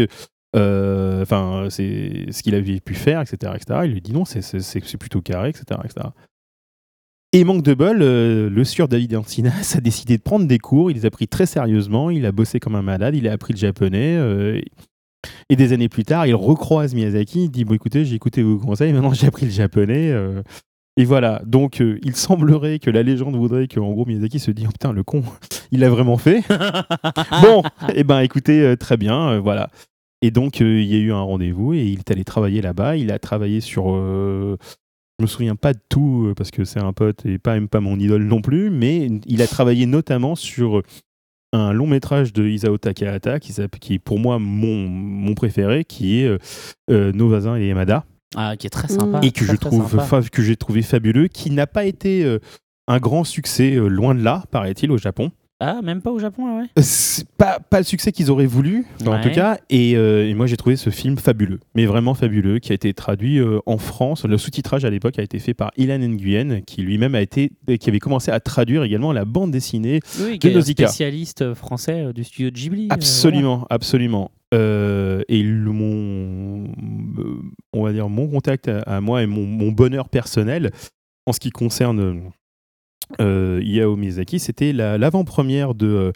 [0.54, 3.82] enfin, c'est ce qu'il avait pu faire, etc., etc.
[3.86, 6.08] Il lui dit non, c'est- c'est c'est- c'est plutôt carré, etc., etc.
[7.34, 10.92] Et manque de bol, euh, le sieur David Ancinas a décidé de prendre des cours,
[10.92, 13.54] il les a pris très sérieusement, il a bossé comme un malade, il a appris
[13.54, 14.16] le japonais.
[14.18, 14.62] euh,
[15.50, 18.58] et des années plus tard, il recroise Miyazaki, il dit bon, écoutez, j'ai écouté vos
[18.58, 20.10] conseils, maintenant j'ai appris le japonais.
[20.12, 20.42] euh,
[20.96, 24.64] Et voilà, donc il semblerait que la légende voudrait que en gros Miyazaki se dit
[24.66, 25.24] oh, putain le con,
[25.72, 26.44] il l'a vraiment fait.
[27.42, 27.62] bon,
[27.94, 29.70] et ben écoutez très bien, voilà.
[30.22, 32.96] Et donc il y a eu un rendez-vous et il est allé travailler là-bas.
[32.96, 33.88] Il a travaillé sur,
[35.20, 37.68] je me souviens pas de tout euh, parce que c'est un pote et pas même
[37.68, 40.84] pas mon idole non plus, mais il a travaillé notamment sur
[41.54, 45.86] un long métrage de Isao Takahata qui, s'appelle- qui est pour moi mon, mon préféré,
[45.86, 46.38] qui est euh,
[46.92, 48.06] euh, Nos voisins et Yamada
[48.36, 49.22] Ah, qui est très sympa.
[49.24, 50.04] et que très, je trouve sympa.
[50.04, 52.38] fa- que j'ai trouvé fabuleux, qui n'a pas été euh,
[52.88, 55.32] un grand succès euh, loin de là, paraît-il au Japon.
[55.60, 56.84] Ah, même pas au Japon, ah ouais.
[56.84, 59.58] C'est pas pas le succès qu'ils auraient voulu en tout cas.
[59.72, 62.94] Et, euh, et moi j'ai trouvé ce film fabuleux, mais vraiment fabuleux, qui a été
[62.94, 64.24] traduit euh, en France.
[64.26, 67.90] Le sous-titrage à l'époque a été fait par Ilan Nguyen, qui lui-même a été, qui
[67.90, 70.88] avait commencé à traduire également la bande dessinée Oui, un Nausicaa.
[70.90, 72.84] spécialiste euh, français euh, du studio Ghibli.
[72.92, 74.30] euh, Absolument, absolument.
[74.54, 76.66] Euh, et le- mon,
[77.18, 77.42] euh,
[77.74, 80.72] on va dire mon contact à, à moi et mon, mon bonheur personnel
[81.26, 82.22] en ce qui concerne
[83.22, 86.12] euh, Hayao Miyazaki, c'était la- l'avant-première de euh,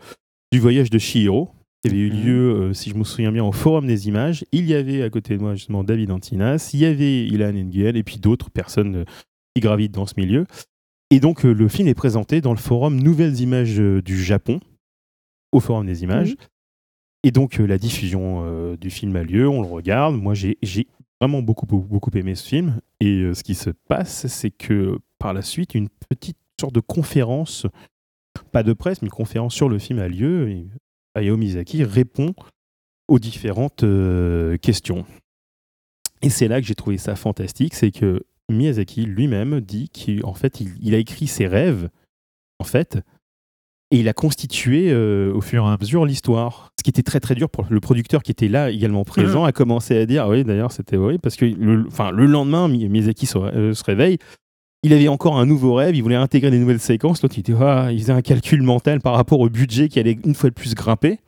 [0.52, 1.50] du voyage de Chihiro
[1.84, 2.26] qui avait eu Mhm.
[2.26, 4.46] lieu, euh, si je me souviens bien, au Forum des Images.
[4.52, 7.96] Il y avait à côté de moi justement David Antinas, il y avait Ilan Nguyen
[7.96, 9.06] et puis d'autres personnes euh,
[9.56, 10.46] qui gravitent dans ce milieu.
[11.10, 14.60] Et donc euh, le film est présenté dans le forum Nouvelles Images du Japon,
[15.52, 16.36] au Forum des Images.
[17.24, 20.16] Et donc la diffusion du film a lieu, on le regarde.
[20.16, 20.58] Moi j'ai
[21.20, 22.80] vraiment beaucoup, beaucoup, beaucoup aimé ce film.
[23.00, 27.68] Et ce qui se passe, c'est que par la suite, une petite sorte de conférence,
[28.52, 30.50] pas de presse, mais une conférence sur le film a lieu.
[30.50, 30.68] Et
[31.16, 32.34] Hayao Miyazaki répond
[33.08, 35.06] aux différentes euh, questions.
[36.22, 40.62] Et c'est là que j'ai trouvé ça fantastique, c'est que Miyazaki lui-même dit qu'en fait,
[40.62, 41.90] il, il a écrit ses rêves,
[42.60, 43.00] en fait,
[43.90, 46.70] et il a constitué euh, au fur et à mesure l'histoire.
[46.80, 49.52] Ce qui était très très dur pour le producteur qui était là également présent, a
[49.52, 52.88] commencé à dire, ah oui d'ailleurs c'était horrible, parce que le, enfin, le lendemain, Mi-
[52.88, 54.18] Miyazaki se, euh, se réveille,
[54.84, 57.92] il avait encore un nouveau rêve, il voulait intégrer des nouvelles séquences, l'autre il, ah,
[57.92, 60.74] il faisait un calcul mental par rapport au budget qui allait une fois de plus
[60.74, 61.20] grimper.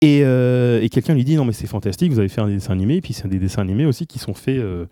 [0.00, 2.96] Et, euh, quelqu'un lui dit non mais c'est fantastique, vous avez fait un dessin animé,
[2.96, 4.86] et puis c'est des dessins animés aussi qui sont faits euh,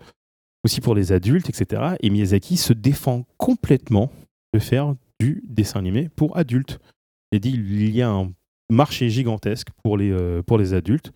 [0.63, 1.95] aussi pour les adultes, etc.
[1.99, 4.11] Et Miyazaki se défend complètement
[4.53, 6.79] de faire du dessin animé pour adultes.
[7.31, 8.31] Il dit il y a un
[8.69, 11.11] marché gigantesque pour les, euh, pour les adultes.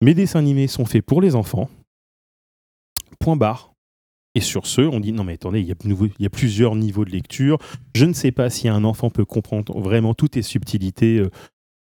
[0.00, 1.68] Mes dessins animés sont faits pour les enfants.
[3.18, 3.71] Point barre.
[4.34, 6.30] Et sur ce, on dit non mais attendez, il y, a nouveau- il y a
[6.30, 7.58] plusieurs niveaux de lecture.
[7.94, 11.28] Je ne sais pas si un enfant peut comprendre vraiment toutes les subtilités euh,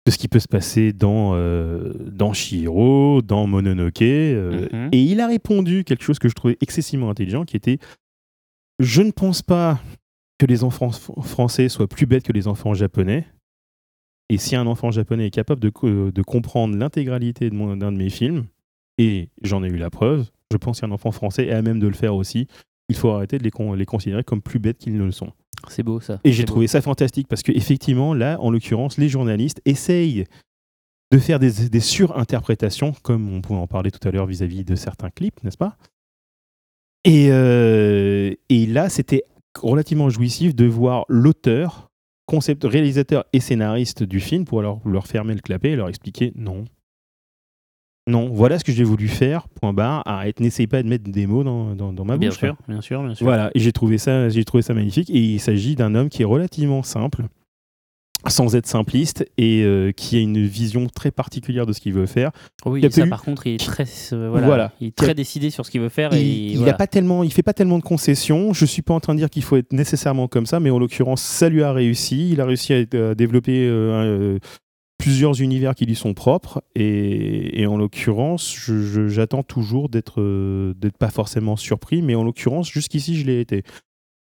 [0.06, 4.02] de ce qui peut se passer dans, euh, dans Shihiro, dans Mononoke.
[4.02, 4.88] euh, Mhm.
[4.92, 7.78] Et il a répondu quelque chose que je trouvais excessivement intelligent, qui était
[8.78, 9.80] Je ne pense pas
[10.38, 13.26] que les enfants français soient plus bêtes que les enfants japonais.
[14.30, 17.96] Et si un enfant japonais est capable de, co- de comprendre l'intégralité de d'un de
[17.96, 18.46] mes films,
[18.98, 21.86] et j'en ai eu la preuve, je pense qu'un enfant français est à même de
[21.86, 22.46] le faire aussi.
[22.88, 25.32] Il faut arrêter de les, con- les considérer comme plus bêtes qu'ils ne le sont.
[25.68, 26.20] C'est beau ça.
[26.24, 26.52] Et j'ai beau.
[26.52, 30.24] trouvé ça fantastique parce que effectivement, là, en l'occurrence, les journalistes essayent
[31.12, 34.74] de faire des, des surinterprétations, comme on pouvait en parler tout à l'heure vis-à-vis de
[34.74, 35.76] certains clips, n'est-ce pas?
[37.04, 39.24] Et, euh, et là, c'était
[39.58, 41.90] relativement jouissif de voir l'auteur,
[42.26, 46.32] concept, réalisateur et scénariste du film pour leur, leur fermer le clapet et leur expliquer
[46.36, 46.64] non.
[48.08, 51.26] Non, voilà ce que j'ai voulu faire, point barre, arrête, n'essaye pas de mettre des
[51.26, 52.38] mots dans, dans, dans ma Bien bouche.
[52.38, 52.48] quoi.
[52.48, 53.24] sûr, bien sûr, bien sûr.
[53.26, 55.10] Voilà, et j'ai trouvé ça, j'ai trouvé ça magnifique.
[55.10, 57.24] Et il s'agit d'un homme qui est relativement simple,
[58.26, 62.06] sans être simpliste, et euh, qui a une vision très particulière de ce qu'il veut
[62.06, 62.30] faire.
[62.66, 64.72] Oui, Il y a ça par contre, il est très, euh, voilà, Voilà.
[64.80, 66.12] il est Qui a- très décidé sur ce qu'il veut faire.
[66.14, 66.72] et Il, voilà.
[66.72, 68.52] a pas tellement, il fait pas tellement de concessions.
[68.54, 70.78] Je suis pas en train de dire qu'il faut être nécessairement comme ça, mais en
[70.78, 72.30] l'occurrence, ça lui a réussi.
[72.32, 74.38] Il a réussi à, développer un, euh,
[74.98, 76.62] plusieurs univers qui lui sont propres.
[76.74, 78.70] Et, en l'occurrence,
[79.06, 83.62] j'attends toujours d'être, euh, d'être pas forcément surpris, mais en l'occurrence, jusqu'ici, je l'ai été.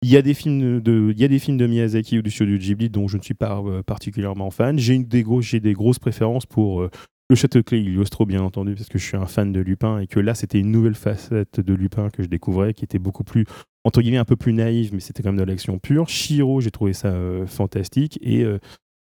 [0.01, 2.29] Il y a des films de, il y a des films de Miyazaki ou du
[2.29, 4.77] studio Ghibli dont je ne suis pas euh, particulièrement fan.
[4.77, 6.91] J'ai des gros, j'ai des grosses préférences pour euh,
[7.29, 10.07] le Château Clé Gliostro, bien entendu, parce que je suis un fan de Lupin et
[10.07, 13.45] que là, c'était une nouvelle facette de Lupin que je découvrais, qui était beaucoup plus,
[13.83, 16.07] entre guillemets, un peu plus naïve, mais c'était quand même de l'action pure.
[16.07, 17.15] Shiro, j'ai trouvé ça
[17.47, 18.19] fantastique.
[18.21, 18.45] Et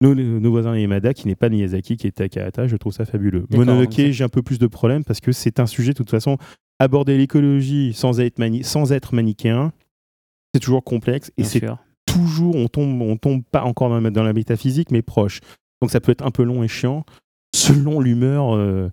[0.01, 3.45] nos, nos voisins Yamada, qui n'est pas Miyazaki, qui est Takahata, je trouve ça fabuleux.
[3.57, 6.37] Mononoke, j'ai un peu plus de problèmes parce que c'est un sujet, de toute façon,
[6.79, 9.73] aborder l'écologie sans être, mani- sans être manichéen,
[10.53, 11.59] c'est toujours complexe et c'est
[12.05, 15.41] toujours, on tombe, on tombe pas encore dans la, dans la métaphysique, mais proche.
[15.81, 17.03] Donc ça peut être un peu long et chiant,
[17.55, 18.89] selon l'humeur euh,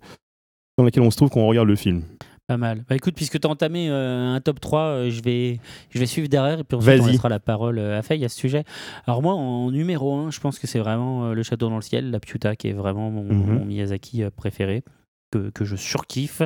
[0.77, 2.01] dans laquelle on se trouve quand on regarde le film.
[2.47, 2.85] Pas mal.
[2.87, 5.59] Bah écoute, puisque tu as entamé euh, un top 3, euh, je, vais,
[5.89, 8.29] je vais suivre derrière et puis ensuite on laissera la parole euh, à Faye à
[8.29, 8.63] ce sujet.
[9.07, 11.81] Alors moi, en numéro 1, je pense que c'est vraiment euh, Le Château dans le
[11.81, 13.59] ciel, la Piuta, qui est vraiment mon, Mhm.
[13.59, 14.83] mon Miyazaki préféré.
[15.31, 16.43] Que, que je surkiffe.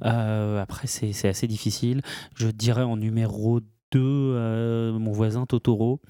[0.00, 2.00] Après, c'est assez difficile.
[2.36, 3.60] Je dirais en numéro
[3.96, 6.00] euh, mon voisin Totoro.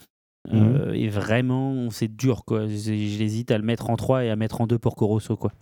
[0.52, 2.66] Euh, Et vraiment, c'est dur, quoi.
[2.68, 5.52] J'hésite à le mettre en 3 et à mettre en 2 Porco Rosso, quoi.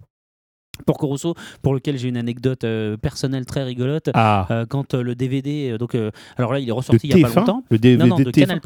[0.85, 4.11] Porco Rosso, pour lequel j'ai une anecdote euh, personnelle très rigolote.
[4.15, 5.97] Ah, Euh, quand euh, le DVD, donc,
[6.37, 7.65] alors là, il est ressorti il n'y a pas TF1 longtemps.
[7.71, 8.61] Le DVD Non, non, de TF1 Canal+.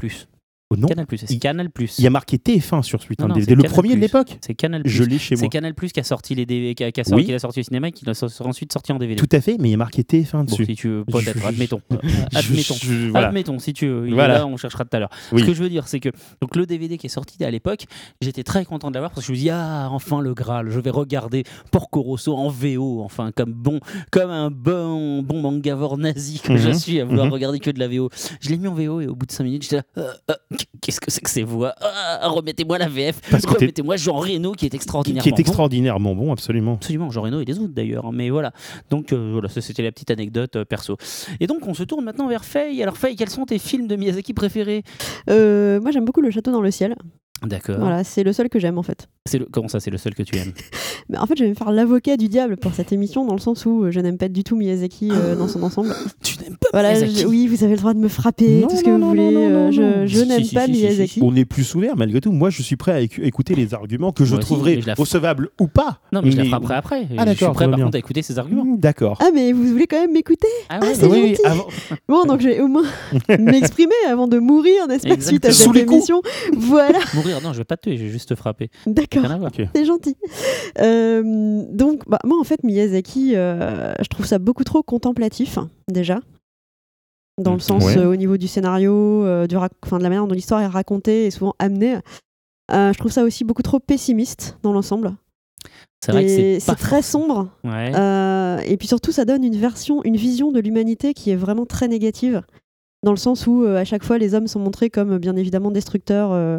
[0.73, 1.69] Oh, non, Canal+, c'est Il- Canal+.
[1.99, 3.51] il y a marqué TF1 sur Suite Non, non, DVD.
[3.51, 3.73] c'est Le Canal+.
[3.75, 4.83] premier de l'époque C'est Canal+.
[4.85, 5.51] Je l'ai chez C'est moi.
[5.51, 7.11] Canal+, qui a sorti les DVD, qui a, qui a Oui.
[7.11, 9.17] sorti, qui l'a sorti au cinéma et qui l'a ensuite sorti en DVD.
[9.21, 10.65] Tout à fait, mais il y a marqué TF1 Bon, dessus.
[10.67, 11.81] si tu veux, peut-être, je- admettons.
[12.35, 12.75] Admettons.
[12.83, 13.29] je- voilà.
[13.29, 14.09] Admettons, si tu veux.
[14.13, 14.35] Voilà.
[14.39, 15.11] là, on cherchera tout à l'heure.
[15.33, 15.41] Oui.
[15.43, 16.09] Ce que je veux dire, c'est que
[16.41, 17.85] donc, le DVD qui est sorti à l'époque,
[18.21, 20.81] j'étais très content de l'avoir parce que je me dis, ah, enfin le Graal, je
[20.81, 23.81] vais regarder Porco Rosso en VO, enfin, comme, bon,
[24.11, 26.75] comme un bon, bon mangavore nazi que je Mhm.
[26.75, 27.33] suis à vouloir Mhm.
[27.33, 28.09] regarder que de la VO.
[28.41, 30.35] Je l'ai mis en VO et au bout de 5 minutes, j'étais là, Euh, euh,
[30.81, 34.17] qu'est-ce que c'est que ces voix Ah, Remettez-moi la VF, Parce que t'es- remettez-moi Jean
[34.17, 35.37] Reno qui est extraordinairement qui est bon.
[35.39, 36.75] extraordinairement bon, absolument.
[36.75, 38.53] Absolument, Jean Reno et les autres d'ailleurs, hein, mais voilà.
[38.91, 40.97] Donc euh, voilà, ça c'était la petite anecdote euh, perso.
[41.41, 42.83] Et donc on se tourne maintenant vers Faye.
[42.83, 44.83] Alors Faye, quels sont tes films de Miyazaki préférés?
[45.31, 46.95] Euh, moi, j'aime beaucoup Le Château dans le ciel.
[47.45, 47.77] D'accord.
[47.79, 49.09] Voilà, c'est le seul que j'aime en fait.
[49.27, 49.47] C'est le...
[49.51, 50.53] Comment ça, c'est le seul que tu aimes
[51.09, 53.41] Mais en fait, je vais me faire l'avocat du diable pour cette émission, dans le
[53.41, 55.95] sens où euh, je n'aime pas du tout Miyazaki euh, dans son ensemble.
[56.23, 57.21] Tu n'aimes pas Voilà, Miyazaki?
[57.23, 59.01] je- oui, vous avez le droit de me frapper, Non, tout ce que non, vous
[59.01, 59.31] non, voulez.
[59.31, 60.07] non, non, non, je non.
[60.07, 61.21] je Si, n'aime si, pas si, si, si, Miyazaki.
[61.23, 62.33] On est plus ouvert malgré tout.
[62.33, 65.99] Moi, je suis prêt à écouter les arguments que je Moi trouverai recevables ou pas.
[66.13, 67.07] Non, mais je la frapperai après.
[67.19, 67.85] Ah, je suis prêt par bien.
[67.87, 68.65] contre à écouter ses arguments.
[68.65, 69.19] Mmh, D'accord.
[69.21, 70.49] Ah, mais vous voulez quand même m'écouter?
[70.69, 71.47] Ah Ah, ouais, c'est bah Oui, gentil.
[71.47, 71.67] avant-
[72.09, 72.85] Bon, donc je vais au moins
[73.39, 76.23] m'exprimer avant de mourir, n'est-ce pas, suite à cette émission.
[76.57, 76.99] Voilà,
[77.33, 78.71] Mourir, non, je vais pas te tuer, je vais juste te frapper.
[78.87, 79.23] d'accord.
[79.23, 79.51] Rien à voir.
[79.57, 79.67] Ok.
[79.75, 80.17] C'est gentil.
[80.81, 85.59] Euh, donc, bah, moi, en fait, Miyazaki, euh, je trouve ça beaucoup trop contemplatif,
[85.91, 86.21] déjà.
[87.41, 87.99] Dans le sens, Ouais.
[87.99, 91.27] euh, au niveau du scénario, euh, du enfin, de la manière dont l'histoire est racontée
[91.27, 91.97] et souvent amenée.
[92.71, 95.15] Euh, je trouve ça aussi beaucoup trop pessimiste dans l'ensemble.
[96.05, 97.49] C'est vrai que c'est pas très sombre.
[97.65, 97.93] Ouais.
[97.95, 101.65] Euh, et puis surtout, ça donne une version, une vision de l'humanité qui est vraiment
[101.65, 102.43] très négative,
[103.05, 105.71] dans le sens où euh, à chaque fois les hommes sont montrés comme bien évidemment
[105.71, 106.59] destructeurs euh,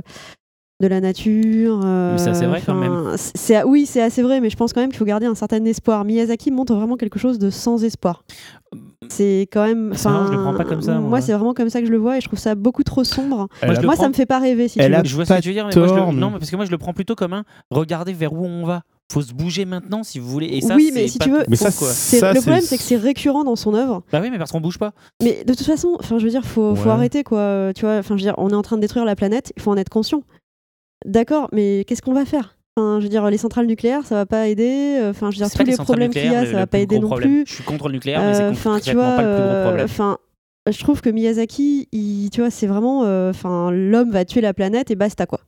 [0.84, 1.80] de la nature.
[1.84, 4.58] euh, Mais ça, c'est vrai quand enfin, c'est- c'est- oui, c'est assez vrai, mais je
[4.58, 6.04] pense quand même qu'il faut garder un certain espoir.
[6.04, 8.24] Miyazaki montre vraiment quelque chose de sans espoir.
[9.10, 9.94] C'est quand même.
[9.96, 11.10] C'est marrant, je le enfin, prends pas comme ça, moi.
[11.10, 13.04] Moi, c'est vraiment comme ça que je le vois et je trouve ça beaucoup trop
[13.04, 13.48] sombre.
[13.62, 15.08] Elle Moi, Moi, prends- ça me fait pas rêver si Elle tu a veux.
[15.08, 16.40] Je vois ce pas que tu veux dire, mais moi, je le- tort, non, mais-
[16.40, 18.82] parce que moi je le prends plutôt comme un regardez vers où on va.
[19.12, 20.48] Faut se bouger maintenant si vous voulez.
[20.48, 21.90] Et ça, Oui, c'est mais si pas tu veux- Mais ça, quoi.
[21.90, 24.02] C'est- ça, le problème, c'est que c'est récurrent dans son œuvre.
[24.12, 24.94] Bah oui, mais parce qu'on bouge pas.
[25.22, 27.72] Mais de toute façon, enfin, je veux dire, faut, faut arrêter quoi.
[27.76, 29.52] Tu vois, enfin, je veux dire, on est en train de détruire la planète.
[29.56, 30.24] Il faut en être conscient.
[31.06, 32.56] D'accord, mais qu'est-ce qu'on va faire?
[32.76, 34.98] Enfin, je veux dire, les centrales nucléaires, ça va pas aider.
[35.00, 36.98] euh, Enfin, je veux dire, tous les problèmes qu'il y a, ça va pas aider
[37.00, 37.30] non problème.
[37.30, 37.44] plus.
[37.48, 39.50] Je suis contre le nucléaire, mais c'est Euh, Enfin, tu vois, pas le plus gros
[39.52, 39.86] euh, problème.
[39.86, 40.18] enfin,
[40.70, 44.90] je trouve que Miyazaki, il, tu vois, c'est vraiment, enfin, l'homme va tuer la planète
[44.92, 45.42] et basta quoi.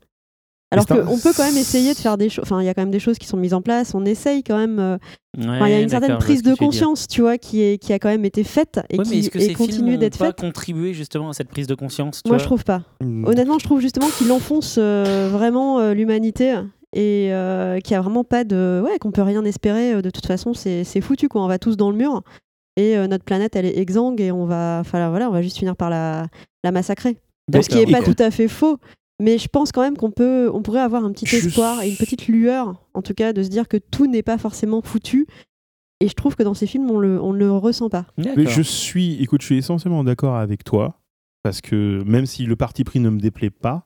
[0.71, 2.43] Alors qu'on peut quand même essayer de faire des choses.
[2.43, 3.93] Enfin, il y a quand même des choses qui sont mises en place.
[3.93, 4.79] On essaye quand même.
[4.79, 4.97] euh,
[5.39, 7.93] enfin, il y a une certaine prise de tu conscience, tu vois, qui est qui
[7.93, 9.91] a quand même été faite et Ouais, mais qui est-ce que et ces films continue
[9.93, 10.39] n'ont d'être pas faite.
[10.39, 12.81] contribué justement à cette prise de conscience tu Moi, vois je trouve pas.
[13.01, 13.25] Mmh.
[13.25, 16.55] Honnêtement, je trouve justement qu'il enfonce euh, vraiment euh, l'humanité
[16.93, 18.81] et euh, qu'il y a vraiment pas de.
[18.83, 20.01] Ouais, qu'on peut rien espérer.
[20.01, 21.43] De toute façon, c'est foutu, quoi.
[21.43, 22.23] On va tous dans le mur
[22.75, 24.79] et euh, notre planète, elle est exsangue et on va.
[24.81, 26.27] Enfin, voilà, on va juste finir par la,
[26.63, 27.17] la massacrer.
[27.53, 28.03] Ce qui est D'accord.
[28.03, 28.77] pas tout à fait faux.
[29.21, 31.89] Mais je pense quand même qu'on peut, on pourrait avoir un petit Je espoir et
[31.89, 35.25] une petite lueur, en tout cas, de se dire que tout n'est pas forcément foutu.
[36.01, 38.05] Et je trouve que dans ces films, on le, on ne le ressent pas.
[38.17, 38.33] D'accord.
[38.35, 40.99] Mais je suis, écoute, je suis essentiellement d'accord avec toi
[41.45, 43.85] parce que même si le parti pris ne me déplaît pas,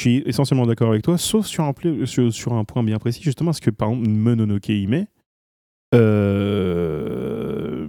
[0.00, 1.72] je suis essentiellement d'accord avec toi, sauf sur un,
[2.06, 5.06] sur, sur un point bien précis, justement, parce que par exemple, Mononoke Hime,
[5.94, 7.88] euh,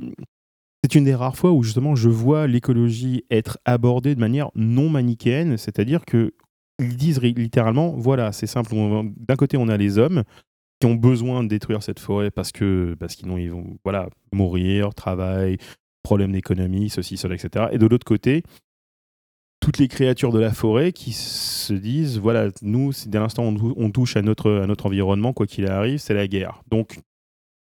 [0.84, 4.90] c'est une des rares fois où justement je vois l'écologie être abordée de manière non
[4.90, 6.34] manichéenne, c'est-à-dire que
[6.80, 8.74] ils disent littéralement, voilà, c'est simple,
[9.18, 10.24] d'un côté on a les hommes
[10.80, 14.94] qui ont besoin de détruire cette forêt parce que parce qu'ils ils vont voilà mourir,
[14.94, 15.58] travail,
[16.04, 17.66] problème d'économie, ceci, cela, etc.
[17.74, 18.44] Et de l'autre côté,
[19.60, 23.74] toutes les créatures de la forêt qui se disent voilà, nous, dès l'instant on, tou-
[23.78, 26.62] on touche à notre, à notre environnement, quoi qu'il arrive, c'est la guerre.
[26.72, 27.00] Donc,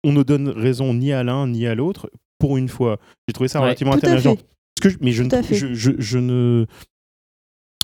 [0.05, 2.09] on ne donne raison ni à l'un ni à l'autre.
[2.39, 2.99] Pour une fois,
[3.29, 4.37] j'ai trouvé ça relativement intelligent.
[4.91, 5.29] je- mais ne,
[5.99, 6.67] je ne,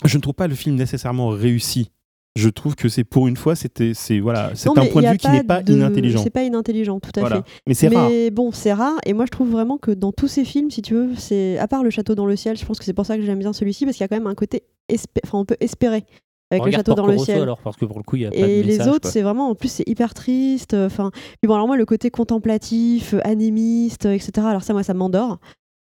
[0.05, 1.91] je ne trouve pas le film nécessairement réussi.
[2.37, 5.09] Je trouve que c'est pour une fois, c'était, c'est voilà, c'est Non, un point de
[5.09, 6.23] vue qui n'est pas de- inintelligent.
[6.23, 7.37] C'est pas inintelligent, tout à Voilà.
[7.37, 7.43] fait.
[7.66, 8.11] Mais c'est mais rare.
[8.33, 8.97] bon, c'est rare.
[9.07, 11.66] Et moi, je trouve vraiment que dans tous ces films, si tu veux, c'est à
[11.66, 13.53] part le château dans le ciel, je pense que c'est pour ça que j'aime bien
[13.53, 16.05] celui-ci parce qu'il y a quand même un côté, espé- enfin, on peut espérer
[16.53, 17.43] avec le château dans le ciel.
[17.43, 19.01] alors, parce que pour le coup, il y a pas Et de les message, autres,
[19.01, 19.11] quoi.
[19.11, 20.75] c'est vraiment, en plus, c'est hyper triste.
[20.75, 21.11] Enfin,
[21.45, 24.31] bon, alors moi, le côté contemplatif, euh, animiste, euh, etc.
[24.47, 25.39] Alors ça, moi, ça m'endort.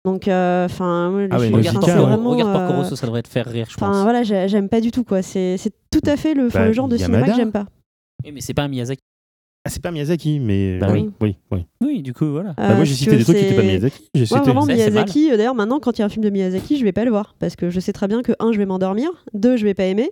[0.08, 1.98] Donc, euh, enfin, Ah ouais, Regarde enfin, c'est ouais.
[1.98, 2.30] Porco- vraiment.
[2.30, 4.04] regarde euh, ça devrait te faire rire, je Enfin, pense.
[4.04, 5.22] voilà, j'ai- j'aime pas du tout, quoi.
[5.22, 5.58] C'est
[5.92, 7.34] tout à fait le, Bah, le genre de cinéma Yamada.
[7.34, 7.66] que j'aime pas.
[8.24, 9.02] Oui, mais c'est pas un Miyazaki.
[9.66, 10.80] Ah, c'est pas Miyazaki, mais.
[10.80, 11.66] Bah oui, oui, oui.
[11.82, 12.54] Oui, du coup, voilà.
[12.56, 14.10] Bah, moi, j'ai Euh, cité que des trucs qui étaient pas de Miyazaki.
[14.14, 14.40] J'ai Ouais, cité.
[14.40, 15.32] vraiment Miyazaki.
[15.32, 17.12] euh, D'ailleurs, maintenant, quand il y a un film de Miyazaki, je vais pas le
[17.12, 19.74] voir parce que je sais très bien que un, je vais m'endormir, deux, je vais
[19.74, 20.10] pas aimer,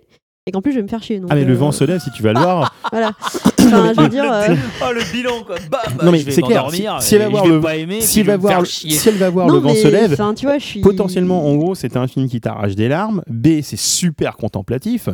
[0.48, 1.18] et qu'en plus, je vais me faire chier.
[1.18, 2.72] donc, Ah, mais le euh, vent se lève si tu vas le voir.
[2.92, 3.10] Voilà.
[3.66, 4.32] Enfin, je veux dire.
[4.32, 5.56] euh, Oh, le bilan, quoi.
[5.68, 8.36] Bam Non, mais c'est clair, si- si elle va voir le- aimer, Si elle va
[8.36, 10.80] voir, si elle va voir non, le vent se lève, enfin, tu vois, je suis.
[10.82, 13.22] potentiellement, en gros, c'est un film qui t'arrache des larmes.
[13.28, 15.08] B, c'est super contemplatif.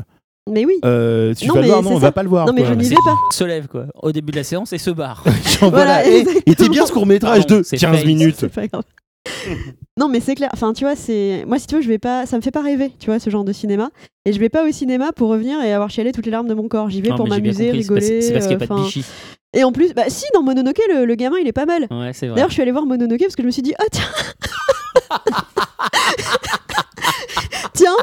[0.51, 0.75] Mais oui.
[0.85, 2.01] Euh, tu Non, vas le mais voir, non, on ça.
[2.01, 2.47] va pas le voir.
[2.47, 2.73] Non, mais quoi.
[2.73, 3.17] je n'y vais pas.
[3.31, 5.25] se lève, quoi, au début de la séance et se barre.
[5.61, 5.71] Voilà,
[6.03, 6.07] voilà.
[6.07, 8.05] Et, t'es bien ce court métrage Pardon, de c'est 15 fake.
[8.07, 8.45] minutes.
[9.99, 10.49] Non, mais c'est clair.
[10.55, 12.25] Enfin, tu vois, c'est moi si tu veux, je vais pas.
[12.25, 13.91] Ça me fait pas rêver, tu vois, ce genre de cinéma.
[14.25, 16.55] Et je vais pas au cinéma pour revenir et avoir chialé toutes les larmes de
[16.55, 16.89] mon corps.
[16.89, 18.23] J'y vais Non, pour m'amuser, rigoler.
[18.23, 19.05] C'est parce qu'il n'y a euh, pas de bichis.
[19.55, 21.87] Et en plus, bah si, dans Mononoke, le, le gamin, il est pas mal.
[21.91, 22.37] Ouais, c'est vrai.
[22.37, 24.09] D'ailleurs, je suis allée voir Mononoke parce que je me suis dit, ah tiens,
[27.75, 27.97] tiens,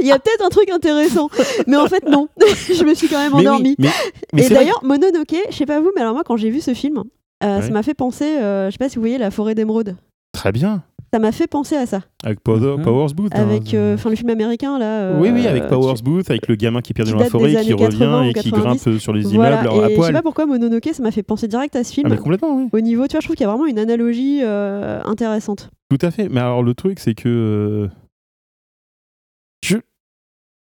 [0.00, 1.28] il y a peut-être un truc intéressant.
[1.66, 2.28] Mais en fait, non.
[2.38, 3.74] je me suis quand même Mais oui, endormie.
[3.78, 3.88] mais,
[4.32, 6.60] mais et vrai d'ailleurs, Mononoke, je sais pas vous, mais alors moi, quand j'ai vu
[6.60, 7.02] ce film,
[7.42, 7.62] euh, Ouais.
[7.62, 9.96] ça m'a fait penser, euh, je sais pas si vous voyez, La forêt d'émeraude.
[10.32, 10.84] Très bien.
[11.12, 12.00] Ça m'a fait penser à ça.
[12.24, 12.82] Avec Power, Mhm.
[12.84, 13.32] Powers Booth.
[13.34, 13.42] hein.
[13.42, 15.02] Avec, euh, enfin, le film américain, là.
[15.10, 17.26] euh, oui, oui, avec euh, Powers Booth, avec le gamin qui est perdu dans la
[17.26, 18.84] forêt, qui revient 80 ou et qui 90.
[18.88, 20.12] grimpe sur les Voilà, immeubles et à je sais poil.
[20.14, 22.06] pas pourquoi Mononoke, ça m'a fait penser direct à ce film.
[22.06, 22.68] Ah, mais complètement, oui.
[22.72, 25.68] Au niveau, tu vois, je trouve qu'il y a vraiment une analogie euh, intéressante.
[25.90, 26.30] Tout à fait.
[26.30, 27.28] Mais alors, le truc, c'est que.
[27.28, 27.88] euh,
[29.64, 29.76] Je.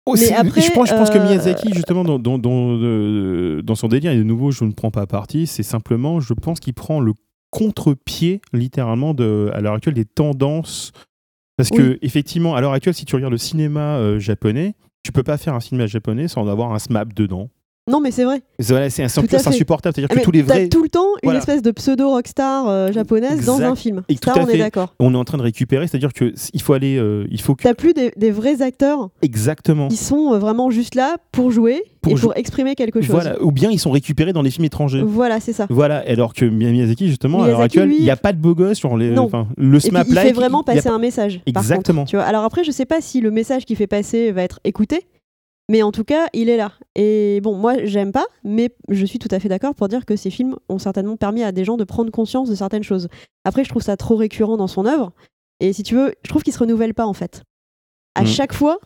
[0.07, 2.71] Oh, Mais c'est- après, je, pense, je pense que euh, Miyazaki, justement, dans, dans, dans,
[2.81, 6.33] euh, dans son délire, et de nouveau, je ne prends pas parti, c'est simplement, je
[6.33, 7.13] pense qu'il prend le
[7.51, 10.93] contre-pied, littéralement, de, à l'heure actuelle, des tendances.
[11.57, 15.23] Parce que, effectivement, à l'heure actuelle, si tu regardes le cinéma euh, japonais, tu peux
[15.23, 17.51] pas faire un cinéma japonais sans avoir un SMAP dedans.
[17.89, 18.43] Non, mais c'est vrai.
[18.61, 19.95] C'est voilà, insupportable.
[19.95, 20.69] C'est-à-dire Ah, que tous les vrais.
[20.69, 21.39] tout le temps une Voilà.
[21.41, 24.03] espèce de pseudo rockstar euh, japonaise dans un film.
[24.09, 24.55] Et Ça, on fait.
[24.57, 24.95] est d'accord.
[25.01, 27.63] On est en train de récupérer, c'est-à-dire que il faut aller, euh, il faut que
[27.65, 29.89] T'as plus des, des vrais acteurs exactement.
[29.89, 33.11] qui sont euh, vraiment juste là pour jouer Pour et jou- pour exprimer quelque chose.
[33.11, 35.03] Voilà, ou bien ils sont récupérés dans les films étrangers.
[35.05, 35.67] Voilà, c'est ça.
[35.71, 38.55] Voilà, alors que Mi- Miyazaki, justement, à l'heure actuelle, il n'y a pas de beau
[38.55, 39.11] gosse sur les.
[39.11, 39.29] Non.
[39.57, 41.41] le il fait vraiment a passer pas- un message.
[41.47, 42.03] Exactement.
[42.03, 42.25] contre, tu vois.
[42.27, 45.07] Alors après, je sais pas si le message qu'il fait passer va être écouté,
[45.71, 46.73] mais en tout cas, il est là.
[46.97, 50.17] Et bon, moi, j'aime pas, mais je suis tout à fait d'accord pour dire que
[50.17, 53.09] ces films ont certainement permis à des gens de prendre conscience de certaines choses.
[53.45, 55.13] Après, je trouve ça trop récurrent dans son œuvre.
[55.61, 57.43] Et si tu veux, je trouve qu'il se renouvelle pas en fait.
[58.17, 58.27] À Mm.
[58.27, 58.79] chaque fois,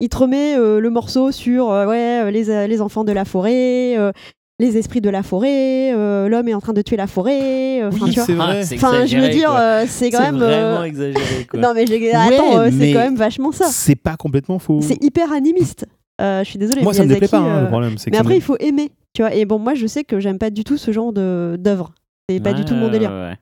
[0.00, 3.12] il te remet euh, le morceau sur euh, ouais, euh, les, euh, les enfants de
[3.12, 4.12] la forêt, euh,
[4.60, 7.80] les esprits de la forêt, euh, l'homme est en train de tuer la forêt.
[7.82, 8.24] euh, enfin, Oui, vois.
[8.24, 8.64] c'est vrai.
[8.64, 10.42] C'est Enfin, je veux dire, euh, c'est quand même.
[10.42, 11.60] euh, vraiment exagéré, quoi.
[11.60, 13.66] Non, mais attends, euh, c'est quand même vachement ça.
[13.66, 14.80] C'est pas complètement faux.
[14.82, 15.86] C'est hyper animiste.
[16.20, 16.82] Euh, je suis désolée.
[16.82, 17.96] Moi, ça me déplaît pas, hein, euh, le problème.
[17.98, 19.34] c'est que Mais après, il faut aimer, tu vois.
[19.34, 21.92] Et bon, moi, je sais que j'aime pas du tout ce genre de d'œuvre.
[22.28, 23.10] C'est pas du tout mon Ouais, délire.
[23.10, 23.36] ouais, ouais.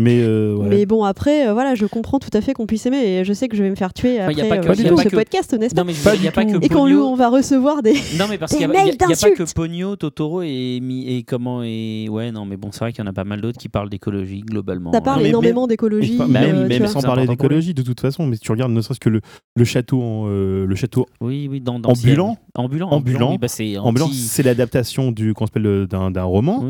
[0.00, 0.68] Mais, euh, ouais.
[0.70, 2.98] Mais bon, après, euh, voilà, je comprends tout à fait qu'on puisse aimer.
[2.98, 4.68] Et je sais que je vais me faire tuer Enfin, après y a pas que-
[4.68, 6.22] euh, y pas ce que- podcast, n'est-ce pas Non, mais je veux Pas dire, il
[6.22, 7.06] n'y a pas que Et quand nous, Ponyo.
[7.06, 7.92] on va recevoir des.
[8.18, 9.54] Non, mais parce Des qu'il n'y a, mails y a- y a pas que d'insultes.
[9.54, 13.12] Pogno, Totoro et, comment et ouais non mais bon c'est vrai qu'il y en a
[13.12, 14.90] pas mal d'autres qui parlent d'écologie globalement.
[14.92, 16.16] Ça parle énormément d'écologie.
[16.18, 18.98] Bah même, euh, sans parler d'écologie, de toute façon, mais si tu regardes ne serait-ce
[19.00, 19.20] que le,
[19.54, 23.36] le château, en, euh, le château Oui oui dans, dans Ambulant ambulant Ambulant.
[23.36, 26.64] bah, c'est ambulant, c'est l'adaptation du qu'on s'appelle d'un roman.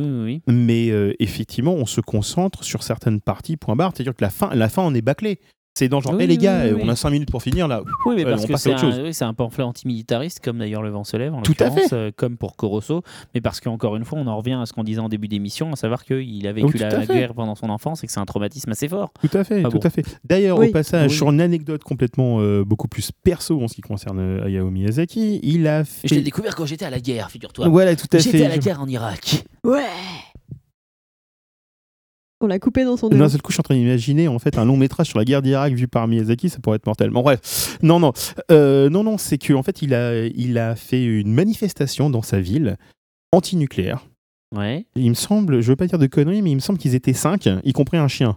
[0.46, 0.88] Mais
[1.20, 3.92] effectivement, on se concentre sur certaines parties, point barre.
[3.94, 5.38] C'est-à-dire que la fin, la fin, on est bâclé.
[5.76, 6.82] C'est dans genre, Oui, Eh, les gars, oui, euh, oui.
[6.84, 7.82] on a 5 minutes pour finir là.
[8.06, 9.00] Oui, mais Ouais, parce on que passe à c'est autre un, chose.
[9.02, 11.88] oui, c'est un pamphlet antimilitariste, comme d'ailleurs Le Vent se lève, en Tout à l'occurrence,
[11.92, 13.02] euh, comme pour Corosso,
[13.34, 15.72] mais parce qu'encore une fois, on en revient à ce qu'on disait en début d'émission,
[15.72, 17.12] à savoir qu'il a vécu Oh, la, fait.
[17.12, 19.12] guerre pendant son enfance et que c'est un traumatisme assez fort.
[19.20, 19.86] Tout à fait, Ah tout bon.
[19.88, 20.04] à fait.
[20.22, 20.68] D'ailleurs, Oui.
[20.68, 21.16] au passage, Oui.
[21.16, 25.40] sur une anecdote complètement euh, beaucoup plus perso en ce qui concerne euh, Hayao Miyazaki,
[25.42, 26.06] il a fait.
[26.06, 27.66] Je l'ai découvert quand j'étais à la guerre, figure-toi.
[27.68, 28.44] Voilà, tout à J'étais fait.
[28.46, 29.42] à la guerre en Irak.
[29.64, 29.82] Ouais.
[32.44, 33.28] On l'a coupé dans son D'un néant.
[33.30, 35.40] seul coup, je suis en train d'imaginer en fait un long métrage sur la guerre
[35.40, 37.08] d'Irak vu par Miyazaki, ça pourrait être mortel.
[37.08, 38.12] Bon, bref, non, non,
[38.50, 42.40] Euh, non, non, c'est qu'en fait, il a, il a fait une manifestation dans sa
[42.40, 42.76] ville
[43.32, 44.06] anti-nucléaire.
[44.54, 44.84] Ouais.
[44.94, 47.14] Il me semble, je veux pas dire de conneries, mais il me semble qu'ils étaient
[47.14, 48.36] cinq, y compris un chien,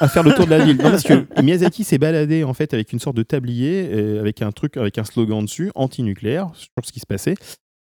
[0.00, 0.76] à faire le tour de la ville.
[0.76, 4.40] Non, parce que Miyazaki s'est baladé en fait avec une sorte de tablier, euh, avec
[4.40, 7.34] un truc, avec un slogan dessus, anti-nucléaire, sur ce qui se passait.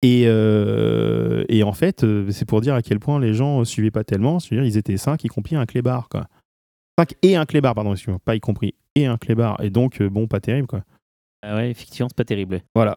[0.04, 3.66] Et, euh, et en fait, euh, c'est pour dire à quel point les gens euh,
[3.66, 4.40] suivaient pas tellement.
[4.40, 6.28] C'est-à-dire, ils étaient cinq, y compris un clébard, quoi.
[7.00, 9.62] Cinq et un clébard, pardon, excuse-moi, pas y compris, et un clébard.
[9.64, 10.84] Et donc, euh, bon, pas terrible, quoi.
[11.44, 12.62] Ah ouais, effectivement, c'est pas terrible.
[12.76, 12.96] Voilà.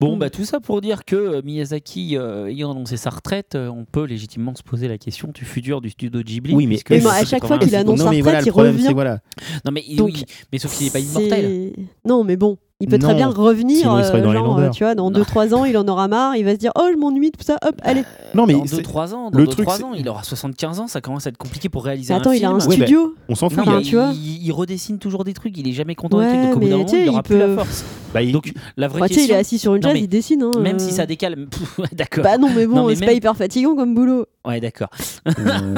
[0.00, 3.84] Bon, bah tout ça pour dire que Miyazaki, euh, ayant annoncé sa retraite, euh, on
[3.84, 6.54] peut légitimement se poser la question du futur du studio Ghibli.
[6.54, 8.50] Oui, mais- puisque Mais non, à chaque fois qu'il annonce non, sa retraite, voilà, il
[8.52, 8.92] problème, revient.
[8.92, 9.18] voilà.
[9.64, 11.72] Non, mais Donc, oui, mais sauf qu'il n'est pas immortel.
[12.06, 13.08] Non, mais bon, il peut Non.
[13.08, 13.78] très bien revenir.
[13.78, 15.18] Sinon, il serait euh, dans genre, euh, tu vois, dans Non.
[15.20, 17.56] 2-3 ans, il en aura marre, il va se dire Oh, je m'ennuie, tout ça,
[17.66, 18.04] hop, allez.
[18.34, 20.78] Non, mais dans c'est- 2-3 ans, dans le 2-3 truc, ans, c'est- il aura 75
[20.78, 22.60] ans, ça commence à être compliqué pour réaliser Mais attends, un il a film.
[22.60, 23.14] un Ouais, studio.
[23.28, 23.58] on s'en fout.
[23.58, 24.10] Non, il a- mais tu vois.
[24.14, 26.54] il, il redessine toujours des trucs, il est jamais content Ouais, des trucs, donc au
[26.60, 27.84] bout mais d'un moment, il aura il plus la peut- force.
[28.14, 29.96] Bah, il- Donc la vraie Bah, tu sais, il question, est assis sur une chaise,
[29.98, 30.42] il dessine.
[30.42, 30.78] hein, même euh.
[30.78, 31.46] si ça décale,
[31.92, 32.24] d'accord.
[32.24, 34.26] Bah non, mais bon, c'est même- pas hyper fatigant comme boulot.
[34.46, 34.88] Ouais, d'accord.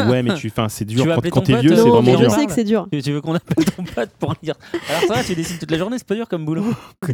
[0.08, 1.76] ouais, mais tu, enfin, c'est dur Tu quand, appeler quand ton t'es pote, vieux, euh,
[1.76, 2.26] c'est vraiment mais je dur.
[2.28, 2.40] parle.
[2.40, 2.86] sais que c'est dur.
[2.92, 4.54] Tu veux qu'on appelle ton pote pour dire
[4.88, 6.64] Alors ça va, tu dessines toute la journée, c'est pas dur comme boulot.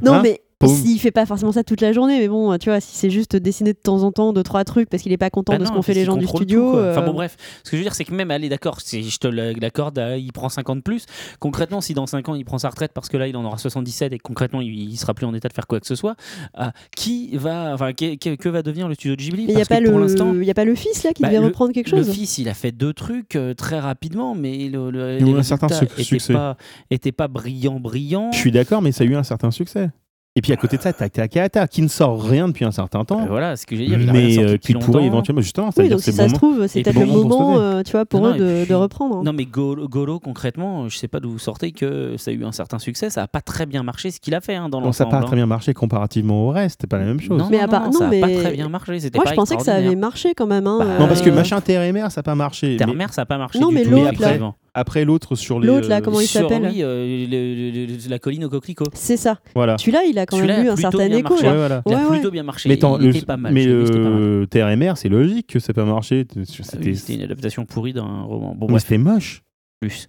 [0.02, 0.42] Non, Hein mais.
[0.64, 3.36] S'il fait pas forcément ça toute la journée, mais bon, tu vois, si c'est juste
[3.36, 5.64] dessiner de temps en temps deux trois trucs parce qu'il est pas content Bah de
[5.66, 6.72] ce qu'ont fait les gens du studio.
[6.72, 6.78] tout.
[6.78, 9.02] Enfin euh, bon, bref, ce que je veux dire, c'est que même, allez, d'accord, si
[9.08, 11.04] je te l'accorde, euh, il prend 50 plus.
[11.40, 13.58] Concrètement, si dans 5 ans il prend sa retraite parce que là il en aura
[13.58, 15.94] 77 et que concrètement il, il sera plus en état de faire quoi que ce
[15.94, 16.16] soit,
[16.58, 16.64] euh,
[16.96, 19.44] qui va, enfin, que, que- que va devenir le studio de Ghibli?
[19.48, 21.22] Il y a pas que pour l'instant, le, y a pas le fils là qui
[21.22, 22.10] Bah, devait le- reprendre quelque le chose.
[22.14, 25.32] fils, il a fait deux trucs euh, très rapidement, mais le, le, Il a eu
[25.34, 26.32] les un certain suc- succès.
[26.32, 28.30] Pas, brillants, brillants.
[28.32, 29.90] Je suis d'accord, mais ça a eu un certain succès.
[30.38, 33.04] Et puis à côté de ça, t'as Takahata, qui ne sort rien depuis un certain
[33.06, 35.00] temps, Euh, voilà, ce que j'ai a rien mais euh, qui pourrait longtemps.
[35.06, 37.92] éventuellement, justement, Oui, donc si ça bon se trouve, c'est peut-être le moment, euh, tu
[37.92, 39.16] vois, pour Non, eux non, de, puis- de reprendre.
[39.16, 39.22] hein.
[39.24, 42.44] Non, mais Golo, Golo, concrètement, je sais pas d'où vous sortez que ça a eu
[42.44, 43.08] un certain succès.
[43.08, 45.10] Ça a pas très bien marché ce qu'il a fait hein, dans Bon, ça n'a
[45.10, 45.26] pas l'ensemble.
[45.28, 47.38] très bien marché comparativement au reste, c'est pas la même chose.
[47.38, 48.92] Non, Mais non, à part- non, non, ça a pas mais- très bien marché.
[49.14, 50.66] Moi, pas je pensais que ça avait marché quand même.
[50.66, 52.72] hein, Bah, Non, parce que euh, machin terre et mer, ça n'a pas marché.
[52.72, 53.58] Mais Terre-mer, ça a pas marché.
[53.58, 54.12] Non, mais l'autre,
[54.76, 55.66] après, l'autre sur les.
[55.66, 58.48] L'autre, là, euh, comment il sur, s'appelle oui, euh, le- le- le- la colline au
[58.48, 58.84] coquelicot.
[58.94, 59.40] C'est ça.
[59.54, 59.76] Voilà.
[59.78, 61.28] Celui-là, il a quand Celui-là même eu a un plutôt certain bien écho.
[61.34, 61.46] marché.
[61.46, 61.56] Ouais, Là.
[61.58, 61.82] voilà.
[61.86, 62.10] Il a Ouais, ouais.
[62.18, 62.68] plutôt bien marché.
[62.68, 63.52] Mais, il le- était pas mal.
[63.52, 64.20] mais je l'ai vu, c'était pas mal.
[64.20, 66.26] le terre et mer, c'est logique que ça n'a pas marché.
[66.36, 68.54] Ah C'était oui, C'était une adaptation pourrie d'un roman.
[68.54, 69.42] Bon, mais bref, c'était moche.
[69.80, 70.06] plus.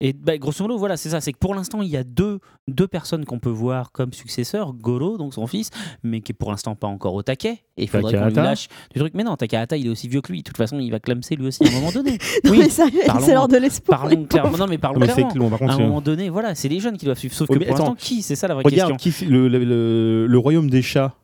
[0.00, 1.20] Et bah, grosso modo, voilà, c'est ça.
[1.20, 2.38] C'est que pour l'instant, il y a deux,
[2.68, 4.72] deux personnes qu'on peut voir comme successeurs.
[4.72, 5.70] Goro, donc son fils,
[6.04, 7.58] mais qui est pour l'instant pas encore au taquet.
[7.76, 9.12] Et il faudrait qu'on lui lâche du truc.
[9.14, 10.38] Mais non, Takahata, il est aussi vieux que lui.
[10.38, 12.18] De toute façon, il va clamser lui aussi à un moment donné.
[12.44, 14.02] Non, Oui, mais ça, parlons- c'est l'heure de l'espoir.
[14.02, 14.56] Parlons clairement.
[14.56, 15.28] Non, mais parlons clairement.
[15.28, 17.34] clair, par À contre, un c'est- moment donné, voilà, c'est les jeunes qui doivent suivre.
[17.34, 19.26] Sauf que pour l'instant, qui C'est ça la vraie Regarde, question.
[19.26, 21.14] qui- le, le- le- le royaume des chats.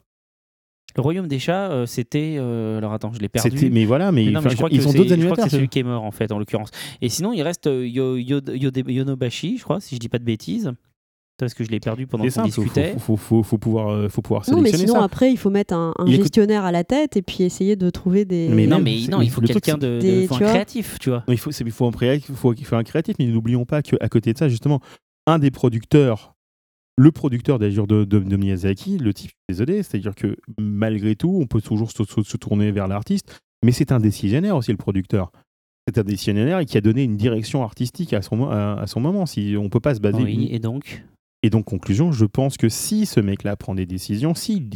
[0.96, 2.36] Le royaume des chats, euh, c'était.
[2.38, 3.68] euh, alors attends, je l'ai perdu.
[3.70, 5.44] Mais voilà, mais, Mais non, mais je crois ils ont d'autres je crois que animateurs.
[5.46, 6.70] c'est celui qui est mort en fait en l'occurrence.
[7.02, 10.72] Et sinon il reste euh, Yo- Yonobashi, je crois, si je dis pas de bêtises.
[11.36, 12.92] Parce que je l'ai perdu pendant qu'on discutait.
[12.92, 15.02] faut, faut, faut, faut pouvoir, faut pouvoir Non, mais sinon, ça.
[15.02, 17.74] après, il faut mettre un, un Il écoute- gestionnaire à la tête et puis essayer
[17.74, 18.48] de trouver des.
[18.50, 21.24] Mais non mais non, il faut quelqu'un de, de- Des- faut un créatif, tu vois.
[21.26, 23.26] Non, il faut, c'est- il faut un, pré- il faut, il faut un créatif, mais
[23.26, 24.78] n'oublions pas qu'à côté de ça, justement,
[25.26, 26.33] un des producteurs,
[26.96, 31.46] le producteur d'ailleurs de, de, de Miyazaki, le type, désolé, c'est-à-dire que malgré tout, on
[31.46, 35.32] peut toujours se, se- se tourner vers l'artiste, mais c'est un décisionnaire aussi, le producteur.
[35.88, 39.00] C'est un décisionnaire et qui a donné une direction artistique à son, à, à son
[39.00, 39.26] moment.
[39.26, 40.22] Si, on peut pas se baser.
[40.22, 41.04] Oui, et donc?
[41.42, 44.66] Et donc, conclusion, je pense que si ce mec-là prend des décisions, s'il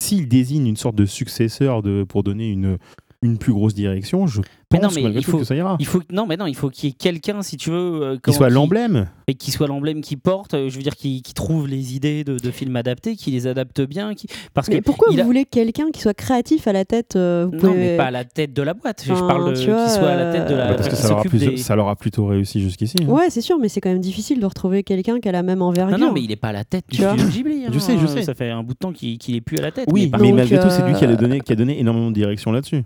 [0.00, 2.78] s'il désigne une sorte de successeur de, pour donner une,
[3.22, 4.40] une plus grosse direction, je
[4.80, 5.76] pense non, mais malgré il tout faut- que ça ira.
[5.78, 8.12] il faut non mais non, il faut qu'il y ait quelqu'un si tu veux euh,
[8.12, 9.08] Qu'il comment- soit qui- l'emblème.
[9.28, 12.22] et qui soit l'emblème qui porte, euh, je veux dire qui, qui trouve les idées
[12.24, 15.20] de, de films adaptés, qui les adapte bien, qui parce Mais que pourquoi il vous
[15.20, 18.04] a- voulez quelqu'un qui soit créatif à la tête euh, vous non pouvez- mais pas
[18.06, 20.32] à la tête de la boîte, je parle de tu vois, qui soit à la
[20.32, 22.26] tête de la euh, parce que qui ça leur, plus- des- ça leur a plutôt
[22.26, 22.96] réussi jusqu'ici.
[23.02, 23.06] hein.
[23.08, 25.62] Ouais, c'est sûr, mais c'est quand même difficile de retrouver quelqu'un qui a la même
[25.62, 25.98] envergure.
[25.98, 27.62] Non, non, mais il est pas à la tête du Tu vois studio Ghibli.
[27.70, 27.80] Je hein.
[27.80, 28.22] sais, je sais.
[28.22, 29.88] Ça fait un bout de temps qu'il qu'il est plus à la tête.
[29.92, 32.52] Oui, mais malgré tout, c'est lui qui a, donné, qui a donné énormément de direction
[32.52, 32.82] là-dessus.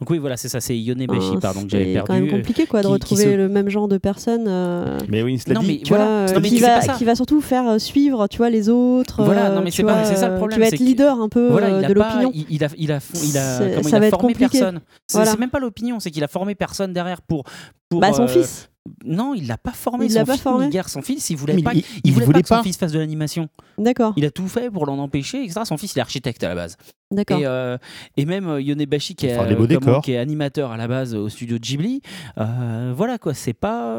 [0.00, 2.06] Donc oui, voilà, c'est ça, c'est Yonebashi, Enfin, pardon, que j'avais c'est perdu.
[2.08, 4.98] quand même compliqué quoi, de qui- qui retrouver se- le même genre de personne euh,
[5.08, 6.04] Mais oui, Non, dit, mais tu voilà.
[6.04, 8.50] vois, euh, Non, mais qui, c'est va, qui va surtout faire euh, suivre tu vois,
[8.50, 9.22] les autres.
[9.22, 11.28] Voilà, non, mais tu c'est c'est ça le problème, Qui va c'est être leader un
[11.28, 12.30] peu Voilà, euh, il a de l'opinion.
[12.34, 14.32] il, il a, il a, il a, C'est- comment, ça il a va être formé
[14.32, 14.58] compliqué.
[14.58, 14.80] personne.
[15.06, 15.30] C'est Voilà.
[15.30, 17.44] c'est même pas l'opinion, c'est qu'il a formé personne derrière pour.
[17.88, 18.68] pour Bah, son euh, fils.
[19.04, 20.04] Non, il l'a pas formé.
[20.06, 21.84] Il son l'a pas fils, formé Nigar, son fils, il voulait Mais pas, il- il,
[22.04, 23.48] il voulait, voulait pas que son fils fasse de l'animation.
[23.78, 25.60] D'accord, Il a tout fait pour l'en empêcher, etc.
[25.64, 26.76] Son fils, il est architecte à la base.
[27.10, 27.38] d'accord.
[27.38, 27.78] Et, euh,
[28.18, 31.28] et même euh, Yonebashi, qui est, euh, comment- qui est animateur à la base au
[31.30, 32.02] studio Ghibli,
[32.38, 33.96] euh, voilà quoi, c'est pas.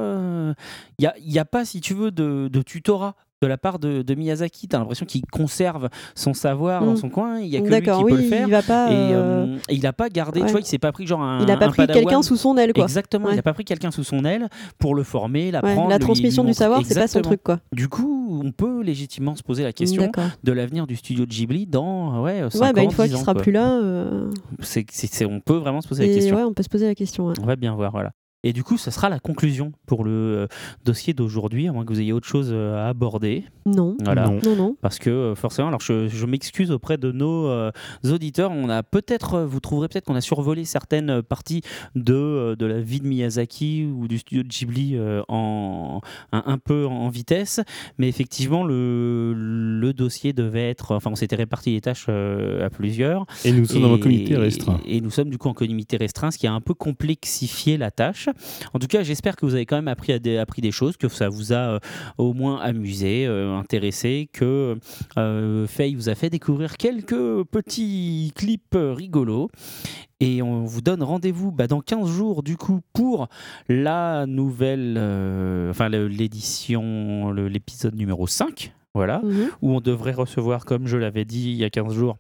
[0.99, 3.79] Il n'y a, y a pas, si tu veux, de, de tutorat de la part
[3.79, 4.67] de, de Miyazaki.
[4.67, 6.97] Tu as l'impression qu'il conserve son savoir dans Mm.
[6.97, 8.47] son coin, il y a que lui qui D'accord, peut oui, le faire.
[8.47, 8.89] il va pas.
[8.91, 10.45] Et, euh, euh, et il n'a pas gardé, ouais.
[10.45, 11.41] tu vois, il s'est pas pris genre un.
[11.43, 12.83] il a pas un pris quelqu'un sous son aile quoi.
[12.85, 14.47] Exactement, il n'a pas pris quelqu'un sous son aile
[14.79, 15.89] pour le former, Ouais, l'apprendre.
[15.89, 17.59] la transmission lui du savoir, c'est pas son truc quoi.
[17.73, 20.09] Du coup, on peut légitimement se poser la question
[20.43, 23.11] de l'avenir du studio de Ghibli dans ouais, 5 Ouais, bah, ans, une fois 10
[23.11, 23.41] qu'il sera quoi.
[23.41, 24.29] plus là, euh,
[25.29, 26.37] on peut vraiment se poser la question.
[26.47, 27.33] on peut se poser la question.
[27.41, 28.11] On va bien voir, voilà.
[28.45, 30.47] Et du coup, ça sera la conclusion pour le euh,
[30.85, 33.43] dossier d'aujourd'hui, à moins que vous ayez autre chose euh, à aborder.
[33.65, 34.27] Non, Voilà.
[34.27, 34.39] Non.
[34.45, 34.77] non, non.
[34.81, 37.72] Parce que euh, forcément, alors je, je m'excuse auprès de nos euh,
[38.07, 38.51] auditeurs.
[38.51, 41.61] On a peut-être, vous trouverez peut-être qu'on a survolé certaines parties
[41.95, 46.01] de, de la vie de Miyazaki ou du studio de Ghibli euh, en,
[46.31, 47.59] un, un peu en vitesse.
[47.97, 50.93] Mais effectivement, le, le dossier devait être.
[50.93, 53.26] Enfin, on s'était réparti les tâches euh, à plusieurs.
[53.43, 54.80] Et nous sommes dans un comité restreint.
[54.85, 57.89] Et nous sommes du coup en comité restreint, ce qui a un peu complexifié la
[57.89, 58.30] tâche.
[58.73, 60.97] En tout cas, j'espère que vous avez quand même appris, à des, appris des choses,
[60.97, 61.79] que ça vous a euh,
[62.17, 64.77] au moins amusé, euh, intéressé, que
[65.17, 69.49] euh, Faye vous a fait découvrir quelques petits clips rigolos.
[70.21, 73.27] Et on vous donne rendez-vous bah, dans 15 jours du coup pour
[73.67, 79.19] la nouvelle, euh, enfin l'édition, l'épisode numéro 5 Voilà.
[79.23, 79.49] Mhm.
[79.61, 82.17] où on devrait recevoir, comme je l'avais dit il y a 15 jours,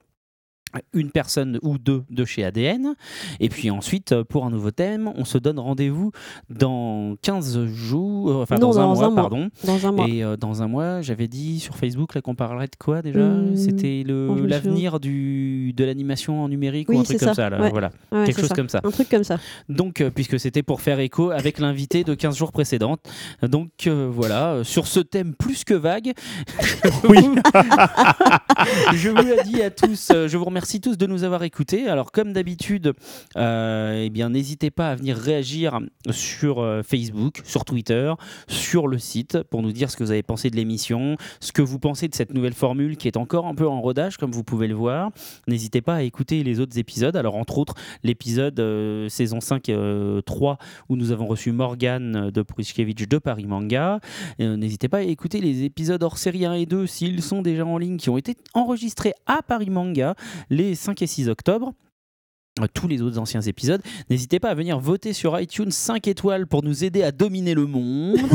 [0.93, 2.95] une personne ou deux de chez ADN.
[3.39, 6.11] Et puis ensuite, euh, pour un nouveau thème, on se donne rendez-vous
[6.49, 9.15] dans 15 jours, euh, enfin Non, dans, un dans mois, un mois.
[9.15, 9.49] pardon.
[9.63, 10.07] Dans un mois.
[10.07, 13.19] Et euh, dans un mois, j'avais dit sur Facebook là, qu'on parlerait de quoi déjà?
[13.19, 17.33] Hum, C'était le l'avenir du de l'animation en numérique Oui, ou un truc comme ça,
[17.35, 17.49] ça.
[17.49, 17.69] là, ouais.
[17.69, 18.55] Voilà, Ouais, quelque chose ça.
[18.55, 18.81] comme ça.
[18.83, 19.37] Un truc comme ça.
[19.69, 22.97] Donc, euh, puisque c'était pour faire écho avec l'invité de 15 jours précédents.
[23.41, 26.13] Donc euh, voilà, euh, sur ce thème plus que vague,
[27.09, 27.19] Oui.
[28.95, 31.87] je vous le dis à tous, euh, je vous remercie tous de nous avoir écoutés.
[31.87, 32.93] Alors comme d'habitude,
[33.37, 35.79] euh, eh bien n'hésitez pas à venir réagir
[36.09, 38.13] sur euh, Facebook, sur Twitter,
[38.47, 41.61] sur le site pour nous dire ce que vous avez pensé de l'émission, ce que
[41.61, 44.43] vous pensez de cette nouvelle formule qui est encore un peu en rodage comme vous
[44.43, 45.11] pouvez le voir.
[45.47, 47.15] N'hésitez pas à écouter les autres épisodes.
[47.15, 50.57] Alors entre autres l'épisode euh, saison 5 euh, 3
[50.89, 53.99] où nous avons reçu Morgane de Prushkevich de Paris Manga.
[54.41, 57.65] Euh, N'hésitez pas à écouter les épisodes hors série 1 et 2 s'ils sont déjà
[57.65, 60.15] en ligne, qui ont été enregistrés à Paris Manga
[60.55, 61.73] les 5 et 6 octobre.
[62.73, 63.81] Tous les autres anciens épisodes.
[64.09, 67.65] N'hésitez pas à venir voter sur iTunes 5 étoiles pour nous aider à dominer le
[67.65, 68.15] monde.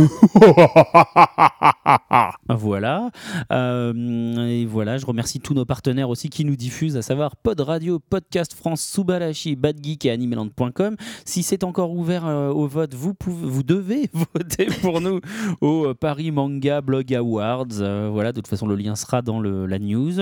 [2.48, 3.10] Voilà.
[3.52, 7.60] Euh, et voilà, je remercie tous nos partenaires aussi qui nous diffusent, à savoir Pod
[7.60, 10.96] Radio, Podcast France, Subarashi, Bad Geek et Animeland.com.
[11.24, 15.20] Si c'est encore ouvert euh, au vote, vous, pouvez, vous devez voter pour nous
[15.60, 17.66] au Paris Manga Blog Awards.
[17.80, 20.12] Euh, voilà, de toute façon, le lien sera dans le- la news.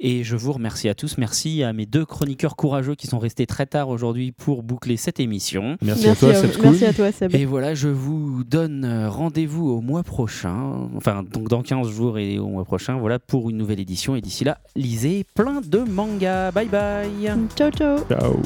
[0.00, 1.18] Et je vous remercie à tous.
[1.18, 5.20] Merci à mes deux chroniqueurs courageux qui sont restés très tard aujourd'hui pour boucler cette
[5.20, 5.76] émission.
[5.82, 7.34] Merci, à toi, Seb merci à toi, Seb.
[7.34, 12.18] Et voilà, je vous donne euh, rendez-vous au mois prochain, enfin donc dans 15 jours
[12.18, 14.16] et au mois prochain, voilà pour une nouvelle édition.
[14.16, 16.50] Et d'ici là, lisez plein de mangas.
[16.50, 17.08] Bye bye
[17.56, 17.98] Ciao, ciao.
[18.08, 18.40] Ciao.